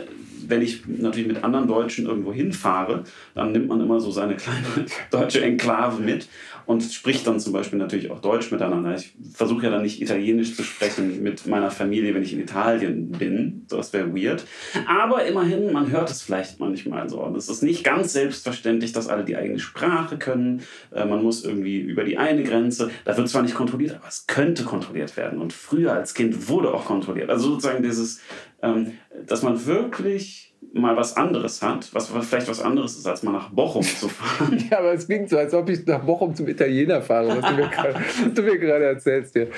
wenn 0.49 0.63
ich 0.63 0.87
natürlich 0.87 1.27
mit 1.27 1.45
anderen 1.45 1.67
Deutschen 1.67 2.07
irgendwo 2.07 2.33
hinfahre, 2.33 3.05
dann 3.35 3.53
nimmt 3.53 3.69
man 3.69 3.81
immer 3.81 4.01
so 4.01 4.11
seine 4.11 4.37
kleine 4.37 4.87
deutsche 5.11 5.43
Enklave 5.43 6.01
mit 6.01 6.29
und 6.67 6.83
spricht 6.83 7.27
dann 7.27 7.39
zum 7.41 7.53
Beispiel 7.53 7.79
natürlich 7.79 8.11
auch 8.11 8.21
Deutsch 8.21 8.51
miteinander. 8.51 8.95
Ich 8.97 9.15
versuche 9.33 9.65
ja 9.65 9.71
dann 9.71 9.83
nicht 9.83 10.03
Italienisch 10.03 10.57
zu 10.57 10.63
sprechen 10.65 11.23
mit 11.23 11.47
meiner 11.47 11.71
Familie, 11.71 12.15
wenn 12.15 12.23
ich 12.23 12.33
in 12.33 12.41
Italien 12.41 13.11
bin. 13.13 13.65
Das 13.69 13.93
wäre 13.93 14.15
weird. 14.15 14.45
Aber 14.87 15.25
immerhin, 15.25 15.73
man 15.73 15.91
hört 15.91 16.11
es 16.11 16.23
vielleicht 16.23 16.59
manchmal 16.59 17.09
so. 17.09 17.23
Und 17.23 17.37
es 17.37 17.49
ist 17.49 17.63
nicht 17.63 17.85
ganz 17.85 18.13
selbstverständlich, 18.13 18.93
dass 18.93 19.09
alle 19.09 19.25
die 19.25 19.37
eigene 19.37 19.59
Sprache 19.59 20.19
können. 20.19 20.63
Äh, 20.93 21.05
Man 21.05 21.23
muss 21.23 21.45
irgendwie 21.45 21.79
über 21.79 22.05
die 22.05 22.19
eine 22.19 22.43
Grenze. 22.43 22.91
Da 23.05 23.17
wird 23.17 23.29
zwar 23.29 23.43
nicht 23.43 23.55
kontrolliert, 23.55 23.95
aber 23.95 24.09
es 24.09 24.27
könnte 24.27 24.65
kontrolliert 24.65 25.17
werden. 25.17 25.41
Und 25.41 25.53
früher 25.53 25.93
als 25.93 26.15
Kind 26.15 26.49
wurde 26.49 26.75
auch 26.75 26.85
kontrolliert. 26.85 27.31
Also 27.31 27.51
sozusagen 27.51 27.83
dieses, 27.83 28.21
ähm, 28.63 28.93
dass 29.27 29.43
man 29.43 29.67
wirklich 29.67 30.55
mal 30.73 30.97
was 30.97 31.17
anderes 31.17 31.63
hat, 31.63 31.93
was 31.93 32.09
vielleicht 32.09 32.49
was 32.49 32.61
anderes 32.61 32.97
ist, 32.97 33.07
als 33.07 33.23
mal 33.23 33.33
nach 33.33 33.51
Bochum 33.51 33.83
zu 34.01 34.09
fahren. 34.09 34.63
Ja, 34.71 34.79
aber 34.79 34.93
es 34.93 35.07
klingt 35.07 35.29
so, 35.29 35.39
als 35.39 35.55
ob 35.55 35.69
ich 35.69 35.87
nach 35.87 36.05
Bochum 36.05 36.35
zum 36.35 36.49
Italiener 36.49 37.03
fahre, 37.03 37.29
was 37.29 37.51
du 37.51 37.57
mir 37.57 37.69
gerade, 37.69 37.95
was 38.25 38.35
du 38.35 38.43
mir 38.43 38.59
gerade 38.59 38.85
erzählst 38.85 39.33
hier. 39.33 39.49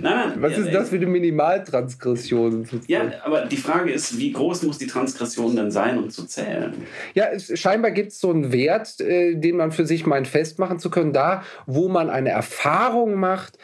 Nein, 0.00 0.30
nein, 0.30 0.42
Was 0.42 0.52
ja, 0.52 0.58
ist 0.58 0.74
das 0.74 0.88
für 0.90 0.96
eine 0.96 1.06
Minimaltransgression? 1.06 2.68
Ja, 2.86 3.02
aber 3.24 3.46
die 3.46 3.56
Frage 3.56 3.92
ist, 3.92 4.18
wie 4.18 4.32
groß 4.32 4.62
muss 4.64 4.78
die 4.78 4.86
Transgression 4.86 5.56
denn 5.56 5.70
sein, 5.70 5.98
um 5.98 6.10
zu 6.10 6.26
zählen? 6.26 6.72
Ja, 7.14 7.26
es, 7.26 7.58
scheinbar 7.58 7.90
gibt 7.90 8.12
es 8.12 8.20
so 8.20 8.30
einen 8.30 8.52
Wert, 8.52 9.00
äh, 9.00 9.36
den 9.36 9.56
man 9.56 9.72
für 9.72 9.86
sich 9.86 10.06
meint, 10.06 10.28
festmachen 10.28 10.78
zu 10.78 10.90
können, 10.90 11.12
da, 11.12 11.42
wo 11.66 11.88
man 11.88 12.10
eine 12.10 12.30
Erfahrung 12.30 13.14
macht, 13.14 13.58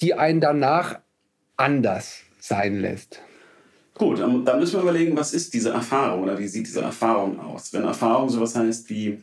die 0.00 0.14
einen 0.14 0.40
danach 0.40 1.00
anders 1.56 2.22
sein 2.38 2.80
lässt. 2.80 3.22
Gut, 4.00 4.18
dann 4.18 4.58
müssen 4.58 4.76
wir 4.76 4.80
überlegen, 4.80 5.14
was 5.14 5.34
ist 5.34 5.52
diese 5.52 5.72
Erfahrung 5.72 6.22
oder 6.22 6.38
wie 6.38 6.48
sieht 6.48 6.66
diese 6.66 6.80
Erfahrung 6.80 7.38
aus? 7.38 7.70
Wenn 7.74 7.84
Erfahrung 7.84 8.30
sowas 8.30 8.56
heißt 8.56 8.88
wie, 8.88 9.18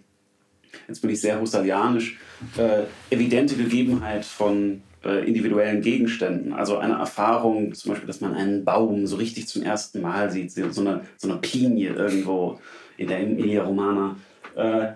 jetzt 0.87 1.01
bin 1.01 1.09
ich 1.09 1.19
sehr 1.19 1.41
husserlianisch, 1.41 2.19
äh, 2.57 2.83
evidente 3.09 3.55
Gegebenheit 3.55 4.23
von 4.23 4.83
äh, 5.03 5.27
individuellen 5.27 5.81
Gegenständen. 5.81 6.53
Also 6.53 6.77
eine 6.77 6.93
Erfahrung, 6.93 7.73
zum 7.73 7.89
Beispiel, 7.89 8.05
dass 8.05 8.21
man 8.21 8.35
einen 8.35 8.65
Baum 8.65 9.07
so 9.07 9.15
richtig 9.15 9.47
zum 9.47 9.63
ersten 9.63 9.99
Mal 9.99 10.29
sieht, 10.29 10.51
so 10.51 10.61
eine, 10.81 11.01
so 11.17 11.27
eine 11.27 11.39
Pinie 11.39 11.93
irgendwo 11.93 12.59
in 12.97 13.07
der 13.07 13.21
Emilia 13.21 13.63
Romana. 13.63 14.15
Äh, 14.55 14.89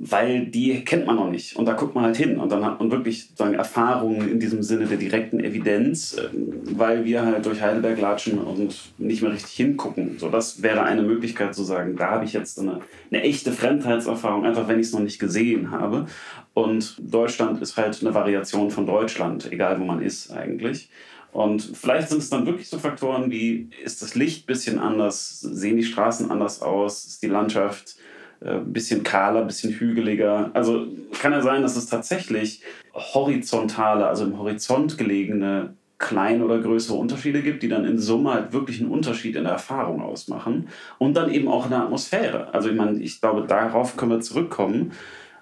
weil 0.00 0.46
die 0.46 0.84
kennt 0.84 1.06
man 1.06 1.16
noch 1.16 1.30
nicht. 1.30 1.56
Und 1.56 1.66
da 1.66 1.72
guckt 1.72 1.94
man 1.94 2.04
halt 2.04 2.16
hin. 2.16 2.38
Und 2.38 2.50
dann 2.52 2.64
hat 2.64 2.78
man 2.78 2.90
wirklich 2.90 3.24
sozusagen 3.24 3.54
Erfahrungen 3.54 4.28
in 4.30 4.40
diesem 4.40 4.62
Sinne 4.62 4.86
der 4.86 4.98
direkten 4.98 5.40
Evidenz, 5.40 6.16
ähm, 6.18 6.60
weil 6.76 7.04
wir 7.04 7.24
halt 7.24 7.46
durch 7.46 7.60
Heidelberg 7.60 8.00
latschen 8.00 8.38
und 8.38 8.74
nicht 8.98 9.22
mehr 9.22 9.32
richtig 9.32 9.52
hingucken. 9.52 10.18
So, 10.18 10.28
das 10.28 10.62
wäre 10.62 10.82
eine 10.82 11.02
Möglichkeit 11.02 11.54
zu 11.54 11.64
sagen, 11.64 11.96
da 11.96 12.10
habe 12.10 12.24
ich 12.24 12.32
jetzt 12.32 12.58
eine, 12.58 12.80
eine 13.10 13.22
echte 13.22 13.52
Fremdheitserfahrung, 13.52 14.44
einfach 14.44 14.68
wenn 14.68 14.80
ich 14.80 14.86
es 14.86 14.92
noch 14.92 15.00
nicht 15.00 15.18
gesehen 15.18 15.70
habe. 15.70 16.06
Und 16.54 16.96
Deutschland 17.00 17.60
ist 17.62 17.76
halt 17.76 18.00
eine 18.00 18.14
Variation 18.14 18.70
von 18.70 18.86
Deutschland, 18.86 19.50
egal 19.52 19.80
wo 19.80 19.84
man 19.84 20.02
ist 20.02 20.30
eigentlich. 20.30 20.90
Und 21.32 21.62
vielleicht 21.74 22.08
sind 22.08 22.18
es 22.18 22.30
dann 22.30 22.46
wirklich 22.46 22.68
so 22.68 22.78
Faktoren 22.78 23.30
wie, 23.30 23.68
ist 23.84 24.00
das 24.00 24.14
Licht 24.14 24.44
ein 24.44 24.46
bisschen 24.46 24.78
anders, 24.78 25.40
sehen 25.40 25.76
die 25.76 25.84
Straßen 25.84 26.30
anders 26.30 26.62
aus, 26.62 27.04
ist 27.04 27.22
die 27.22 27.28
Landschaft 27.28 27.96
ein 28.40 28.72
bisschen 28.72 29.02
kahler, 29.02 29.40
ein 29.40 29.46
bisschen 29.46 29.72
hügeliger. 29.72 30.50
Also 30.54 30.86
kann 31.20 31.32
ja 31.32 31.42
sein, 31.42 31.62
dass 31.62 31.76
es 31.76 31.86
tatsächlich 31.86 32.62
horizontale, 32.94 34.06
also 34.06 34.24
im 34.24 34.38
Horizont 34.38 34.98
gelegene 34.98 35.74
kleine 35.98 36.44
oder 36.44 36.58
größere 36.58 36.96
Unterschiede 36.96 37.42
gibt, 37.42 37.62
die 37.62 37.68
dann 37.68 37.86
in 37.86 37.98
Summe 37.98 38.34
halt 38.34 38.52
wirklich 38.52 38.80
einen 38.80 38.90
Unterschied 38.90 39.34
in 39.34 39.44
der 39.44 39.54
Erfahrung 39.54 40.02
ausmachen 40.02 40.68
und 40.98 41.16
dann 41.16 41.30
eben 41.30 41.48
auch 41.48 41.64
in 41.64 41.70
der 41.70 41.82
Atmosphäre. 41.82 42.52
Also 42.52 42.68
ich 42.68 42.76
meine, 42.76 43.00
ich 43.00 43.20
glaube, 43.20 43.46
darauf 43.46 43.96
können 43.96 44.10
wir 44.10 44.20
zurückkommen. 44.20 44.92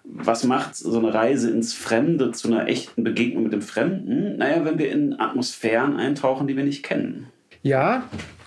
Was 0.05 0.45
macht 0.45 0.77
so 0.77 0.99
eine 0.99 1.13
Reise 1.13 1.51
ins 1.51 1.73
Fremde 1.73 2.31
zu 2.31 2.49
einer 2.49 2.69
echten 2.69 3.03
Begegnung 3.03 3.45
mit 3.45 3.53
dem 3.53 3.63
Fremden? 3.63 4.37
Naja, 4.37 4.65
wenn 4.65 4.79
wir 4.79 4.93
in 4.93 5.19
Atmosphären 5.19 5.97
eintauchen, 5.97 6.47
die 6.47 6.57
wir 6.57 6.65
nicht 6.65 6.85
kennen. 6.85 7.29
Ja, 7.63 8.05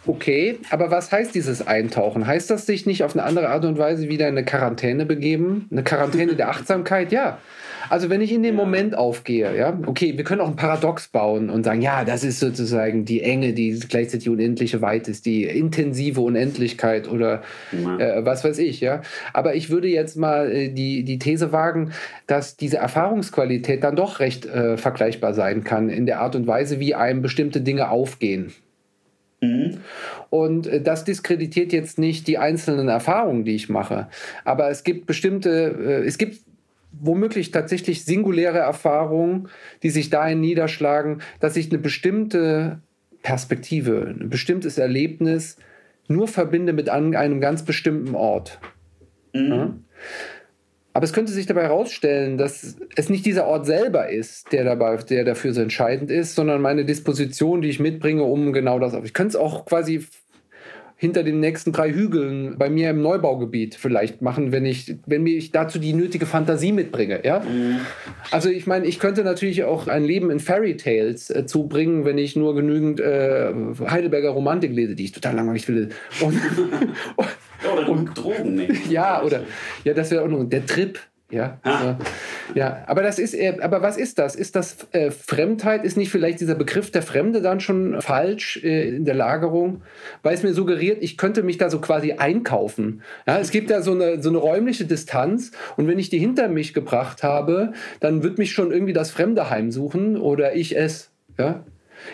okay. 0.07 0.59
Aber 0.69 0.91
was 0.91 1.11
heißt 1.11 1.35
dieses 1.35 1.65
Eintauchen? 1.65 2.25
Heißt 2.25 2.49
das 2.49 2.65
sich 2.65 2.85
nicht 2.85 3.03
auf 3.03 3.15
eine 3.15 3.23
andere 3.23 3.49
Art 3.49 3.65
und 3.65 3.77
Weise 3.77 4.09
wieder 4.09 4.27
in 4.27 4.35
eine 4.37 4.45
Quarantäne 4.45 5.05
begeben? 5.05 5.67
Eine 5.71 5.83
Quarantäne 5.83 6.35
der 6.35 6.49
Achtsamkeit? 6.49 7.11
Ja. 7.11 7.37
Also 7.89 8.09
wenn 8.09 8.19
ich 8.19 8.33
in 8.33 8.43
den 8.43 8.55
Moment 8.55 8.97
aufgehe, 8.97 9.55
ja, 9.55 9.77
okay, 9.85 10.17
wir 10.17 10.23
können 10.25 10.41
auch 10.41 10.49
ein 10.49 10.57
Paradox 10.57 11.07
bauen 11.07 11.49
und 11.49 11.63
sagen, 11.63 11.81
ja, 11.81 12.03
das 12.03 12.25
ist 12.25 12.39
sozusagen 12.39 13.05
die 13.05 13.21
Enge, 13.21 13.53
die 13.53 13.79
gleichzeitig 13.79 14.25
die 14.25 14.29
unendliche 14.29 14.81
Weite 14.81 15.11
ist, 15.11 15.25
die 15.25 15.45
intensive 15.45 16.19
Unendlichkeit 16.19 17.07
oder 17.07 17.43
Ja. 17.71 17.97
äh, 17.97 18.25
was 18.25 18.43
weiß 18.43 18.59
ich, 18.59 18.81
ja. 18.81 19.01
Aber 19.33 19.55
ich 19.55 19.69
würde 19.69 19.87
jetzt 19.87 20.17
mal 20.17 20.51
äh, 20.51 20.69
die, 20.69 21.03
die 21.03 21.17
These 21.17 21.53
wagen, 21.53 21.91
dass 22.25 22.57
diese 22.57 22.77
Erfahrungsqualität 22.77 23.83
dann 23.83 23.95
doch 23.95 24.19
recht 24.19 24.45
äh, 24.45 24.75
vergleichbar 24.75 25.33
sein 25.33 25.63
kann 25.63 25.89
in 25.89 26.05
der 26.05 26.19
Art 26.19 26.35
und 26.35 26.45
Weise, 26.45 26.81
wie 26.81 26.93
einem 26.93 27.21
bestimmte 27.21 27.61
Dinge 27.61 27.89
aufgehen. 27.89 28.51
Und 30.29 30.67
äh, 30.67 30.81
das 30.81 31.03
diskreditiert 31.03 31.71
jetzt 31.71 31.99
nicht 31.99 32.27
die 32.27 32.37
einzelnen 32.37 32.87
Erfahrungen, 32.87 33.45
die 33.45 33.55
ich 33.55 33.69
mache. 33.69 34.07
Aber 34.43 34.69
es 34.69 34.83
gibt 34.83 35.05
bestimmte, 35.05 35.49
äh, 35.49 36.07
es 36.07 36.17
gibt 36.17 36.41
womöglich 36.99 37.51
tatsächlich 37.51 38.03
singuläre 38.05 38.59
Erfahrungen, 38.59 39.49
die 39.83 39.89
sich 39.89 40.09
dahin 40.09 40.41
niederschlagen, 40.41 41.21
dass 41.39 41.55
ich 41.55 41.69
eine 41.69 41.79
bestimmte 41.79 42.79
Perspektive, 43.21 44.15
ein 44.19 44.29
bestimmtes 44.29 44.77
Erlebnis 44.77 45.57
nur 46.07 46.27
verbinde 46.27 46.73
mit 46.73 46.89
einem 46.89 47.41
ganz 47.41 47.63
bestimmten 47.63 48.15
Ort. 48.15 48.59
Ja? 49.33 49.73
Aber 50.97 51.03
es 51.03 51.13
könnte 51.13 51.31
sich 51.31 51.45
dabei 51.45 51.61
herausstellen, 51.61 52.39
dass 52.39 52.75
es 52.95 53.07
nicht 53.07 53.23
dieser 53.23 53.45
Ort 53.45 53.67
selber 53.67 54.09
ist, 54.09 54.51
der, 54.51 54.63
dabei, 54.63 54.97
der 54.97 55.25
dafür 55.25 55.53
so 55.53 55.61
entscheidend 55.61 56.09
ist, 56.09 56.33
sondern 56.33 56.59
meine 56.59 56.85
Disposition, 56.85 57.61
die 57.61 57.69
ich 57.69 57.79
mitbringe, 57.79 58.23
um 58.23 58.51
genau 58.51 58.79
das 58.79 58.95
auf. 58.95 59.05
Ich 59.05 59.13
könnte 59.13 59.29
es 59.29 59.35
auch 59.35 59.65
quasi 59.65 60.07
hinter 60.97 61.23
den 61.23 61.39
nächsten 61.39 61.71
drei 61.71 61.91
Hügeln 61.91 62.57
bei 62.57 62.69
mir 62.69 62.89
im 62.89 63.01
Neubaugebiet 63.01 63.75
vielleicht 63.75 64.21
machen, 64.21 64.51
wenn 64.51 64.65
ich, 64.65 64.95
wenn 65.05 65.23
mir 65.23 65.37
ich 65.37 65.51
dazu 65.51 65.79
die 65.79 65.93
nötige 65.93 66.25
Fantasie 66.25 66.71
mitbringe. 66.71 67.21
Ja? 67.23 67.39
Mhm. 67.39 67.77
Also 68.31 68.49
ich 68.49 68.67
meine, 68.67 68.85
ich 68.85 68.99
könnte 68.99 69.23
natürlich 69.23 69.63
auch 69.63 69.87
ein 69.87 70.03
Leben 70.03 70.31
in 70.31 70.39
Fairy 70.39 70.75
Tales 70.75 71.29
äh, 71.29 71.45
zubringen, 71.45 72.03
wenn 72.03 72.17
ich 72.17 72.35
nur 72.35 72.55
genügend 72.55 72.99
äh, 72.99 73.53
Heidelberger 73.87 74.29
Romantik 74.29 74.73
lese, 74.73 74.95
die 74.95 75.05
ich 75.05 75.11
total 75.11 75.35
langweilig 75.35 75.65
finde. 75.65 75.89
Und, 76.19 76.33
Ja, 77.63 77.73
oder 77.73 77.85
genug 77.85 78.15
Drogen 78.15 78.55
nehmen. 78.55 78.77
ja, 78.89 79.23
oder 79.23 79.43
ja, 79.83 79.93
das 79.93 80.11
wäre 80.11 80.23
auch 80.23 80.27
noch 80.27 80.43
der 80.43 80.65
Trip. 80.65 80.99
Ja, 81.29 81.59
ja, 82.55 82.83
aber 82.87 83.03
das 83.03 83.19
ist, 83.19 83.33
eher- 83.33 83.61
aber 83.61 83.81
was 83.81 83.97
ist 83.97 84.17
das? 84.17 84.33
Ist 84.33 84.55
das 84.55 84.87
äh, 84.93 85.11
Fremdheit? 85.11 85.83
Ist 85.83 85.97
nicht 85.97 86.09
vielleicht 86.09 86.39
dieser 86.39 86.55
Begriff 86.55 86.89
der 86.89 87.01
Fremde 87.01 87.41
dann 87.41 87.59
schon 87.59 88.01
falsch 88.01 88.63
äh, 88.63 88.95
in 88.95 89.03
der 89.03 89.15
Lagerung? 89.15 89.81
Weil 90.23 90.35
es 90.35 90.43
mir 90.43 90.53
suggeriert, 90.53 90.99
ich 91.03 91.17
könnte 91.17 91.43
mich 91.43 91.57
da 91.57 91.69
so 91.69 91.81
quasi 91.81 92.13
einkaufen. 92.13 93.01
Ja, 93.27 93.39
es 93.39 93.51
gibt 93.51 93.69
ja 93.69 93.81
so 93.81 93.91
eine, 93.91 94.21
so 94.23 94.29
eine 94.29 94.37
räumliche 94.37 94.85
Distanz 94.85 95.51
und 95.75 95.87
wenn 95.89 95.99
ich 95.99 96.09
die 96.09 96.17
hinter 96.19 96.47
mich 96.47 96.73
gebracht 96.73 97.23
habe, 97.23 97.73
dann 97.99 98.23
wird 98.23 98.37
mich 98.37 98.53
schon 98.53 98.71
irgendwie 98.71 98.93
das 98.93 99.11
Fremde 99.11 99.49
heimsuchen 99.49 100.15
oder 100.15 100.55
ich 100.55 100.77
es. 100.77 101.09
Ja? 101.37 101.65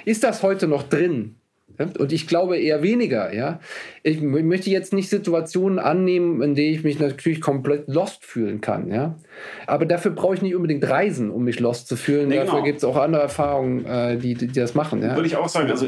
Ist 0.06 0.24
das 0.24 0.42
heute 0.42 0.68
noch 0.68 0.82
drin? 0.82 1.36
Und 1.78 2.12
ich 2.12 2.28
glaube 2.28 2.58
eher 2.58 2.84
weniger, 2.84 3.34
ja. 3.34 3.60
Ich 4.04 4.22
möchte 4.22 4.70
jetzt 4.70 4.94
nicht 4.94 5.10
Situationen 5.10 5.80
annehmen, 5.80 6.42
in 6.42 6.56
denen 6.56 6.76
ich 6.76 6.84
mich 6.84 7.00
natürlich 7.00 7.42
komplett 7.42 7.88
lost 7.88 8.24
fühlen 8.24 8.62
kann, 8.62 8.92
ja. 8.92 9.16
Aber 9.66 9.86
dafür 9.86 10.12
brauche 10.12 10.36
ich 10.36 10.42
nicht 10.42 10.56
unbedingt 10.56 10.88
reisen, 10.88 11.32
um 11.32 11.44
mich 11.44 11.60
lost 11.60 11.88
zu 11.88 11.96
fühlen. 11.96 12.30
Nee, 12.30 12.36
dafür 12.36 12.54
genau. 12.54 12.64
gibt 12.66 12.78
es 12.78 12.84
auch 12.84 12.98
andere 12.98 13.24
Erfahrungen, 13.24 13.86
äh, 13.86 14.18
die, 14.18 14.36
die 14.36 14.48
das 14.48 14.76
machen, 14.76 15.02
ja. 15.02 15.16
Würde 15.16 15.28
ich 15.28 15.36
auch 15.36 15.50
sagen. 15.50 15.70
Also 15.70 15.88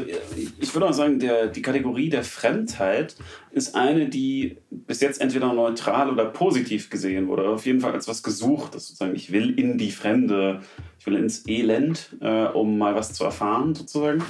ich 0.60 0.74
würde 0.74 0.88
auch 0.88 0.92
sagen, 0.92 1.18
der, 1.18 1.46
die 1.46 1.62
Kategorie 1.62 2.08
der 2.08 2.24
Fremdheit 2.24 3.14
ist 3.52 3.74
eine, 3.74 4.08
die 4.08 4.58
bis 4.70 5.00
jetzt 5.00 5.20
entweder 5.20 5.52
neutral 5.52 6.10
oder 6.10 6.26
positiv 6.26 6.90
gesehen 6.90 7.28
wurde. 7.28 7.48
Auf 7.48 7.64
jeden 7.64 7.80
Fall 7.80 7.92
als 7.92 8.08
was 8.08 8.22
Gesuchtes. 8.22 8.88
Sozusagen, 8.88 9.14
ich 9.14 9.32
will 9.32 9.58
in 9.58 9.78
die 9.78 9.90
Fremde, 9.90 10.60
ich 10.98 11.06
will 11.06 11.16
ins 11.16 11.46
Elend, 11.46 12.16
äh, 12.20 12.46
um 12.46 12.76
mal 12.76 12.94
was 12.94 13.12
zu 13.12 13.24
erfahren, 13.24 13.74
sozusagen. 13.74 14.22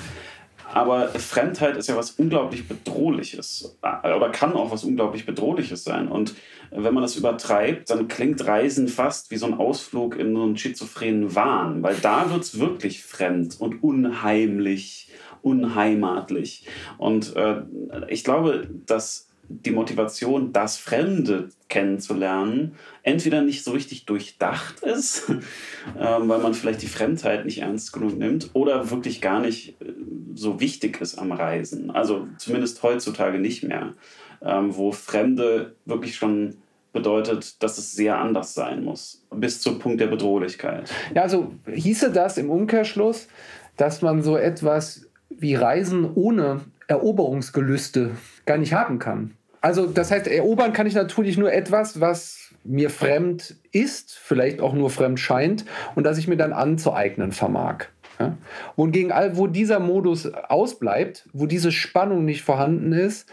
Aber 0.72 1.08
Fremdheit 1.08 1.76
ist 1.76 1.88
ja 1.88 1.96
was 1.96 2.12
unglaublich 2.12 2.66
Bedrohliches 2.66 3.76
äh, 3.82 4.14
oder 4.14 4.30
kann 4.30 4.52
auch 4.54 4.70
was 4.70 4.84
unglaublich 4.84 5.26
Bedrohliches 5.26 5.84
sein. 5.84 6.08
Und 6.08 6.34
wenn 6.70 6.94
man 6.94 7.02
das 7.02 7.16
übertreibt, 7.16 7.90
dann 7.90 8.08
klingt 8.08 8.44
Reisen 8.46 8.88
fast 8.88 9.30
wie 9.30 9.36
so 9.36 9.46
ein 9.46 9.54
Ausflug 9.54 10.16
in 10.16 10.34
so 10.34 10.42
einen 10.42 10.56
schizophrenen 10.56 11.34
Wahn, 11.34 11.82
weil 11.82 11.96
da 11.96 12.30
wird 12.30 12.42
es 12.42 12.58
wirklich 12.58 13.04
fremd 13.04 13.60
und 13.60 13.82
unheimlich, 13.82 15.10
unheimatlich. 15.42 16.66
Und 16.98 17.36
äh, 17.36 17.62
ich 18.08 18.24
glaube, 18.24 18.68
dass 18.86 19.25
die 19.48 19.70
Motivation, 19.70 20.52
das 20.52 20.76
Fremde 20.76 21.48
kennenzulernen, 21.68 22.76
entweder 23.02 23.42
nicht 23.42 23.64
so 23.64 23.72
richtig 23.72 24.04
durchdacht 24.06 24.80
ist, 24.80 25.28
ähm, 25.98 26.28
weil 26.28 26.38
man 26.38 26.54
vielleicht 26.54 26.82
die 26.82 26.88
Fremdheit 26.88 27.44
nicht 27.44 27.58
ernst 27.58 27.92
genug 27.92 28.16
nimmt, 28.16 28.50
oder 28.52 28.90
wirklich 28.90 29.20
gar 29.20 29.40
nicht 29.40 29.80
äh, 29.80 29.92
so 30.34 30.60
wichtig 30.60 31.00
ist 31.00 31.18
am 31.18 31.32
Reisen. 31.32 31.90
Also 31.90 32.28
zumindest 32.38 32.82
heutzutage 32.82 33.38
nicht 33.38 33.62
mehr, 33.62 33.94
ähm, 34.42 34.76
wo 34.76 34.92
Fremde 34.92 35.74
wirklich 35.84 36.16
schon 36.16 36.56
bedeutet, 36.92 37.62
dass 37.62 37.78
es 37.78 37.92
sehr 37.92 38.18
anders 38.18 38.54
sein 38.54 38.82
muss, 38.82 39.22
bis 39.30 39.60
zum 39.60 39.78
Punkt 39.78 40.00
der 40.00 40.06
Bedrohlichkeit. 40.06 40.90
Ja, 41.14 41.22
also 41.22 41.52
hieße 41.70 42.10
das 42.10 42.38
im 42.38 42.50
Umkehrschluss, 42.50 43.28
dass 43.76 44.00
man 44.00 44.22
so 44.22 44.36
etwas 44.36 45.06
wie 45.28 45.54
Reisen 45.54 46.10
ohne 46.14 46.62
Eroberungsgelüste 46.88 48.12
gar 48.46 48.56
nicht 48.58 48.72
haben 48.72 48.98
kann. 48.98 49.32
Also 49.60 49.86
das 49.86 50.10
heißt, 50.10 50.26
erobern 50.28 50.72
kann 50.72 50.86
ich 50.86 50.94
natürlich 50.94 51.36
nur 51.38 51.52
etwas, 51.52 52.00
was 52.00 52.54
mir 52.64 52.88
fremd 52.90 53.56
ist, 53.72 54.16
vielleicht 54.16 54.60
auch 54.60 54.72
nur 54.74 54.90
fremd 54.90 55.18
scheint 55.20 55.64
und 55.94 56.04
das 56.04 56.18
ich 56.18 56.28
mir 56.28 56.36
dann 56.36 56.52
anzueignen 56.52 57.32
vermag. 57.32 57.86
Ja? 58.18 58.36
Wohingegen, 58.76 59.12
all- 59.12 59.36
wo 59.36 59.46
dieser 59.46 59.78
Modus 59.80 60.26
ausbleibt, 60.32 61.28
wo 61.32 61.46
diese 61.46 61.72
Spannung 61.72 62.24
nicht 62.24 62.42
vorhanden 62.42 62.92
ist, 62.92 63.28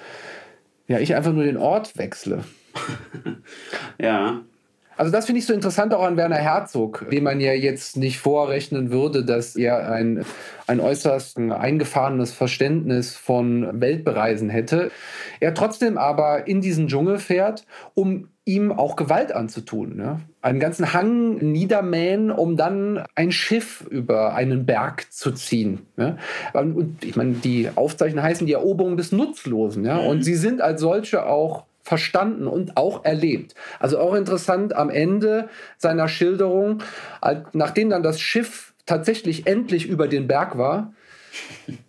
ja, 0.87 0.99
ich 0.99 1.15
einfach 1.15 1.31
nur 1.33 1.43
den 1.45 1.57
Ort 1.57 1.97
wechsle. 1.97 2.43
Ja, 3.99 4.41
Also 4.97 5.11
das 5.11 5.25
finde 5.25 5.39
ich 5.39 5.45
so 5.45 5.53
interessant 5.53 5.93
auch 5.93 6.03
an 6.03 6.17
Werner 6.17 6.37
Herzog, 6.37 7.05
dem 7.11 7.23
man 7.23 7.39
ja 7.39 7.53
jetzt 7.53 7.97
nicht 7.97 8.19
vorrechnen 8.19 8.91
würde, 8.91 9.25
dass 9.25 9.55
er 9.55 9.91
ein, 9.91 10.23
ein 10.67 10.79
äußerst 10.79 11.37
eingefahrenes 11.37 12.31
Verständnis 12.31 13.15
von 13.15 13.81
Weltbereisen 13.81 14.49
hätte. 14.49 14.91
Er 15.39 15.53
trotzdem 15.53 15.97
aber 15.97 16.47
in 16.47 16.61
diesen 16.61 16.87
Dschungel 16.87 17.17
fährt, 17.17 17.65
um 17.93 18.29
ihm 18.45 18.71
auch 18.71 18.95
Gewalt 18.95 19.31
anzutun. 19.31 19.95
Ne? 19.95 20.19
Einen 20.41 20.59
ganzen 20.59 20.93
Hang 20.93 21.37
niedermähen, 21.37 22.29
um 22.29 22.57
dann 22.57 23.03
ein 23.15 23.31
Schiff 23.31 23.85
über 23.89 24.35
einen 24.35 24.65
Berg 24.65 25.11
zu 25.11 25.31
ziehen. 25.31 25.85
Ne? 25.95 26.17
Und 26.53 27.03
ich 27.05 27.15
meine, 27.15 27.33
die 27.33 27.69
Aufzeichnungen 27.73 28.23
heißen 28.23 28.45
die 28.45 28.53
Eroberung 28.53 28.97
des 28.97 29.11
Nutzlosen. 29.11 29.85
Ja? 29.85 29.97
Und 29.97 30.23
sie 30.23 30.35
sind 30.35 30.61
als 30.61 30.81
solche 30.81 31.25
auch 31.25 31.63
verstanden 31.83 32.47
und 32.47 32.77
auch 32.77 33.05
erlebt. 33.05 33.55
Also 33.79 33.99
auch 33.99 34.13
interessant 34.15 34.75
am 34.75 34.89
Ende 34.89 35.49
seiner 35.77 36.07
Schilderung, 36.07 36.81
nachdem 37.51 37.89
dann 37.89 38.03
das 38.03 38.19
Schiff 38.19 38.73
tatsächlich 38.85 39.47
endlich 39.47 39.87
über 39.87 40.07
den 40.07 40.27
Berg 40.27 40.57
war, 40.57 40.93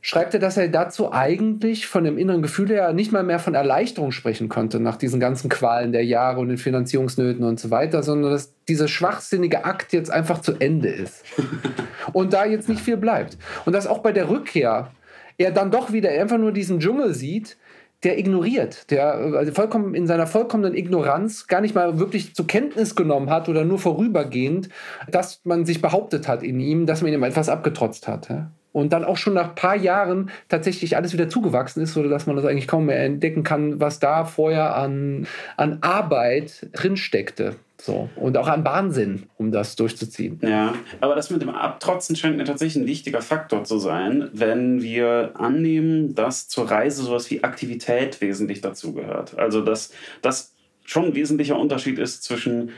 schreibt 0.01 0.35
er, 0.35 0.41
dass 0.41 0.57
er 0.57 0.69
dazu 0.69 1.13
eigentlich 1.13 1.87
von 1.87 2.05
dem 2.05 2.19
inneren 2.19 2.43
Gefühl 2.43 2.69
her 2.69 2.93
nicht 2.93 3.13
mal 3.13 3.23
mehr 3.23 3.39
von 3.39 3.55
Erleichterung 3.55 4.11
sprechen 4.11 4.49
konnte 4.49 4.81
nach 4.81 4.97
diesen 4.97 5.21
ganzen 5.21 5.49
Qualen 5.49 5.93
der 5.93 6.05
Jahre 6.05 6.41
und 6.41 6.49
den 6.49 6.59
Finanzierungsnöten 6.59 7.45
und 7.45 7.61
so 7.61 7.71
weiter, 7.71 8.03
sondern 8.03 8.33
dass 8.33 8.55
dieser 8.69 8.89
schwachsinnige 8.89 9.65
Akt 9.65 9.93
jetzt 9.93 10.11
einfach 10.11 10.41
zu 10.41 10.55
Ende 10.59 10.89
ist. 10.89 11.25
und 12.13 12.33
da 12.33 12.47
jetzt 12.47 12.69
nicht 12.69 12.81
viel 12.81 12.97
bleibt. 12.97 13.37
Und 13.65 13.75
dass 13.75 13.87
auch 13.87 13.99
bei 13.99 14.13
der 14.13 14.31
Rückkehr 14.31 14.91
er 15.37 15.51
dann 15.51 15.71
doch 15.71 15.93
wieder 15.93 16.11
einfach 16.11 16.39
nur 16.39 16.53
diesen 16.53 16.81
Dschungel 16.81 17.13
sieht, 17.13 17.57
der 18.05 18.19
ignoriert, 18.19 18.91
der 18.91 19.15
also 19.15 19.53
vollkommen 19.53 19.95
in 19.95 20.07
seiner 20.07 20.27
vollkommenen 20.27 20.75
Ignoranz 20.75 21.47
gar 21.47 21.61
nicht 21.61 21.75
mal 21.75 21.99
wirklich 21.99 22.35
zur 22.35 22.47
Kenntnis 22.47 22.95
genommen 22.95 23.31
hat 23.31 23.49
oder 23.49 23.65
nur 23.65 23.79
vorübergehend, 23.79 24.69
dass 25.11 25.41
man 25.45 25.65
sich 25.65 25.81
behauptet 25.81 26.29
hat 26.29 26.43
in 26.43 26.61
ihm, 26.61 26.87
dass 26.87 27.03
man 27.03 27.13
ihm 27.13 27.23
etwas 27.23 27.49
abgetrotzt 27.49 28.07
hat. 28.07 28.29
ja. 28.29 28.51
Und 28.75 28.93
dann 28.93 29.05
auch 29.05 29.17
schon 29.17 29.35
nach 29.35 29.51
ein 29.51 29.55
paar 29.55 29.77
Jahren 29.77 30.31
tatsächlich 30.49 30.97
alles 30.97 31.13
wieder 31.13 31.29
zugewachsen 31.29 31.81
ist, 31.81 31.93
sodass 31.93 32.27
man 32.27 32.35
das 32.35 32.45
eigentlich 32.45 32.67
kaum 32.67 32.87
mehr 32.87 33.05
entdecken 33.05 33.45
kann, 33.45 33.79
was 33.79 34.01
da 34.01 34.25
vorher 34.25 34.75
an, 34.75 35.29
an 35.57 35.79
Arbeit 35.81 36.67
drinsteckte. 36.73 37.55
So. 37.81 38.09
Und 38.17 38.37
auch 38.37 38.49
an 38.49 38.65
Wahnsinn, 38.65 39.27
um 39.37 39.53
das 39.53 39.77
durchzuziehen. 39.77 40.41
Ja, 40.43 40.75
aber 41.01 41.15
das 41.15 41.31
mit 41.31 41.41
dem 41.41 41.51
Abtrotzen 41.51 42.17
scheint 42.17 42.37
mir 42.37 42.43
tatsächlich 42.43 42.83
ein 42.83 42.89
wichtiger 42.89 43.23
Faktor 43.23 43.63
zu 43.63 43.79
sein, 43.79 44.29
wenn 44.33 44.83
wir 44.83 45.35
annehmen, 45.35 46.17
dass 46.17 46.49
zur 46.49 46.69
Reise 46.69 47.05
sowas 47.05 47.31
wie 47.31 47.45
Aktivität 47.45 48.21
wesentlich 48.21 48.61
dazugehört. 48.61 49.39
Also, 49.39 49.61
dass 49.61 49.93
das 50.21 50.53
schon 50.85 51.05
ein 51.05 51.15
wesentlicher 51.15 51.57
Unterschied 51.57 52.01
ist 52.01 52.25
zwischen 52.25 52.71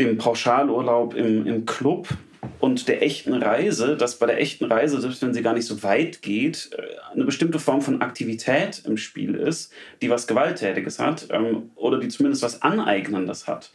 dem 0.00 0.18
Pauschalurlaub 0.18 1.14
im, 1.14 1.46
im 1.46 1.66
Club 1.66 2.08
und 2.58 2.88
der 2.88 3.02
echten 3.02 3.34
Reise, 3.34 3.96
dass 3.96 4.18
bei 4.18 4.26
der 4.26 4.40
echten 4.40 4.66
Reise, 4.66 5.00
selbst 5.00 5.22
wenn 5.22 5.34
sie 5.34 5.42
gar 5.42 5.54
nicht 5.54 5.66
so 5.66 5.82
weit 5.82 6.22
geht, 6.22 6.70
äh, 6.76 6.82
eine 7.12 7.24
bestimmte 7.24 7.58
Form 7.58 7.82
von 7.82 8.02
Aktivität 8.02 8.82
im 8.86 8.96
Spiel 8.96 9.34
ist, 9.34 9.72
die 10.02 10.10
was 10.10 10.26
Gewalttätiges 10.26 10.98
hat 10.98 11.28
ähm, 11.30 11.70
oder 11.74 11.98
die 11.98 12.08
zumindest 12.08 12.42
was 12.42 12.62
Aneignendes 12.62 13.46
hat. 13.46 13.70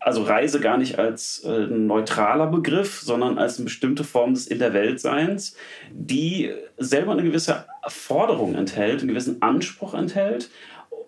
Also 0.00 0.22
Reise 0.22 0.60
gar 0.60 0.76
nicht 0.76 0.98
als 0.98 1.44
äh, 1.44 1.66
neutraler 1.66 2.48
Begriff, 2.48 3.00
sondern 3.00 3.38
als 3.38 3.56
eine 3.56 3.64
bestimmte 3.64 4.04
Form 4.04 4.34
des 4.34 4.46
In 4.46 4.58
der 4.58 4.74
Weltseins, 4.74 5.56
die 5.90 6.52
selber 6.76 7.12
eine 7.12 7.22
gewisse 7.22 7.64
Forderung 7.88 8.54
enthält, 8.54 9.00
einen 9.00 9.08
gewissen 9.08 9.40
Anspruch 9.40 9.94
enthält 9.94 10.50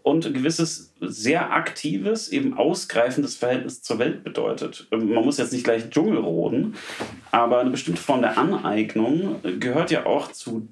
und 0.06 0.24
ein 0.24 0.34
gewisses 0.34 0.92
sehr 1.00 1.50
aktives, 1.52 2.28
eben 2.28 2.54
ausgreifendes 2.56 3.34
Verhältnis 3.34 3.82
zur 3.82 3.98
Welt 3.98 4.22
bedeutet. 4.22 4.86
Ähm, 4.92 5.12
Man 5.12 5.24
muss 5.24 5.36
jetzt 5.36 5.52
nicht 5.52 5.64
gleich 5.64 5.90
Dschungel 5.90 6.18
roden, 6.18 6.76
aber 7.32 7.58
eine 7.58 7.70
bestimmte 7.70 8.00
Form 8.00 8.20
der 8.20 8.38
Aneignung 8.38 9.40
gehört 9.58 9.90
ja 9.90 10.06
auch 10.06 10.30
zu 10.30 10.68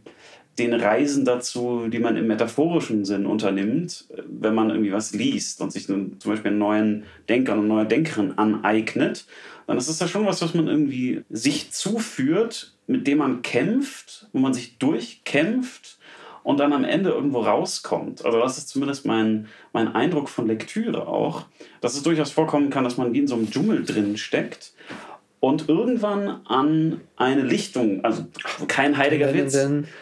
den 0.56 0.72
Reisen 0.72 1.24
dazu, 1.24 1.88
die 1.88 1.98
man 1.98 2.16
im 2.16 2.28
metaphorischen 2.28 3.04
Sinn 3.04 3.26
unternimmt, 3.26 4.06
wenn 4.24 4.54
man 4.54 4.70
irgendwie 4.70 4.92
was 4.92 5.12
liest 5.12 5.60
und 5.60 5.72
sich 5.72 5.86
zum 5.86 6.16
Beispiel 6.24 6.52
einen 6.52 6.58
neuen 6.58 7.02
Denker, 7.28 7.54
eine 7.54 7.62
neue 7.62 7.86
Denkerin 7.86 8.38
aneignet, 8.38 9.26
dann 9.66 9.78
ist 9.78 9.88
das 9.88 9.98
ja 9.98 10.06
schon 10.06 10.26
was, 10.26 10.42
was 10.42 10.54
man 10.54 10.68
irgendwie 10.68 11.22
sich 11.28 11.72
zuführt, 11.72 12.72
mit 12.86 13.08
dem 13.08 13.18
man 13.18 13.42
kämpft, 13.42 14.28
wo 14.32 14.38
man 14.38 14.54
sich 14.54 14.78
durchkämpft 14.78 15.98
und 16.44 16.60
dann 16.60 16.72
am 16.72 16.84
Ende 16.84 17.10
irgendwo 17.10 17.40
rauskommt. 17.40 18.24
Also 18.24 18.38
das 18.38 18.58
ist 18.58 18.68
zumindest 18.68 19.04
mein, 19.04 19.48
mein 19.72 19.92
Eindruck 19.92 20.28
von 20.28 20.46
Lektüre 20.46 21.08
auch, 21.08 21.42
dass 21.80 21.96
es 21.96 22.04
durchaus 22.04 22.30
vorkommen 22.30 22.70
kann, 22.70 22.84
dass 22.84 22.96
man 22.96 23.12
wie 23.12 23.18
in 23.18 23.26
so 23.26 23.34
einem 23.34 23.50
Dschungel 23.50 23.84
drin 23.84 24.16
steckt 24.16 24.72
und 25.44 25.68
irgendwann 25.68 26.40
an 26.46 27.02
eine 27.16 27.42
Lichtung, 27.42 28.02
also 28.02 28.24
kein 28.66 28.96
heiliger 28.96 29.34
Witz, 29.34 29.58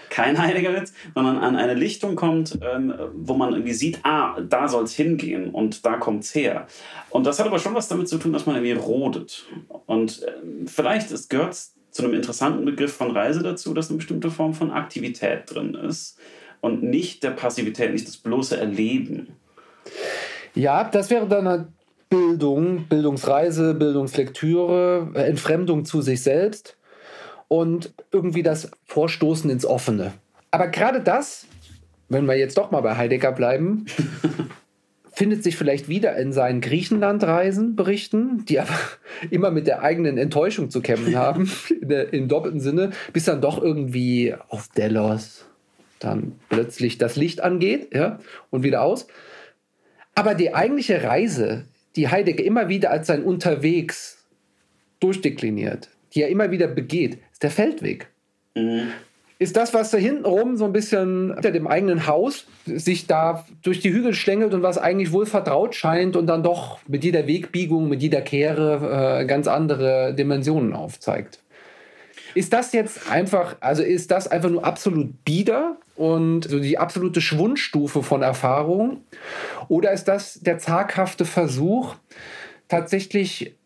kein 0.09 0.39
heiliger 0.41 0.73
Witz, 0.73 0.93
sondern 1.15 1.39
an 1.39 1.57
eine 1.57 1.75
Lichtung 1.75 2.15
kommt, 2.15 2.59
ähm, 2.63 2.95
wo 3.15 3.35
man 3.35 3.53
irgendwie 3.53 3.73
sieht, 3.73 3.99
ah, 4.05 4.41
da 4.41 4.69
soll 4.69 4.85
es 4.85 4.95
hingehen 4.95 5.51
und 5.51 5.85
da 5.85 5.97
kommt 5.97 6.23
es 6.23 6.35
her. 6.35 6.69
Und 7.11 7.27
das 7.27 7.41
hat 7.41 7.47
aber 7.47 7.59
schon 7.59 7.75
was 7.75 7.89
damit 7.89 8.09
zu 8.09 8.19
tun, 8.19 8.33
dass 8.33 8.47
man 8.47 8.55
irgendwie 8.55 8.73
rodet. 8.73 9.47
Und 9.87 10.25
ähm, 10.29 10.69
vielleicht 10.69 11.09
gehört 11.29 11.53
es 11.53 11.75
zu 11.93 12.03
einem 12.03 12.15
interessanten 12.15 12.65
Begriff 12.65 12.93
von 12.95 13.13
Reise 13.13 13.43
dazu, 13.43 13.73
dass 13.75 13.91
eine 13.91 13.99
bestimmte 13.99 14.31
Form 14.31 14.55
von 14.55 14.73
Aktivität 14.73 15.43
drin 15.47 15.75
ist 15.75 16.19
und 16.61 16.83
nicht 16.83 17.23
der 17.23 17.31
Passivität, 17.31 17.93
nicht 17.93 18.09
das 18.09 18.17
bloße 18.17 18.57
Erleben. 18.59 19.29
Ja, 20.55 20.85
das 20.85 21.11
wäre 21.11 21.29
dann 21.29 21.47
eine 21.47 21.69
Bildung, 22.09 22.85
Bildungsreise, 22.89 23.75
Bildungslektüre, 23.75 25.13
äh, 25.15 25.23
Entfremdung 25.23 25.85
zu 25.85 26.03
sich 26.03 26.23
selbst 26.23 26.77
und 27.49 27.93
irgendwie 28.11 28.43
das 28.43 28.71
Vorstoßen 28.87 29.51
ins 29.51 29.67
Offene. 29.67 30.13
Aber 30.51 30.69
gerade 30.69 31.01
das, 31.01 31.47
wenn 32.09 32.27
wir 32.27 32.37
jetzt 32.37 32.57
doch 32.57 32.71
mal 32.71 32.81
bei 32.81 32.97
Heidegger 32.97 33.33
bleiben, 33.33 33.87
findet 35.13 35.45
sich 35.45 35.57
vielleicht 35.57 35.89
wieder 35.89 36.17
in 36.17 36.33
seinen 36.33 36.61
Griechenlandreisen 36.61 37.77
berichten, 37.77 38.45
die 38.47 38.59
aber 38.59 38.79
immer 39.31 39.51
mit 39.51 39.67
der 39.67 39.83
eigenen 39.83 40.19
Enttäuschung 40.19 40.71
zu 40.71 40.81
kämpfen 40.81 41.17
haben, 41.17 41.51
im 42.11 42.29
doppelten 42.29 42.61
Sinne, 42.61 42.91
bis 43.13 43.25
dann 43.25 43.41
doch 43.41 43.63
irgendwie 43.63 44.35
auf 44.49 44.69
Delos 44.69 45.47
dann 46.01 46.33
plötzlich 46.49 46.99
das 46.99 47.15
Licht 47.17 47.43
angeht 47.43 47.95
ja, 47.95 48.19
und 48.51 48.65
wieder 48.65 48.83
aus. 48.83 49.07
Aber 50.15 50.35
die 50.35 50.55
eigentliche 50.55 51.05
Reise, 51.05 51.65
die 51.95 52.09
Heidegger 52.09 52.45
immer 52.45 52.69
wieder 52.69 52.91
als 52.91 53.07
sein 53.07 53.23
Unterwegs 53.23 54.27
durchdekliniert, 55.01 55.91
die 56.15 56.23
er 56.23 56.29
immer 56.29 56.51
wieder 56.51 56.67
begeht, 56.67 57.19
ist 57.33 57.43
der 57.43 57.51
Feldweg. 57.51 58.09
Mhm. 58.55 58.89
Ist 59.43 59.57
das, 59.57 59.75
was 59.75 59.91
da 59.91 59.99
hinten 59.99 60.25
rum 60.25 60.57
so 60.57 60.65
ein 60.65 60.73
bisschen 60.73 61.35
hinter 61.35 61.51
dem 61.51 61.67
eigenen 61.67 62.07
Haus 62.07 62.47
sich 62.65 63.09
da 63.09 63.45
durch 63.63 63.81
die 63.81 63.93
Hügel 63.93 64.15
schlängelt 64.15 64.55
und 64.55 64.63
was 64.63 64.79
eigentlich 64.79 65.11
wohl 65.11 65.27
vertraut 65.27 65.75
scheint 65.75 66.15
und 66.15 66.29
dann 66.29 66.45
doch 66.45 66.79
mit 66.87 67.03
jeder 67.03 67.27
Wegbiegung, 67.27 67.89
mit 67.89 68.03
jeder 68.03 68.21
Kehre 68.21 69.23
äh, 69.23 69.25
ganz 69.25 69.49
andere 69.49 70.15
Dimensionen 70.15 70.75
aufzeigt. 70.75 71.41
Ist 72.37 72.53
das 72.53 72.73
jetzt 72.73 73.11
einfach, 73.11 73.57
also 73.59 73.83
ist 73.83 74.13
das 74.13 74.29
einfach 74.29 74.49
nur 74.49 74.65
absolut 74.65 75.25
bieder 75.25 75.77
und 75.97 76.49
so 76.49 76.61
die 76.61 76.79
absolute 76.79 77.21
Schwundstufe 77.21 78.05
von 78.05 78.23
Erfahrung? 78.23 79.03
Oder 79.67 79.91
ist 79.91 80.05
das 80.05 80.39
der 80.39 80.59
zaghafte 80.59 81.25
Versuch, 81.25 81.97
tatsächlich 82.69 83.57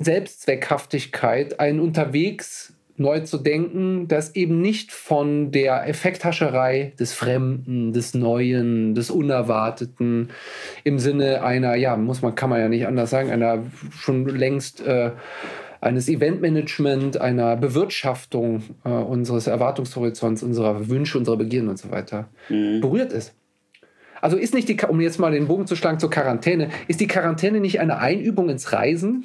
Selbstzweckhaftigkeit, 0.00 1.60
einen 1.60 1.78
unterwegs 1.78 2.74
neu 3.02 3.20
zu 3.20 3.36
denken, 3.36 4.08
das 4.08 4.34
eben 4.34 4.62
nicht 4.62 4.92
von 4.92 5.50
der 5.50 5.86
Effekthascherei 5.86 6.94
des 6.98 7.12
Fremden, 7.12 7.92
des 7.92 8.14
Neuen, 8.14 8.94
des 8.94 9.10
Unerwarteten 9.10 10.30
im 10.84 10.98
Sinne 10.98 11.42
einer, 11.42 11.74
ja, 11.74 11.96
muss 11.96 12.22
man, 12.22 12.34
kann 12.34 12.48
man 12.48 12.60
ja 12.60 12.68
nicht 12.68 12.86
anders 12.86 13.10
sagen, 13.10 13.30
einer 13.30 13.64
schon 13.90 14.26
längst 14.26 14.80
äh, 14.86 15.10
eines 15.82 16.08
Eventmanagement, 16.08 17.20
einer 17.20 17.56
Bewirtschaftung 17.56 18.62
äh, 18.84 18.88
unseres 18.88 19.48
Erwartungshorizonts, 19.48 20.42
unserer 20.42 20.88
Wünsche, 20.88 21.18
unserer 21.18 21.36
Begierden 21.36 21.68
und 21.68 21.78
so 21.78 21.90
weiter 21.90 22.28
mhm. 22.48 22.80
berührt 22.80 23.12
ist. 23.12 23.34
Also 24.20 24.36
ist 24.36 24.54
nicht 24.54 24.68
die, 24.68 24.76
um 24.88 25.00
jetzt 25.00 25.18
mal 25.18 25.32
den 25.32 25.48
Bogen 25.48 25.66
zu 25.66 25.74
schlagen 25.74 25.98
zur 25.98 26.08
Quarantäne, 26.08 26.70
ist 26.86 27.00
die 27.00 27.08
Quarantäne 27.08 27.58
nicht 27.58 27.80
eine 27.80 27.98
Einübung 27.98 28.48
ins 28.48 28.72
Reisen? 28.72 29.24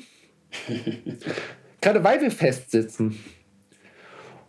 Gerade 1.82 2.03
weil 2.03 2.21
wir 2.21 2.32
festsitzen. 2.32 3.19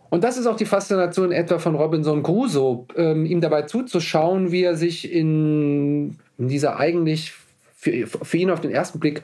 Und 0.09 0.23
das 0.23 0.37
ist 0.37 0.47
auch 0.47 0.55
die 0.55 0.65
Faszination 0.65 1.31
etwa 1.31 1.59
von 1.59 1.75
Robinson 1.75 2.23
Crusoe, 2.23 2.85
ähm, 2.95 3.25
ihm 3.25 3.41
dabei 3.41 3.63
zuzuschauen, 3.63 4.51
wie 4.51 4.63
er 4.63 4.75
sich 4.75 5.11
in, 5.11 6.17
in 6.37 6.47
dieser 6.47 6.79
eigentlich 6.79 7.33
für, 7.75 8.07
für 8.07 8.37
ihn 8.37 8.49
auf 8.49 8.61
den 8.61 8.71
ersten 8.71 8.99
Blick 8.99 9.21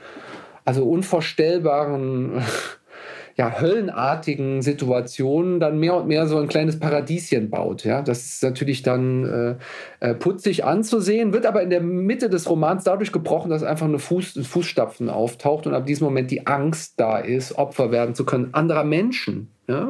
also 0.63 0.87
unvorstellbaren, 0.87 2.41
ja, 3.35 3.59
höllenartigen 3.59 4.61
Situationen 4.61 5.59
dann 5.59 5.79
mehr 5.79 5.95
und 5.95 6.07
mehr 6.07 6.27
so 6.27 6.37
ein 6.37 6.47
kleines 6.47 6.79
Paradieschen 6.79 7.49
baut. 7.49 7.83
Ja? 7.83 8.01
Das 8.01 8.25
ist 8.25 8.43
natürlich 8.43 8.81
dann 8.81 9.57
äh, 10.01 10.07
äh, 10.07 10.13
putzig 10.13 10.63
anzusehen, 10.63 11.33
wird 11.33 11.45
aber 11.45 11.61
in 11.61 11.69
der 11.69 11.81
Mitte 11.81 12.29
des 12.29 12.49
Romans 12.49 12.83
dadurch 12.83 13.11
gebrochen, 13.11 13.49
dass 13.49 13.63
einfach 13.63 13.87
eine 13.87 13.99
Fuß, 13.99 14.37
ein 14.37 14.43
Fußstapfen 14.43 15.09
auftaucht 15.09 15.67
und 15.67 15.73
ab 15.73 15.85
diesem 15.85 16.05
Moment 16.05 16.31
die 16.31 16.47
Angst 16.47 16.93
da 16.97 17.17
ist, 17.17 17.57
Opfer 17.57 17.91
werden 17.91 18.15
zu 18.15 18.25
können 18.25 18.53
anderer 18.53 18.83
Menschen. 18.83 19.49
Ja? 19.67 19.89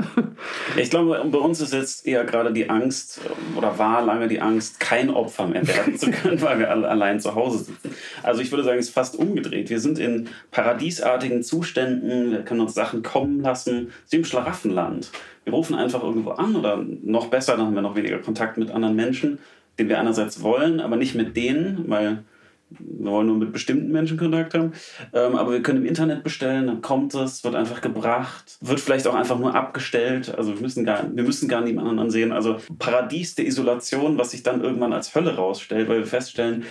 Ich 0.78 0.90
glaube, 0.90 1.22
bei 1.30 1.38
uns 1.38 1.60
ist 1.60 1.74
jetzt 1.74 2.08
eher 2.08 2.24
gerade 2.24 2.54
die 2.54 2.70
Angst 2.70 3.20
oder 3.58 3.78
war 3.78 4.06
lange 4.06 4.28
die 4.28 4.40
Angst, 4.40 4.80
kein 4.80 5.10
Opfer 5.10 5.48
mehr 5.48 5.68
werden 5.68 5.98
zu 5.98 6.12
können, 6.12 6.42
weil 6.42 6.60
wir 6.60 6.70
alle 6.70 6.88
allein 6.88 7.20
zu 7.20 7.36
Hause 7.36 7.60
sitzen. 7.60 7.94
Also 8.24 8.42
ich 8.42 8.52
würde 8.52 8.64
sagen, 8.64 8.80
es 8.80 8.88
ist 8.88 8.94
fast 8.94 9.18
umgedreht. 9.18 9.70
Wir 9.70 9.80
sind 9.80 10.00
in 10.00 10.30
paradiesartigen 10.52 11.44
Zuständen, 11.44 12.32
wir 12.32 12.44
können 12.44 12.62
uns 12.62 12.74
Sachen 12.74 13.04
kommen 13.04 13.42
lassen, 13.42 13.92
wie 14.10 14.18
im 14.18 14.26
Schlaraffenland. 14.26 15.12
Wir 15.44 15.54
rufen 15.54 15.76
einfach 15.76 16.02
irgendwo 16.02 16.32
an 16.32 16.56
oder 16.56 16.84
noch 17.04 17.28
besser, 17.28 17.58
dann 17.58 17.68
haben 17.68 17.76
wir 17.76 17.82
noch 17.82 17.96
weniger 17.96 18.20
Kontakt 18.20 18.58
mit 18.58 18.72
anderen 18.72 18.96
Menschen, 18.96 19.40
den 19.78 19.90
wir 19.90 20.00
einerseits 20.00 20.42
wollen, 20.42 20.80
aber 20.80 20.96
nicht 20.96 21.16
mit 21.16 21.36
denen, 21.36 21.90
weil 21.90 22.24
wir 22.70 23.12
wollen 23.12 23.28
nur 23.28 23.38
mit 23.38 23.54
bestimmten 23.54 23.92
Menschen 23.92 24.18
Kontakt 24.18 24.54
haben. 24.54 24.74
Ähm, 25.14 25.36
aber 25.36 25.52
wir 25.52 25.62
können 25.62 25.80
im 25.80 25.86
Internet 25.86 26.24
bestellen, 26.24 26.68
dann 26.68 26.82
kommt 26.82 27.14
es, 27.14 27.44
wird 27.44 27.56
einfach 27.56 27.82
gebracht, 27.82 28.58
wird 28.62 28.80
vielleicht 28.80 29.08
auch 29.08 29.16
einfach 29.16 29.38
nur 29.40 29.54
abgestellt. 29.54 30.34
Also 30.36 30.54
wir 30.56 30.62
müssen 30.62 30.86
gar, 30.86 31.04
wir 31.16 31.24
müssen 31.24 31.48
gar 31.48 31.62
niemanden 31.62 32.00
ansehen. 32.00 32.32
Also 32.32 32.58
Paradies 32.80 33.36
der 33.36 33.46
Isolation, 33.46 34.18
was 34.18 34.32
sich 34.32 34.44
dann 34.44 34.64
irgendwann 34.64 34.94
als 34.94 35.14
Hölle 35.16 35.36
rausstellt, 35.36 35.88
weil 35.88 36.00
wir 36.00 36.08
feststellen, 36.08 36.64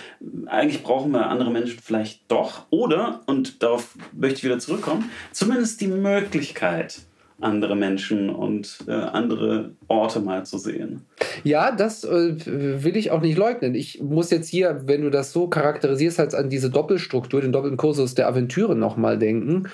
eigentlich 0.46 0.82
brauchen 0.82 1.12
wir 1.12 1.28
andere 1.28 1.50
Menschen 1.50 1.78
vielleicht 1.82 2.22
doch. 2.28 2.66
Oder, 2.70 3.22
und 3.26 3.62
darauf 3.62 3.96
möchte 4.12 4.38
ich 4.38 4.44
wieder 4.44 4.58
zurückkommen, 4.58 5.10
zumindest 5.32 5.80
die 5.80 5.88
Möglichkeit, 5.88 7.02
andere 7.44 7.76
Menschen 7.76 8.30
und 8.30 8.78
äh, 8.86 8.92
andere 8.92 9.70
Orte 9.88 10.20
mal 10.20 10.44
zu 10.46 10.58
sehen. 10.58 11.02
Ja, 11.42 11.70
das 11.70 12.04
äh, 12.04 12.34
will 12.82 12.96
ich 12.96 13.10
auch 13.10 13.20
nicht 13.20 13.36
leugnen. 13.36 13.74
Ich 13.74 14.00
muss 14.02 14.30
jetzt 14.30 14.48
hier, 14.48 14.82
wenn 14.86 15.02
du 15.02 15.10
das 15.10 15.32
so 15.32 15.48
charakterisierst, 15.48 16.18
halt 16.18 16.34
an 16.34 16.50
diese 16.50 16.70
Doppelstruktur, 16.70 17.40
den 17.40 17.52
doppelten 17.52 17.76
Kursus 17.76 18.14
der 18.14 18.28
Aventüre 18.28 18.74
nochmal 18.74 19.18
denken. 19.18 19.68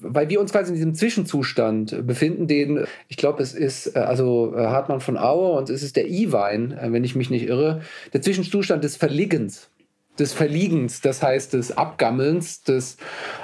Weil 0.00 0.28
wir 0.28 0.40
uns 0.40 0.52
quasi 0.52 0.68
in 0.68 0.76
diesem 0.76 0.94
Zwischenzustand 0.94 2.06
befinden, 2.06 2.46
den, 2.46 2.84
ich 3.08 3.16
glaube, 3.16 3.42
es 3.42 3.52
ist 3.52 3.96
äh, 3.96 3.98
also 3.98 4.54
äh, 4.56 4.60
Hartmann 4.60 5.00
von 5.00 5.16
Aue 5.16 5.58
und 5.58 5.70
es 5.70 5.82
ist 5.82 5.96
der 5.96 6.08
E-Wein, 6.08 6.72
äh, 6.72 6.92
wenn 6.92 7.02
ich 7.02 7.16
mich 7.16 7.30
nicht 7.30 7.48
irre, 7.48 7.80
der 8.12 8.22
Zwischenzustand 8.22 8.84
des 8.84 8.96
Verliegens 8.96 9.70
des 10.18 10.32
Verliegens, 10.32 11.00
das 11.00 11.22
heißt 11.22 11.52
des 11.52 11.76
Abgammelns, 11.76 12.62
des, 12.62 12.96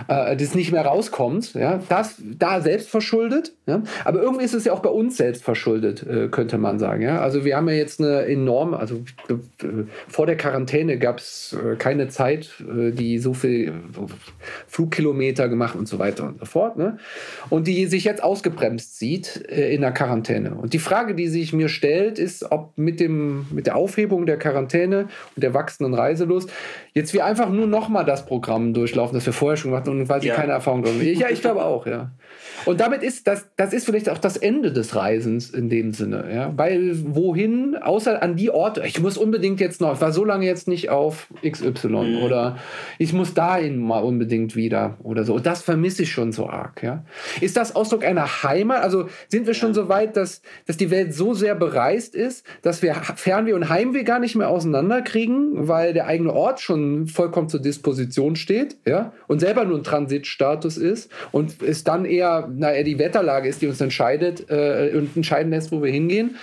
äh, 0.09 0.37
des 0.37 0.55
nicht 0.55 0.73
mehr 0.73 0.85
rauskommens, 0.85 1.55
ja, 1.55 1.81
das 1.89 2.17
da 2.21 2.61
selbst 2.61 2.89
verschuldet, 2.89 3.53
ja, 3.67 3.83
aber 4.05 4.21
irgendwie 4.21 4.45
ist 4.45 4.55
es 4.55 4.65
ja 4.65 4.73
auch 4.73 4.81
bei 4.81 4.91
uns 4.91 5.17
selbst 5.17 5.45
verschuldet, 5.45 6.05
äh, 6.07 6.29
könnte 6.29 6.59
man 6.59 6.79
sagen, 6.79 7.03
ja, 7.03 7.21
also 7.21 7.45
wir 7.45 7.57
haben 7.57 7.69
ja 7.69 7.75
jetzt 7.75 8.01
eine 8.01 8.27
enorme, 8.27 8.79
also 8.79 8.97
äh, 9.29 9.35
vor 10.09 10.27
der 10.27 10.37
Quarantäne 10.37 10.99
gab 10.99 11.19
es 11.19 11.55
äh, 11.55 11.77
keine 11.77 12.09
Zeit, 12.09 12.51
äh, 12.61 12.91
die 12.91 13.19
so 13.19 13.35
viel 13.35 13.73
Flugkilometer 14.67 15.49
gemacht 15.49 15.77
und 15.77 15.89
so 15.89 15.99
weiter 15.99 16.25
und 16.25 16.41
so 16.41 16.45
fort, 16.45 16.77
ne, 16.77 16.99
und 17.51 17.67
die 17.67 17.87
sich 17.87 18.05
jetzt 18.05 18.23
ausgebremst 18.23 18.99
sieht 18.99 19.49
äh, 19.49 19.73
in 19.75 19.81
der 19.81 19.93
Quarantäne. 19.93 20.55
Und 20.55 20.73
die 20.73 20.79
Frage, 20.79 21.15
die 21.15 21.29
sich 21.29 21.53
mir 21.53 21.69
stellt, 21.69 22.19
ist, 22.19 22.51
ob 22.51 22.77
mit 22.77 23.01
dem 23.01 23.47
mit 23.51 23.67
der 23.67 23.77
Aufhebung 23.77 24.27
der 24.27 24.39
Quarantäne 24.39 25.09
und 25.37 25.43
der 25.43 25.55
wachsenden 25.55 25.95
Reiselust 25.95 26.51
jetzt 26.93 27.13
wir 27.13 27.25
einfach 27.25 27.49
nur 27.49 27.67
nochmal 27.67 28.05
das 28.05 28.27
Programm 28.27 28.75
durchlaufen, 28.75 29.15
das 29.15 29.27
wir 29.27 29.33
vorher 29.33 29.57
schon 29.57 29.71
gemacht 29.71 29.87
haben 29.87 30.01
und 30.01 30.09
weil 30.09 30.21
sie 30.21 30.29
ja. 30.29 30.35
keine 30.35 30.53
Erfahrung 30.53 30.85
haben. 30.85 31.01
Ja, 31.03 31.29
ich 31.29 31.41
glaube 31.41 31.65
auch, 31.65 31.87
ja. 31.87 32.11
Und 32.65 32.81
damit 32.81 33.03
ist 33.03 33.27
das, 33.27 33.47
das 33.57 33.73
ist 33.73 33.85
vielleicht 33.85 34.09
auch 34.09 34.19
das 34.19 34.37
Ende 34.37 34.73
des 34.73 34.95
Reisens 34.95 35.51
in 35.51 35.69
dem 35.69 35.93
Sinne, 35.93 36.27
ja. 36.33 36.53
Weil 36.57 36.93
wohin, 37.15 37.77
außer 37.77 38.23
an 38.23 38.37
die 38.37 38.51
Orte, 38.51 38.83
ich 38.87 39.01
muss 39.01 39.17
unbedingt 39.17 39.61
jetzt 39.61 39.81
noch, 39.81 39.95
ich 39.95 40.01
war 40.01 40.13
so 40.13 40.25
lange 40.25 40.47
jetzt 40.47 40.69
nicht 40.69 40.91
auf 40.91 41.29
XY 41.47 41.89
mhm. 41.89 42.23
oder 42.23 42.59
ich 42.99 43.13
muss 43.13 43.35
dahin 43.35 43.79
mal 43.79 44.01
unbedingt 44.01 44.57
wieder 44.57 44.97
oder 45.03 45.25
so. 45.25 45.35
Und 45.35 45.47
das 45.47 45.63
vermisse 45.63 46.03
ich 46.03 46.13
schon 46.13 46.33
so 46.33 46.49
arg, 46.49 46.83
ja. 46.83 47.05
Ist 47.41 47.57
das 47.57 47.75
Ausdruck 47.77 48.05
einer 48.05 48.43
Heimat? 48.43 48.83
Also 48.83 49.09
sind 49.29 49.47
wir 49.47 49.55
schon 49.55 49.71
ja. 49.71 49.75
so 49.75 49.89
weit, 49.89 50.17
dass, 50.17 50.43
dass 50.67 50.77
die 50.77 50.91
Welt 50.91 51.15
so 51.15 51.35
sehr 51.35 51.55
bereist 51.55 52.15
ist, 52.15 52.45
dass 52.63 52.83
wir 52.83 52.95
Fernweh 52.95 53.53
und 53.53 53.69
Heimweh 53.69 54.05
gar 54.05 54.19
nicht 54.19 54.37
mehr 54.37 54.49
auseinanderkriegen, 54.49 55.69
weil 55.69 55.93
der 55.93 56.07
eigene 56.07 56.33
Ort 56.33 56.61
schon 56.61 57.07
vollkommen 57.07 57.49
zur 57.49 57.61
Disposition 57.61 58.37
steht, 58.37 58.77
ja, 58.87 59.13
und 59.27 59.41
selber 59.41 59.65
nur 59.65 59.79
ein 59.79 59.85
Transitstatus 59.85 60.77
ist 60.77 61.11
und 61.33 61.63
es 61.63 61.85
dann 61.85 62.05
eher 62.05 62.49
naja, 62.59 62.83
die 62.83 62.99
Wetterlage 62.99 63.49
ist, 63.49 63.63
die 63.63 63.67
uns 63.67 63.81
entscheidet 63.81 64.49
äh, 64.51 64.93
und 64.95 65.17
entscheiden 65.17 65.51
lässt, 65.51 65.73
wo 65.73 65.83
wir 65.83 65.91
hingehen? 65.91 66.37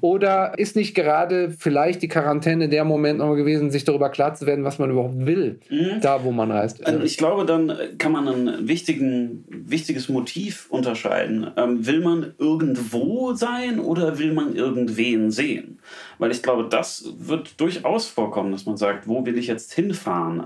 Oder 0.00 0.52
ist 0.58 0.76
nicht 0.76 0.94
gerade 0.94 1.50
vielleicht 1.58 2.02
die 2.02 2.08
Quarantäne 2.08 2.68
der 2.68 2.84
Moment 2.84 3.18
noch 3.18 3.34
gewesen, 3.34 3.70
sich 3.70 3.84
darüber 3.84 4.08
klar 4.10 4.34
zu 4.34 4.46
werden, 4.46 4.64
was 4.64 4.78
man 4.78 4.90
überhaupt 4.90 5.24
will, 5.26 5.58
Mhm. 5.70 6.00
da 6.00 6.22
wo 6.24 6.32
man 6.32 6.50
reist? 6.50 6.86
Also 6.86 7.00
Ich 7.02 7.16
glaube, 7.16 7.44
dann 7.46 7.72
kann 7.98 8.12
man 8.12 8.28
ein 8.28 8.68
wichtigen, 8.68 9.44
wichtiges 9.48 10.08
Motiv 10.08 10.66
unterscheiden. 10.70 11.48
Ähm, 11.56 11.86
will 11.86 12.00
man 12.00 12.34
irgendwo 12.38 13.32
sein 13.34 13.80
oder 13.80 14.18
will 14.18 14.32
man 14.32 14.54
irgendwen 14.54 15.30
sehen? 15.30 15.78
Weil 16.18 16.30
ich 16.30 16.42
glaube, 16.42 16.66
das 16.70 17.12
wird 17.18 17.60
durchaus 17.60 18.06
vorkommen, 18.08 18.52
dass 18.52 18.66
man 18.66 18.76
sagt, 18.76 19.06
wo 19.08 19.24
will 19.26 19.36
ich 19.38 19.46
jetzt 19.46 19.72
hinfahren? 19.74 20.44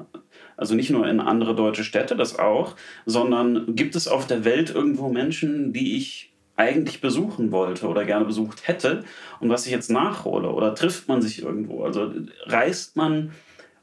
Also 0.60 0.74
nicht 0.74 0.90
nur 0.90 1.08
in 1.08 1.20
andere 1.20 1.54
deutsche 1.54 1.84
Städte, 1.84 2.16
das 2.16 2.38
auch, 2.38 2.76
sondern 3.06 3.74
gibt 3.74 3.96
es 3.96 4.08
auf 4.08 4.26
der 4.26 4.44
Welt 4.44 4.68
irgendwo 4.68 5.08
Menschen, 5.08 5.72
die 5.72 5.96
ich 5.96 6.34
eigentlich 6.54 7.00
besuchen 7.00 7.50
wollte 7.50 7.88
oder 7.88 8.04
gerne 8.04 8.26
besucht 8.26 8.68
hätte 8.68 9.02
und 9.40 9.48
was 9.48 9.64
ich 9.64 9.72
jetzt 9.72 9.90
nachhole? 9.90 10.50
Oder 10.50 10.74
trifft 10.74 11.08
man 11.08 11.22
sich 11.22 11.40
irgendwo? 11.40 11.82
Also 11.82 12.12
reist 12.44 12.94
man 12.94 13.32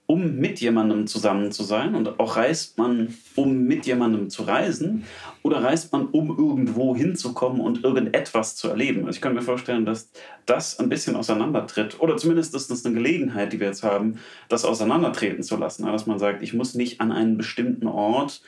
um 0.08 0.38
mit 0.38 0.62
jemandem 0.62 1.06
zusammen 1.06 1.52
zu 1.52 1.64
sein 1.64 1.94
und 1.94 2.20
auch 2.20 2.38
reist 2.38 2.78
man, 2.78 3.14
um 3.36 3.64
mit 3.64 3.86
jemandem 3.86 4.30
zu 4.30 4.44
reisen 4.44 5.04
oder 5.44 5.62
reist 5.62 5.92
man, 5.92 6.08
um 6.08 6.30
irgendwo 6.30 6.96
hinzukommen 6.96 7.60
und 7.60 7.84
irgendetwas 7.84 8.56
zu 8.56 8.70
erleben. 8.70 9.02
Also 9.06 9.18
ich 9.18 9.22
kann 9.22 9.36
mir 9.36 9.42
vorstellen, 9.42 9.86
dass 9.86 10.10
das 10.46 10.80
ein 10.80 10.88
bisschen 10.88 11.18
auseinandertritt 11.18 12.00
oder 12.00 12.16
zumindest 12.16 12.56
ist 12.56 12.72
das 12.72 12.86
eine 12.86 12.96
Gelegenheit, 12.96 13.52
die 13.52 13.60
wir 13.60 13.68
jetzt 13.68 13.84
haben, 13.84 14.18
das 14.48 14.64
auseinandertreten 14.64 15.44
zu 15.44 15.58
lassen. 15.58 15.86
Dass 15.86 16.08
man 16.08 16.20
sagt, 16.20 16.42
ich 16.42 16.54
muss 16.54 16.74
nicht 16.74 17.02
an 17.02 17.12
einen 17.12 17.38
bestimmten 17.38 17.88
Ort, 17.88 18.42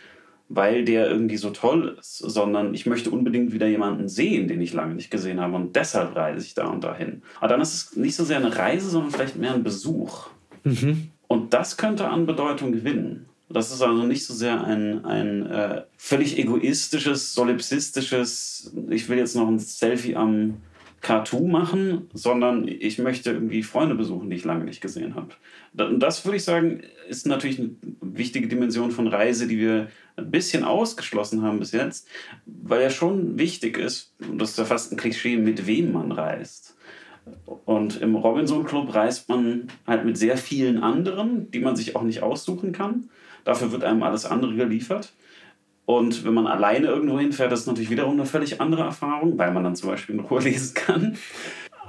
weil 0.47 0.85
der 0.85 1.09
irgendwie 1.09 1.37
so 1.37 1.49
toll 1.49 1.97
ist, 1.99 2.19
sondern 2.19 2.73
ich 2.73 2.85
möchte 2.85 3.11
unbedingt 3.11 3.51
wieder 3.51 3.67
jemanden 3.67 4.07
sehen, 4.07 4.47
den 4.47 4.61
ich 4.61 4.73
lange 4.73 4.95
nicht 4.95 5.11
gesehen 5.11 5.41
habe 5.41 5.57
und 5.57 5.75
deshalb 5.75 6.15
reise 6.15 6.45
ich 6.45 6.53
da 6.53 6.67
und 6.67 6.85
dahin. 6.85 7.21
Aber 7.39 7.49
dann 7.49 7.59
ist 7.59 7.73
es 7.73 7.95
nicht 7.97 8.15
so 8.15 8.23
sehr 8.23 8.37
eine 8.37 8.55
Reise, 8.55 8.89
sondern 8.89 9.11
vielleicht 9.11 9.35
mehr 9.35 9.53
ein 9.53 9.63
Besuch. 9.63 10.29
Und 11.29 11.53
das 11.53 11.77
könnte 11.77 12.09
an 12.09 12.25
Bedeutung 12.25 12.71
gewinnen. 12.71 13.27
Das 13.49 13.71
ist 13.71 13.83
also 13.83 14.03
nicht 14.03 14.25
so 14.25 14.33
sehr 14.33 14.63
ein, 14.63 15.05
ein 15.05 15.45
äh, 15.45 15.83
völlig 15.95 16.39
egoistisches, 16.39 17.33
solipsistisches, 17.35 18.73
ich 18.89 19.07
will 19.09 19.19
jetzt 19.19 19.35
noch 19.35 19.47
ein 19.47 19.59
Selfie 19.59 20.15
am 20.15 20.57
Cartoon 21.01 21.51
machen, 21.51 22.09
sondern 22.13 22.67
ich 22.67 22.97
möchte 22.97 23.31
irgendwie 23.31 23.61
Freunde 23.61 23.93
besuchen, 23.93 24.29
die 24.29 24.37
ich 24.37 24.43
lange 24.43 24.65
nicht 24.65 24.81
gesehen 24.81 25.13
habe. 25.15 25.29
Und 25.77 25.99
das 25.99 26.25
würde 26.25 26.37
ich 26.37 26.43
sagen, 26.43 26.81
ist 27.07 27.27
natürlich 27.27 27.59
eine 27.59 27.71
wichtige 28.01 28.47
Dimension 28.47 28.89
von 28.89 29.07
Reise, 29.07 29.47
die 29.47 29.59
wir 29.59 29.89
ein 30.17 30.31
bisschen 30.31 30.63
ausgeschlossen 30.63 31.43
haben 31.43 31.59
bis 31.59 31.71
jetzt, 31.71 32.07
weil 32.45 32.81
ja 32.81 32.89
schon 32.89 33.37
wichtig 33.37 33.77
ist, 33.77 34.13
und 34.27 34.39
das 34.39 34.51
ist 34.51 34.57
ja 34.57 34.65
fast 34.65 34.91
ein 34.91 34.97
Klischee, 34.97 35.37
mit 35.37 35.67
wem 35.67 35.91
man 35.91 36.11
reist. 36.11 36.75
Und 37.65 38.01
im 38.01 38.15
Robinson 38.15 38.63
Club 38.65 38.93
reist 38.93 39.29
man 39.29 39.67
halt 39.85 40.05
mit 40.05 40.17
sehr 40.17 40.37
vielen 40.37 40.81
anderen, 40.81 41.51
die 41.51 41.59
man 41.59 41.75
sich 41.75 41.95
auch 41.95 42.01
nicht 42.03 42.23
aussuchen 42.23 42.71
kann. 42.71 43.09
Dafür 43.43 43.71
wird 43.71 43.83
einem 43.83 44.03
alles 44.03 44.25
andere 44.25 44.55
geliefert. 44.55 45.13
Und 45.85 46.23
wenn 46.23 46.33
man 46.33 46.45
alleine 46.47 46.87
irgendwo 46.87 47.19
hinfährt, 47.19 47.51
ist 47.51 47.65
natürlich 47.67 47.89
wiederum 47.89 48.13
eine 48.13 48.25
völlig 48.25 48.61
andere 48.61 48.83
Erfahrung, 48.83 49.37
weil 49.37 49.51
man 49.51 49.63
dann 49.63 49.75
zum 49.75 49.89
Beispiel 49.89 50.15
in 50.15 50.21
Ruhe 50.21 50.39
lesen 50.43 50.73
kann. 50.75 51.17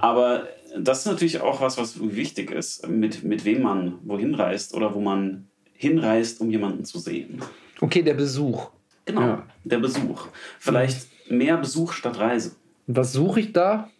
Aber 0.00 0.46
das 0.78 1.00
ist 1.00 1.06
natürlich 1.06 1.40
auch 1.40 1.60
was, 1.60 1.76
was 1.76 1.98
wichtig 2.00 2.50
ist, 2.50 2.88
mit, 2.88 3.24
mit 3.24 3.44
wem 3.44 3.62
man 3.62 3.98
wohin 4.04 4.34
reist 4.34 4.72
oder 4.74 4.94
wo 4.94 5.00
man 5.00 5.48
hinreist, 5.74 6.40
um 6.40 6.50
jemanden 6.50 6.84
zu 6.84 6.98
sehen. 6.98 7.42
Okay, 7.80 8.02
der 8.02 8.14
Besuch. 8.14 8.70
Genau, 9.06 9.20
Ja. 9.20 9.46
der 9.64 9.78
Besuch. 9.78 10.28
Vielleicht 10.58 11.08
mehr 11.30 11.56
Besuch 11.56 11.92
statt 11.92 12.18
Reise. 12.18 12.52
Und 12.86 12.96
was 12.96 13.12
suche 13.12 13.40
ich 13.40 13.52
da? 13.52 13.90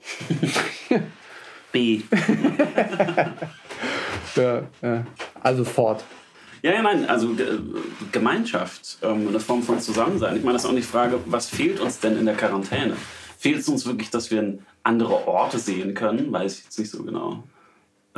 B. 1.74 2.00
Ja, 4.36 4.62
ja. 4.82 5.06
Also 5.42 5.64
fort. 5.64 6.02
Ja, 6.62 6.72
ja, 6.72 6.82
nein, 6.82 7.06
also 7.08 7.34
Ge- 7.34 7.58
Gemeinschaft, 8.10 8.98
ähm, 9.02 9.28
eine 9.28 9.38
Form 9.38 9.62
von 9.62 9.78
Zusammensein. 9.80 10.36
Ich 10.36 10.42
meine, 10.42 10.54
das 10.54 10.64
ist 10.64 10.70
auch 10.70 10.74
nicht 10.74 10.88
die 10.88 10.92
Frage, 10.92 11.18
was 11.26 11.48
fehlt 11.48 11.78
uns 11.78 12.00
denn 12.00 12.18
in 12.18 12.24
der 12.26 12.34
Quarantäne? 12.34 12.96
Fehlt 13.38 13.58
es 13.58 13.68
uns 13.68 13.86
wirklich, 13.86 14.10
dass 14.10 14.30
wir 14.30 14.58
andere 14.82 15.28
Orte 15.28 15.58
sehen 15.58 15.94
können? 15.94 16.32
Weiß 16.32 16.58
ich 16.58 16.64
jetzt 16.64 16.78
nicht 16.78 16.90
so 16.90 17.02
genau. 17.04 17.44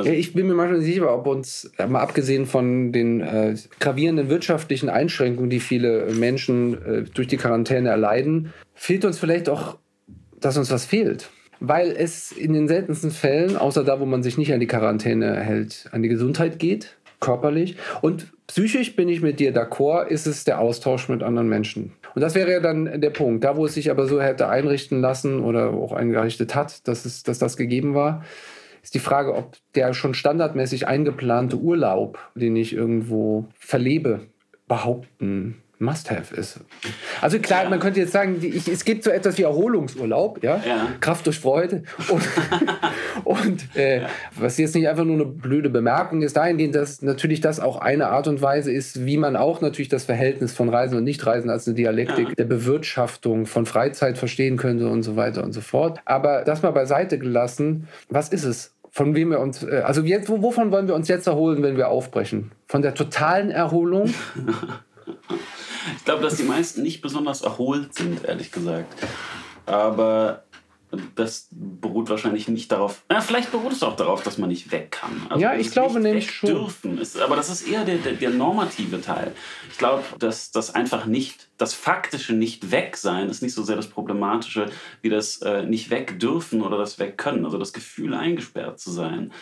Ja, 0.01 0.11
ich 0.11 0.33
bin 0.33 0.47
mir 0.47 0.53
manchmal 0.55 0.79
nicht 0.79 0.87
sicher, 0.93 1.13
ob 1.13 1.27
uns, 1.27 1.69
äh, 1.77 1.85
mal 1.87 1.99
abgesehen 2.01 2.45
von 2.45 2.91
den 2.91 3.21
äh, 3.21 3.55
gravierenden 3.79 4.29
wirtschaftlichen 4.29 4.89
Einschränkungen, 4.89 5.49
die 5.49 5.59
viele 5.59 6.11
Menschen 6.13 6.81
äh, 6.85 7.01
durch 7.03 7.27
die 7.27 7.37
Quarantäne 7.37 7.89
erleiden, 7.89 8.53
fehlt 8.75 9.05
uns 9.05 9.19
vielleicht 9.19 9.49
auch, 9.49 9.77
dass 10.39 10.55
uns 10.57 10.71
was 10.71 10.85
fehlt. 10.85 11.29
Weil 11.59 11.91
es 11.91 12.31
in 12.31 12.53
den 12.53 12.67
seltensten 12.67 13.11
Fällen, 13.11 13.57
außer 13.57 13.83
da, 13.83 13.99
wo 13.99 14.05
man 14.05 14.23
sich 14.23 14.37
nicht 14.37 14.53
an 14.53 14.59
die 14.59 14.67
Quarantäne 14.67 15.39
hält, 15.39 15.89
an 15.91 16.03
die 16.03 16.09
Gesundheit 16.09 16.59
geht, 16.59 16.97
körperlich. 17.19 17.77
Und 18.01 18.27
psychisch 18.47 18.95
bin 18.95 19.09
ich 19.09 19.21
mit 19.21 19.39
dir 19.39 19.53
d'accord, 19.53 20.07
ist 20.07 20.27
es 20.27 20.43
der 20.43 20.59
Austausch 20.59 21.09
mit 21.09 21.23
anderen 21.23 21.49
Menschen. 21.49 21.93
Und 22.15 22.21
das 22.21 22.35
wäre 22.35 22.51
ja 22.51 22.59
dann 22.59 23.01
der 23.01 23.09
Punkt. 23.09 23.43
Da, 23.43 23.57
wo 23.57 23.65
es 23.65 23.73
sich 23.73 23.89
aber 23.89 24.07
so 24.07 24.21
hätte 24.21 24.49
einrichten 24.49 25.01
lassen 25.01 25.41
oder 25.41 25.71
auch 25.71 25.93
eingerichtet 25.93 26.55
hat, 26.55 26.87
dass, 26.87 27.05
es, 27.05 27.23
dass 27.23 27.39
das 27.39 27.57
gegeben 27.57 27.95
war, 27.95 28.23
ist 28.83 28.93
die 28.93 28.99
Frage, 28.99 29.35
ob 29.35 29.57
der 29.75 29.93
schon 29.93 30.13
standardmäßig 30.13 30.87
eingeplante 30.87 31.57
Urlaub, 31.57 32.19
den 32.35 32.55
ich 32.55 32.73
irgendwo 32.73 33.45
verlebe, 33.59 34.21
überhaupt 34.65 35.09
ein 35.21 35.61
Must-have 35.79 36.33
ist. 36.35 36.59
Also 37.21 37.39
klar, 37.39 37.63
Ja. 37.63 37.69
man 37.69 37.79
könnte 37.79 37.99
jetzt 37.99 38.11
sagen, 38.11 38.39
die, 38.39 38.47
ich, 38.47 38.67
es 38.67 38.83
gibt 38.83 39.03
so 39.03 39.11
etwas 39.11 39.37
wie 39.37 39.43
Erholungsurlaub, 39.43 40.43
ja, 40.43 40.59
Ja. 40.67 40.87
Kraft 40.99 41.25
durch 41.27 41.39
Freude. 41.39 41.83
Und, 42.09 42.23
und 43.23 43.75
äh, 43.75 44.01
was 44.35 44.57
jetzt 44.57 44.73
nicht 44.75 44.87
einfach 44.87 45.03
nur 45.03 45.15
eine 45.15 45.25
blöde 45.25 45.69
Bemerkung 45.69 46.21
ist, 46.21 46.35
dahingehend, 46.37 46.75
dass 46.75 47.01
natürlich 47.01 47.41
das 47.41 47.59
auch 47.59 47.77
eine 47.79 48.07
Art 48.07 48.27
und 48.27 48.41
Weise 48.41 48.71
ist, 48.71 49.05
wie 49.05 49.17
man 49.17 49.35
auch 49.35 49.61
natürlich 49.61 49.89
das 49.89 50.05
Verhältnis 50.05 50.53
von 50.53 50.69
Reisen 50.69 50.97
und 50.97 51.03
Nichtreisen 51.03 51.49
als 51.49 51.67
eine 51.67 51.75
Dialektik 51.75 52.29
Ja. 52.29 52.35
der 52.35 52.45
Bewirtschaftung 52.45 53.45
von 53.45 53.65
Freizeit 53.65 54.17
verstehen 54.17 54.57
könnte 54.57 54.87
und 54.89 55.03
so 55.03 55.15
weiter 55.15 55.43
und 55.43 55.53
so 55.53 55.61
fort. 55.61 55.99
Aber 56.05 56.43
das 56.43 56.61
mal 56.63 56.71
beiseite 56.71 57.19
gelassen, 57.19 57.87
was 58.09 58.29
ist 58.29 58.43
es? 58.45 58.73
Von 58.89 59.13
wem 59.15 59.29
wir 59.29 59.39
uns, 59.41 59.61
äh, 59.63 59.81
also 59.85 60.01
jetzt, 60.01 60.27
wo- 60.27 60.41
wovon 60.41 60.71
wollen 60.71 60.87
wir 60.87 60.95
uns 60.95 61.07
jetzt 61.07 61.27
erholen, 61.27 61.61
wenn 61.61 61.77
wir 61.77 61.89
aufbrechen? 61.89 62.51
Von 62.67 62.81
der 62.81 62.95
totalen 62.95 63.51
Erholung? 63.51 64.11
Ich 66.07 66.09
glaube, 66.09 66.23
dass 66.23 66.37
die 66.37 66.43
meisten 66.43 66.83
nicht 66.83 67.01
besonders 67.01 67.41
erholt 67.41 67.93
sind, 67.93 68.23
ehrlich 68.23 68.53
gesagt. 68.53 68.93
Aber 69.65 70.45
das 71.15 71.49
beruht 71.51 72.09
wahrscheinlich 72.09 72.47
nicht 72.47 72.71
darauf. 72.71 73.03
Na, 73.09 73.19
vielleicht 73.19 73.51
beruht 73.51 73.73
es 73.73 73.83
auch 73.83 73.97
darauf, 73.97 74.23
dass 74.23 74.37
man 74.37 74.47
nicht 74.47 74.71
weg 74.71 74.91
kann. 74.91 75.27
Also 75.27 75.43
Ja, 75.43 75.53
ich 75.55 75.69
glaube 75.69 75.95
nicht 75.95 76.03
nämlich 76.03 76.31
schon. 76.31 76.49
Dürfen 76.49 76.97
ist, 76.97 77.19
aber 77.19 77.35
das 77.35 77.49
ist 77.49 77.67
eher 77.67 77.83
der, 77.83 77.97
der, 77.97 78.13
der 78.13 78.29
normative 78.29 79.01
Teil. 79.01 79.33
Ich 79.69 79.77
glaube, 79.77 80.01
dass 80.17 80.49
das 80.51 80.73
einfach 80.73 81.05
nicht, 81.07 81.49
das 81.57 81.73
faktische 81.73 82.31
nicht 82.31 82.71
weg 82.71 82.95
sein 82.95 83.27
ist 83.27 83.41
nicht 83.41 83.53
so 83.53 83.63
sehr 83.63 83.75
das 83.75 83.87
Problematische, 83.87 84.69
wie 85.01 85.09
das 85.09 85.41
äh, 85.41 85.63
nicht 85.63 85.89
weg 85.89 86.21
dürfen 86.21 86.61
oder 86.61 86.77
das 86.77 86.99
weg 86.99 87.17
können. 87.17 87.43
Also 87.43 87.57
das 87.57 87.73
Gefühl, 87.73 88.13
eingesperrt 88.13 88.79
zu 88.79 88.91
sein. 88.91 89.33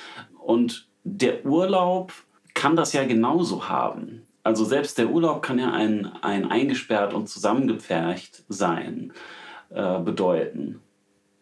Und 0.43 0.87
der 1.03 1.45
Urlaub 1.45 2.11
kann 2.55 2.75
das 2.75 2.91
ja 2.93 3.03
genauso 3.03 3.69
haben. 3.69 4.24
Also 4.45 4.63
selbst 4.63 4.99
der 4.99 5.09
Urlaub 5.09 5.41
kann 5.41 5.57
ja 5.57 5.71
ein, 5.71 6.05
ein 6.21 6.51
eingesperrt 6.51 7.15
und 7.15 7.27
zusammengepfercht 7.27 8.43
sein 8.47 9.11
äh, 9.71 9.99
bedeuten. 9.99 10.81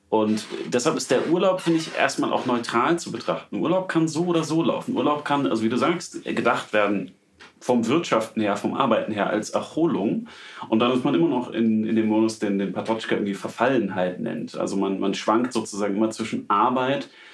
Und 0.07 0.45
deshalb 0.67 0.95
ist 0.95 1.11
der 1.11 1.29
Urlaub, 1.29 1.59
finde 1.59 1.79
ich, 1.79 1.97
erstmal 1.97 2.31
auch 2.31 2.45
neutral 2.45 2.97
zu 2.97 3.11
betrachten. 3.11 3.57
Urlaub 3.59 3.89
kann 3.89 4.07
so 4.07 4.27
oder 4.27 4.45
so 4.45 4.63
laufen. 4.63 4.95
Urlaub 4.95 5.25
kann, 5.25 5.45
also 5.47 5.63
wie 5.63 5.69
du 5.69 5.75
sagst, 5.75 6.23
gedacht 6.23 6.71
werden 6.71 7.11
vom 7.59 7.87
Wirtschaften 7.87 8.39
her, 8.41 8.55
vom 8.55 8.73
Arbeiten 8.73 9.11
her 9.11 9.29
als 9.29 9.49
Erholung. 9.49 10.29
Und 10.69 10.79
dann 10.79 10.93
ist 10.93 11.03
man 11.03 11.13
immer 11.13 11.27
noch 11.27 11.51
in, 11.51 11.85
in 11.85 11.97
dem 11.97 12.07
Modus, 12.07 12.39
den, 12.39 12.57
den 12.57 12.71
Patochka 12.71 13.15
irgendwie 13.15 13.33
Verfallenheit 13.33 14.21
nennt. 14.21 14.57
Also 14.57 14.77
man, 14.77 15.01
man 15.01 15.13
schwankt 15.13 15.51
sozusagen 15.51 15.97
immer 15.97 16.11
zwischen 16.11 16.49
Arbeit 16.49 17.09
und 17.09 17.32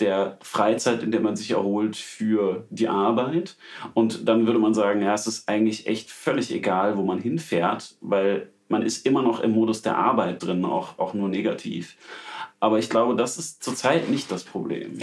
der 0.00 0.38
Freizeit, 0.42 1.02
in 1.02 1.12
der 1.12 1.20
man 1.20 1.36
sich 1.36 1.52
erholt 1.52 1.96
für 1.96 2.66
die 2.70 2.88
Arbeit. 2.88 3.56
Und 3.94 4.28
dann 4.28 4.46
würde 4.46 4.58
man 4.58 4.74
sagen, 4.74 5.02
ja, 5.02 5.14
es 5.14 5.26
ist 5.26 5.48
eigentlich 5.48 5.86
echt 5.86 6.10
völlig 6.10 6.52
egal, 6.52 6.96
wo 6.96 7.02
man 7.02 7.20
hinfährt, 7.20 7.96
weil 8.00 8.50
man 8.68 8.82
ist 8.82 9.06
immer 9.06 9.22
noch 9.22 9.40
im 9.40 9.52
Modus 9.52 9.82
der 9.82 9.96
Arbeit 9.96 10.44
drin, 10.44 10.64
auch, 10.64 10.98
auch 10.98 11.14
nur 11.14 11.28
negativ. 11.28 11.96
Aber 12.62 12.78
ich 12.78 12.88
glaube, 12.88 13.16
das 13.16 13.38
ist 13.38 13.64
zurzeit 13.64 14.08
nicht 14.08 14.30
das 14.30 14.44
Problem. 14.44 14.98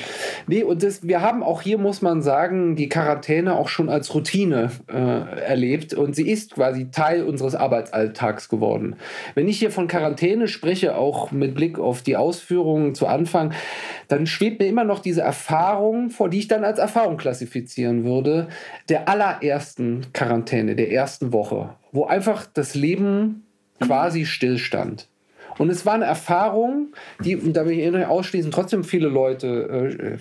Nee, 0.48 0.64
und 0.64 0.82
das, 0.82 1.06
wir 1.06 1.20
haben 1.20 1.44
auch 1.44 1.62
hier, 1.62 1.78
muss 1.78 2.02
man 2.02 2.22
sagen, 2.22 2.78
die 2.78 2.88
Quarantäne 2.88 3.58
auch 3.58 3.68
schon 3.68 3.90
als 3.90 4.16
Routine 4.16 4.72
äh, 4.88 5.42
erlebt 5.42 5.94
und 5.94 6.16
sie 6.16 6.30
ist 6.30 6.56
quasi 6.56 6.90
Teil 6.90 7.22
unseres 7.22 7.56
Arbeitsalltags 7.56 8.48
geworden. 8.48 8.96
Wenn 9.36 9.50
ich 9.50 9.60
hier 9.60 9.72
von 9.72 9.90
Quarantäne 9.90 10.48
spreche, 10.48 10.96
auch 10.96 11.34
mit 11.34 11.54
Blick 11.54 11.80
auf 11.80 12.02
die 12.02 12.16
Ausführungen 12.16 12.96
zu 12.96 13.08
Anfang, 13.08 13.52
dann 14.08 14.26
schwebt 14.26 14.62
mir 14.62 14.68
immer 14.68 14.86
noch 14.86 15.00
diese 15.00 15.20
Erfahrung 15.20 16.12
vor, 16.12 16.30
die 16.30 16.40
ich 16.40 16.48
dann 16.48 16.64
als 16.64 16.80
Erfahrung 16.80 17.18
klassifizieren 17.18 18.06
würde, 18.06 18.48
der 18.88 19.10
allerersten 19.10 20.06
Quarantäne, 20.14 20.78
der 20.78 20.94
ersten 20.94 21.34
Woche, 21.34 21.76
wo 21.92 22.06
einfach 22.06 22.46
das 22.46 22.74
Leben 22.74 23.44
quasi 23.82 24.26
Stillstand. 24.26 25.10
Und 25.60 25.70
es 25.70 25.86
war 25.86 25.94
eine 25.94 26.06
Erfahrung, 26.06 26.88
die, 27.24 27.36
und 27.36 27.54
da 27.54 27.66
will 27.66 27.78
ich 27.78 27.92
nicht 27.92 28.08
ausschließen, 28.08 28.50
trotzdem 28.50 28.84
viele 28.84 29.10
Leute 29.10 30.18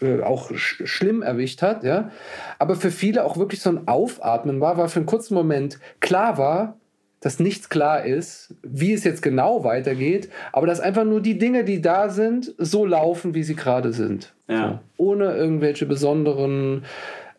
äh, 0.00 0.04
äh, 0.04 0.22
auch 0.22 0.50
sch 0.54 0.82
schlimm 0.84 1.22
erwischt 1.22 1.62
hat, 1.62 1.84
ja. 1.84 2.10
Aber 2.58 2.74
für 2.74 2.90
viele 2.90 3.24
auch 3.24 3.36
wirklich 3.36 3.60
so 3.60 3.70
ein 3.70 3.86
Aufatmen 3.86 4.60
war, 4.60 4.76
weil 4.76 4.88
für 4.88 4.98
einen 4.98 5.06
kurzen 5.06 5.34
Moment 5.34 5.78
klar 6.00 6.38
war, 6.38 6.76
dass 7.20 7.38
nichts 7.38 7.68
klar 7.68 8.04
ist, 8.04 8.54
wie 8.62 8.92
es 8.92 9.04
jetzt 9.04 9.22
genau 9.22 9.62
weitergeht, 9.62 10.28
aber 10.52 10.66
dass 10.66 10.80
einfach 10.80 11.04
nur 11.04 11.20
die 11.20 11.38
Dinge, 11.38 11.62
die 11.64 11.80
da 11.80 12.08
sind, 12.08 12.52
so 12.58 12.84
laufen, 12.84 13.34
wie 13.34 13.44
sie 13.44 13.54
gerade 13.54 13.92
sind. 13.92 14.34
Ja. 14.48 14.80
So. 14.96 15.04
Ohne 15.04 15.36
irgendwelche 15.36 15.86
besonderen 15.86 16.84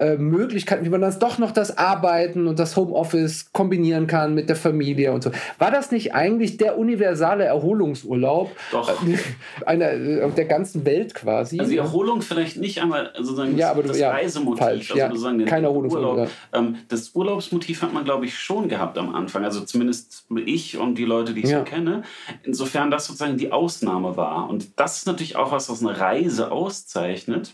äh, 0.03 0.17
Möglichkeiten, 0.17 0.85
wie 0.85 0.89
man 0.89 1.01
das 1.01 1.19
doch 1.19 1.37
noch 1.37 1.51
das 1.51 1.77
Arbeiten 1.77 2.47
und 2.47 2.59
das 2.59 2.75
Homeoffice 2.75 3.51
kombinieren 3.53 4.07
kann 4.07 4.33
mit 4.33 4.49
der 4.49 4.55
Familie 4.55 5.11
und 5.13 5.23
so. 5.23 5.31
War 5.59 5.71
das 5.71 5.91
nicht 5.91 6.13
eigentlich 6.13 6.57
der 6.57 6.77
universale 6.77 7.43
Erholungsurlaub 7.45 8.51
Doch. 8.71 8.89
äh, 9.07 9.17
einer, 9.65 9.91
äh, 9.91 10.29
der 10.31 10.45
ganzen 10.45 10.85
Welt 10.85 11.13
quasi? 11.13 11.59
Also 11.59 11.71
die 11.71 11.77
Erholung 11.77 12.21
vielleicht 12.21 12.57
nicht 12.57 12.81
einmal 12.81 13.11
sozusagen 13.17 13.57
Ja, 13.57 13.71
aber 13.71 13.81
du- 13.83 13.89
das 13.89 13.99
ja, 13.99 14.11
Reisemotiv, 14.11 14.59
falsch, 14.63 14.91
also 14.91 14.99
ja. 14.99 15.07
sozusagen 15.09 15.37
den 15.39 15.47
Kein 15.47 15.63
Erholungsurlaub, 15.63 16.13
Urlaub. 16.17 16.29
Ähm, 16.53 16.75
das 16.89 17.11
Urlaubsmotiv 17.15 17.81
hat 17.81 17.93
man, 17.93 18.03
glaube 18.03 18.25
ich, 18.25 18.37
schon 18.37 18.67
gehabt 18.67 18.97
am 18.97 19.13
Anfang. 19.15 19.43
Also 19.43 19.61
zumindest 19.61 20.25
ich 20.45 20.77
und 20.77 20.95
die 20.97 21.05
Leute, 21.05 21.33
die 21.33 21.41
ich 21.43 21.49
Ja. 21.49 21.59
so 21.59 21.63
kenne. 21.65 22.03
Insofern 22.43 22.91
das 22.91 23.05
sozusagen 23.05 23.37
die 23.37 23.51
Ausnahme 23.51 24.17
war. 24.17 24.49
Und 24.49 24.67
das 24.79 24.97
ist 24.97 25.07
natürlich 25.07 25.35
auch 25.35 25.51
was, 25.51 25.69
was 25.69 25.81
eine 25.81 25.99
Reise 25.99 26.51
auszeichnet. 26.51 27.53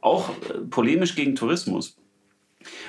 Auch 0.00 0.30
äh, 0.30 0.58
polemisch 0.70 1.14
gegen 1.14 1.34
Tourismus. 1.34 1.96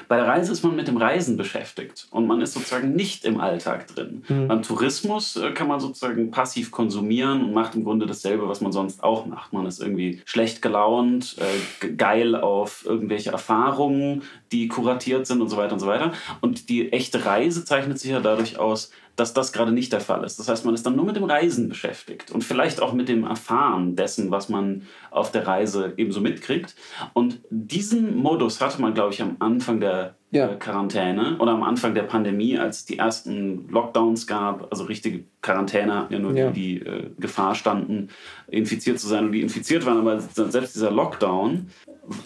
Bei 0.08 0.18
der 0.18 0.28
Reise 0.28 0.52
ist 0.52 0.64
man 0.64 0.76
mit 0.76 0.88
dem 0.88 0.98
Reisen 0.98 1.38
beschäftigt 1.38 2.08
und 2.10 2.26
man 2.26 2.42
ist 2.42 2.54
sozusagen 2.54 2.96
nicht 2.96 3.24
im 3.24 3.40
Alltag 3.40 3.88
drin. 3.88 4.24
Beim 4.28 4.64
Tourismus 4.64 5.36
äh, 5.36 5.52
kann 5.52 5.68
man 5.68 5.80
sozusagen 5.80 6.32
passiv 6.32 6.72
konsumieren 6.72 7.46
und 7.46 7.54
macht 7.54 7.76
im 7.76 7.84
Grunde 7.84 8.08
dasselbe, 8.08 8.50
was 8.50 8.62
man 8.62 8.72
sonst 8.72 9.04
auch 9.04 9.28
macht. 9.28 9.54
Man 9.54 9.68
ist 9.68 9.80
irgendwie 9.80 10.22
schlecht 10.26 10.64
gelaunt, 10.64 11.36
äh, 11.40 11.86
ge- 11.86 11.96
geil 11.96 12.36
auf 12.36 12.84
irgendwelche 12.86 13.30
Erfahrungen, 13.30 14.24
die 14.52 14.68
kuratiert 14.68 15.28
sind 15.28 15.40
und 15.40 15.50
so 15.50 15.58
weiter 15.58 15.74
und 15.74 15.80
so 15.80 15.88
weiter. 15.88 16.14
Und 16.42 16.70
die 16.70 16.92
echte 16.92 17.24
Reise 17.26 17.64
zeichnet 17.64 18.00
sich 18.00 18.10
ja 18.10 18.20
dadurch 18.20 18.58
aus, 18.58 18.90
dass 19.20 19.34
das 19.34 19.52
gerade 19.52 19.72
nicht 19.72 19.92
der 19.94 20.02
Fall 20.02 20.24
ist. 20.24 20.40
Das 20.40 20.48
heißt, 20.48 20.66
man 20.66 20.74
ist 20.74 20.86
dann 20.86 20.96
nur 20.96 21.06
mit 21.06 21.16
dem 21.16 21.24
Reisen 21.26 21.70
beschäftigt 21.70 22.32
und 22.32 22.44
vielleicht 22.44 22.82
auch 22.82 22.94
mit 22.94 23.10
dem 23.10 23.24
Erfahren 23.24 23.96
dessen, 23.96 24.32
was 24.32 24.50
man 24.50 24.84
auf 25.12 25.32
der 25.32 25.46
Reise 25.48 25.94
ebenso 25.98 26.22
mitkriegt. 26.22 26.76
Und 27.14 27.40
diesen 27.50 28.16
Modus 28.18 28.62
hatte 28.62 28.82
man, 28.82 28.94
glaube 28.94 29.14
ich, 29.14 29.22
am 29.22 29.36
Anfang 29.40 29.80
der 29.80 30.16
Ja. 30.32 30.50
äh, 30.52 30.56
Quarantäne 30.58 31.38
oder 31.40 31.52
am 31.54 31.64
Anfang 31.64 31.96
der 31.96 32.04
Pandemie, 32.04 32.58
als 32.58 32.80
es 32.80 32.86
die 32.86 32.98
ersten 33.00 33.68
Lockdowns 33.70 34.28
gab, 34.28 34.68
also 34.72 34.84
richtige 34.86 35.24
Quarantäne, 35.42 36.06
ja 36.10 36.20
nur 36.20 36.34
Ja. 36.36 36.52
die, 36.52 36.80
die 36.80 36.86
äh, 36.86 37.10
Gefahr 37.20 37.56
standen, 37.56 38.10
infiziert 38.48 39.00
zu 39.00 39.08
sein 39.08 39.26
und 39.26 39.32
die 39.32 39.42
infiziert 39.42 39.86
waren. 39.86 39.98
Aber 40.00 40.20
selbst 40.22 40.76
dieser 40.76 40.92
Lockdown 40.92 41.70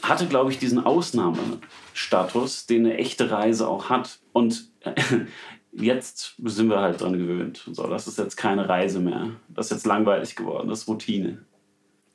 hatte, 0.02 0.28
glaube 0.28 0.52
ich, 0.52 0.60
diesen 0.60 0.86
Ausnahmestatus, 0.86 2.66
den 2.68 2.86
eine 2.86 2.98
echte 2.98 3.32
Reise 3.32 3.68
auch 3.68 3.90
hat. 3.90 4.20
Und 4.34 4.70
jetzt 5.76 6.36
sind 6.44 6.70
wir 6.70 6.80
halt 6.80 7.02
dran 7.02 7.18
gewöhnt. 7.18 7.68
So, 7.72 7.88
das 7.88 8.08
ist 8.08 8.18
jetzt 8.18 8.38
keine 8.38 8.70
Reise 8.70 9.00
mehr. 9.00 9.32
Das 9.50 9.68
ist 9.68 9.72
jetzt 9.72 9.86
langweilig 9.86 10.36
geworden. 10.36 10.70
Das 10.70 10.82
ist 10.82 10.88
Routine. 10.88 11.40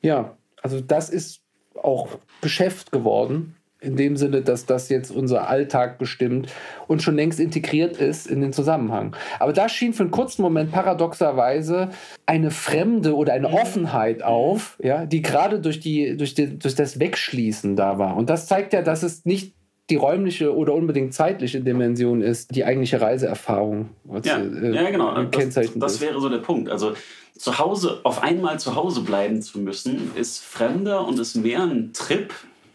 Ja, 0.00 0.36
also 0.62 0.80
das 0.80 1.10
ist 1.10 1.40
auch 1.74 2.08
Geschäft 2.40 2.92
geworden. 2.92 3.54
In 3.80 3.94
dem 3.94 4.16
Sinne, 4.16 4.42
dass 4.42 4.66
das 4.66 4.88
jetzt 4.88 5.12
unser 5.12 5.48
Alltag 5.48 5.98
bestimmt 5.98 6.52
und 6.88 7.00
schon 7.00 7.14
längst 7.14 7.38
integriert 7.38 7.96
ist 7.98 8.26
in 8.26 8.40
den 8.40 8.52
Zusammenhang. 8.52 9.14
Aber 9.38 9.52
da 9.52 9.68
schien 9.68 9.92
für 9.92 10.02
einen 10.02 10.10
kurzen 10.10 10.42
Moment 10.42 10.72
paradoxerweise 10.72 11.90
eine 12.26 12.50
Fremde 12.50 13.14
oder 13.14 13.34
eine 13.34 13.52
Offenheit 13.52 14.24
auf, 14.24 14.76
ja, 14.82 15.06
die 15.06 15.22
gerade 15.22 15.60
durch, 15.60 15.78
die, 15.78 16.16
durch, 16.16 16.34
die, 16.34 16.58
durch 16.58 16.74
das 16.74 16.98
Wegschließen 16.98 17.76
da 17.76 17.98
war. 18.00 18.16
Und 18.16 18.30
das 18.30 18.48
zeigt 18.48 18.72
ja, 18.72 18.82
dass 18.82 19.04
es 19.04 19.24
nicht 19.24 19.54
die 19.90 19.96
räumliche 19.96 20.54
oder 20.54 20.74
unbedingt 20.74 21.14
zeitliche 21.14 21.60
Dimension 21.60 22.20
ist, 22.20 22.54
die 22.54 22.64
eigentliche 22.64 23.00
Reiseerfahrung. 23.00 23.88
Ja, 24.22 24.38
äh, 24.38 24.74
ja 24.74 24.90
genau. 24.90 25.22
Das, 25.24 25.70
das 25.74 26.00
wäre 26.00 26.20
so 26.20 26.28
der 26.28 26.38
Punkt. 26.38 26.68
Also 26.68 26.92
zu 27.36 27.58
Hause, 27.58 28.00
auf 28.02 28.22
einmal 28.22 28.58
zu 28.58 28.74
Hause 28.74 29.02
bleiben 29.02 29.40
zu 29.40 29.60
müssen, 29.60 30.10
ist 30.14 30.44
fremder 30.44 31.06
und 31.06 31.18
ist 31.18 31.36
mehr 31.36 31.62
ein 31.62 31.92
Trip, 31.94 32.32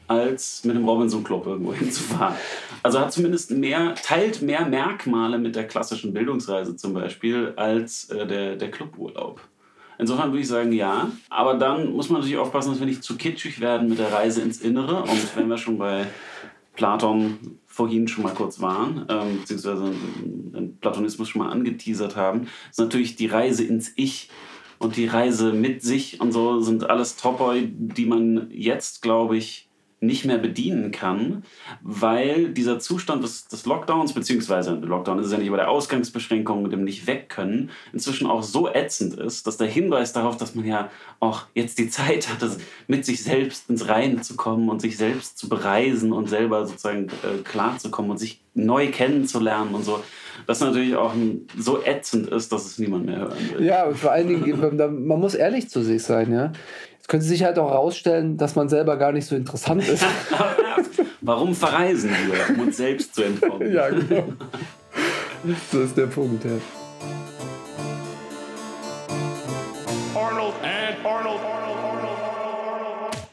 als 0.07 0.63
mit 0.63 0.75
dem 0.75 0.87
Robinson 0.87 1.23
Club 1.23 1.45
irgendwo 1.45 1.73
hinzufahren. 1.73 2.35
Also 2.81 2.99
hat 2.99 3.13
zumindest 3.13 3.51
mehr, 3.51 3.95
teilt 3.95 4.41
mehr 4.41 4.65
Merkmale 4.65 5.37
mit 5.37 5.55
der 5.55 5.67
klassischen 5.67 6.13
Bildungsreise 6.13 6.75
zum 6.75 6.93
Beispiel 6.93 7.53
als 7.55 8.09
äh, 8.09 8.25
der, 8.25 8.55
der 8.55 8.71
Cluburlaub. 8.71 9.41
Insofern 9.99 10.31
würde 10.31 10.41
ich 10.41 10.47
sagen, 10.47 10.71
ja. 10.71 11.11
Aber 11.29 11.53
dann 11.53 11.91
muss 11.91 12.09
man 12.09 12.19
natürlich 12.19 12.39
aufpassen, 12.39 12.71
dass 12.71 12.79
wir 12.79 12.87
nicht 12.87 13.03
zu 13.03 13.15
kitschig 13.15 13.61
werden 13.61 13.89
mit 13.89 13.99
der 13.99 14.11
Reise 14.11 14.41
ins 14.41 14.59
Innere. 14.59 15.03
Und 15.03 15.37
wenn 15.37 15.47
wir 15.47 15.57
schon 15.57 15.77
bei 15.77 16.07
Platon 16.73 17.59
vorhin 17.65 18.07
schon 18.07 18.23
mal 18.23 18.33
kurz 18.33 18.59
waren, 18.59 19.05
ähm, 19.09 19.39
beziehungsweise 19.39 19.93
den 20.23 20.77
Platonismus 20.79 21.29
schon 21.29 21.41
mal 21.41 21.51
angeteasert 21.51 22.15
haben, 22.15 22.47
ist 22.69 22.79
natürlich 22.79 23.15
die 23.15 23.27
Reise 23.27 23.63
ins 23.63 23.93
Ich 23.95 24.29
und 24.79 24.97
die 24.97 25.07
Reise 25.07 25.53
mit 25.53 25.81
sich 25.81 26.19
und 26.19 26.31
so 26.31 26.59
sind 26.61 26.89
alles 26.89 27.15
Topoi, 27.15 27.69
die 27.71 28.05
man 28.05 28.47
jetzt, 28.51 29.01
glaube 29.01 29.37
ich, 29.37 29.69
nicht 30.03 30.25
mehr 30.25 30.37
bedienen 30.37 30.91
kann, 30.91 31.43
weil 31.81 32.49
dieser 32.49 32.79
Zustand 32.79 33.23
des, 33.23 33.47
des 33.47 33.65
Lockdowns, 33.65 34.13
beziehungsweise 34.13 34.73
Lockdown 34.73 35.19
ist 35.19 35.31
ja 35.31 35.37
nicht 35.37 35.47
über 35.47 35.57
der 35.57 35.69
Ausgangsbeschränkung 35.69 36.61
mit 36.61 36.71
dem 36.71 36.83
nicht 36.83 37.07
weg 37.07 37.29
können, 37.29 37.71
inzwischen 37.93 38.27
auch 38.27 38.43
so 38.43 38.67
ätzend 38.67 39.15
ist, 39.15 39.47
dass 39.47 39.57
der 39.57 39.67
Hinweis 39.67 40.13
darauf, 40.13 40.37
dass 40.37 40.55
man 40.55 40.65
ja 40.65 40.89
auch 41.19 41.43
jetzt 41.55 41.79
die 41.79 41.89
Zeit 41.89 42.29
hat, 42.29 42.43
mit 42.87 43.05
sich 43.05 43.23
selbst 43.23 43.69
ins 43.69 43.87
Reine 43.87 44.21
zu 44.21 44.35
kommen 44.35 44.69
und 44.69 44.81
sich 44.81 44.97
selbst 44.97 45.37
zu 45.37 45.47
bereisen 45.47 46.11
und 46.11 46.27
selber 46.27 46.65
sozusagen 46.67 47.07
äh, 47.07 47.41
klarzukommen 47.43 48.11
und 48.11 48.17
sich 48.17 48.41
neu 48.55 48.91
kennenzulernen 48.91 49.73
und 49.73 49.83
so, 49.83 50.03
das 50.47 50.59
natürlich 50.59 50.95
auch 50.95 51.13
so 51.57 51.83
ätzend 51.83 52.27
ist, 52.27 52.51
dass 52.51 52.65
es 52.65 52.77
niemand 52.77 53.05
mehr 53.05 53.19
hören 53.19 53.49
will. 53.53 53.65
Ja, 53.65 53.91
vor 53.93 54.11
allen 54.11 54.27
Dingen, 54.27 54.77
man 55.07 55.19
muss 55.19 55.33
ehrlich 55.33 55.69
zu 55.69 55.81
sich 55.81 56.03
sein, 56.03 56.31
ja. 56.31 56.51
Es 57.03 57.09
könnte 57.09 57.25
sich 57.25 57.43
halt 57.43 57.59
auch 57.59 57.69
herausstellen, 57.69 58.37
dass 58.37 58.55
man 58.55 58.69
selber 58.69 58.95
gar 58.95 59.11
nicht 59.11 59.27
so 59.27 59.35
interessant 59.35 59.85
ist. 59.85 60.05
Warum 61.21 61.53
verreisen 61.53 62.11
wir, 62.11 62.55
um 62.55 62.67
uns 62.67 62.77
selbst 62.77 63.13
zu 63.13 63.23
entkommen? 63.23 63.73
ja, 63.73 63.89
genau. 63.89 64.31
Das 65.43 65.81
ist 65.81 65.97
der 65.97 66.07
Punkt, 66.07 66.45
ja. 66.45 66.51
Arnold 70.15 70.53
and 70.63 71.05
Arnold. 71.05 71.53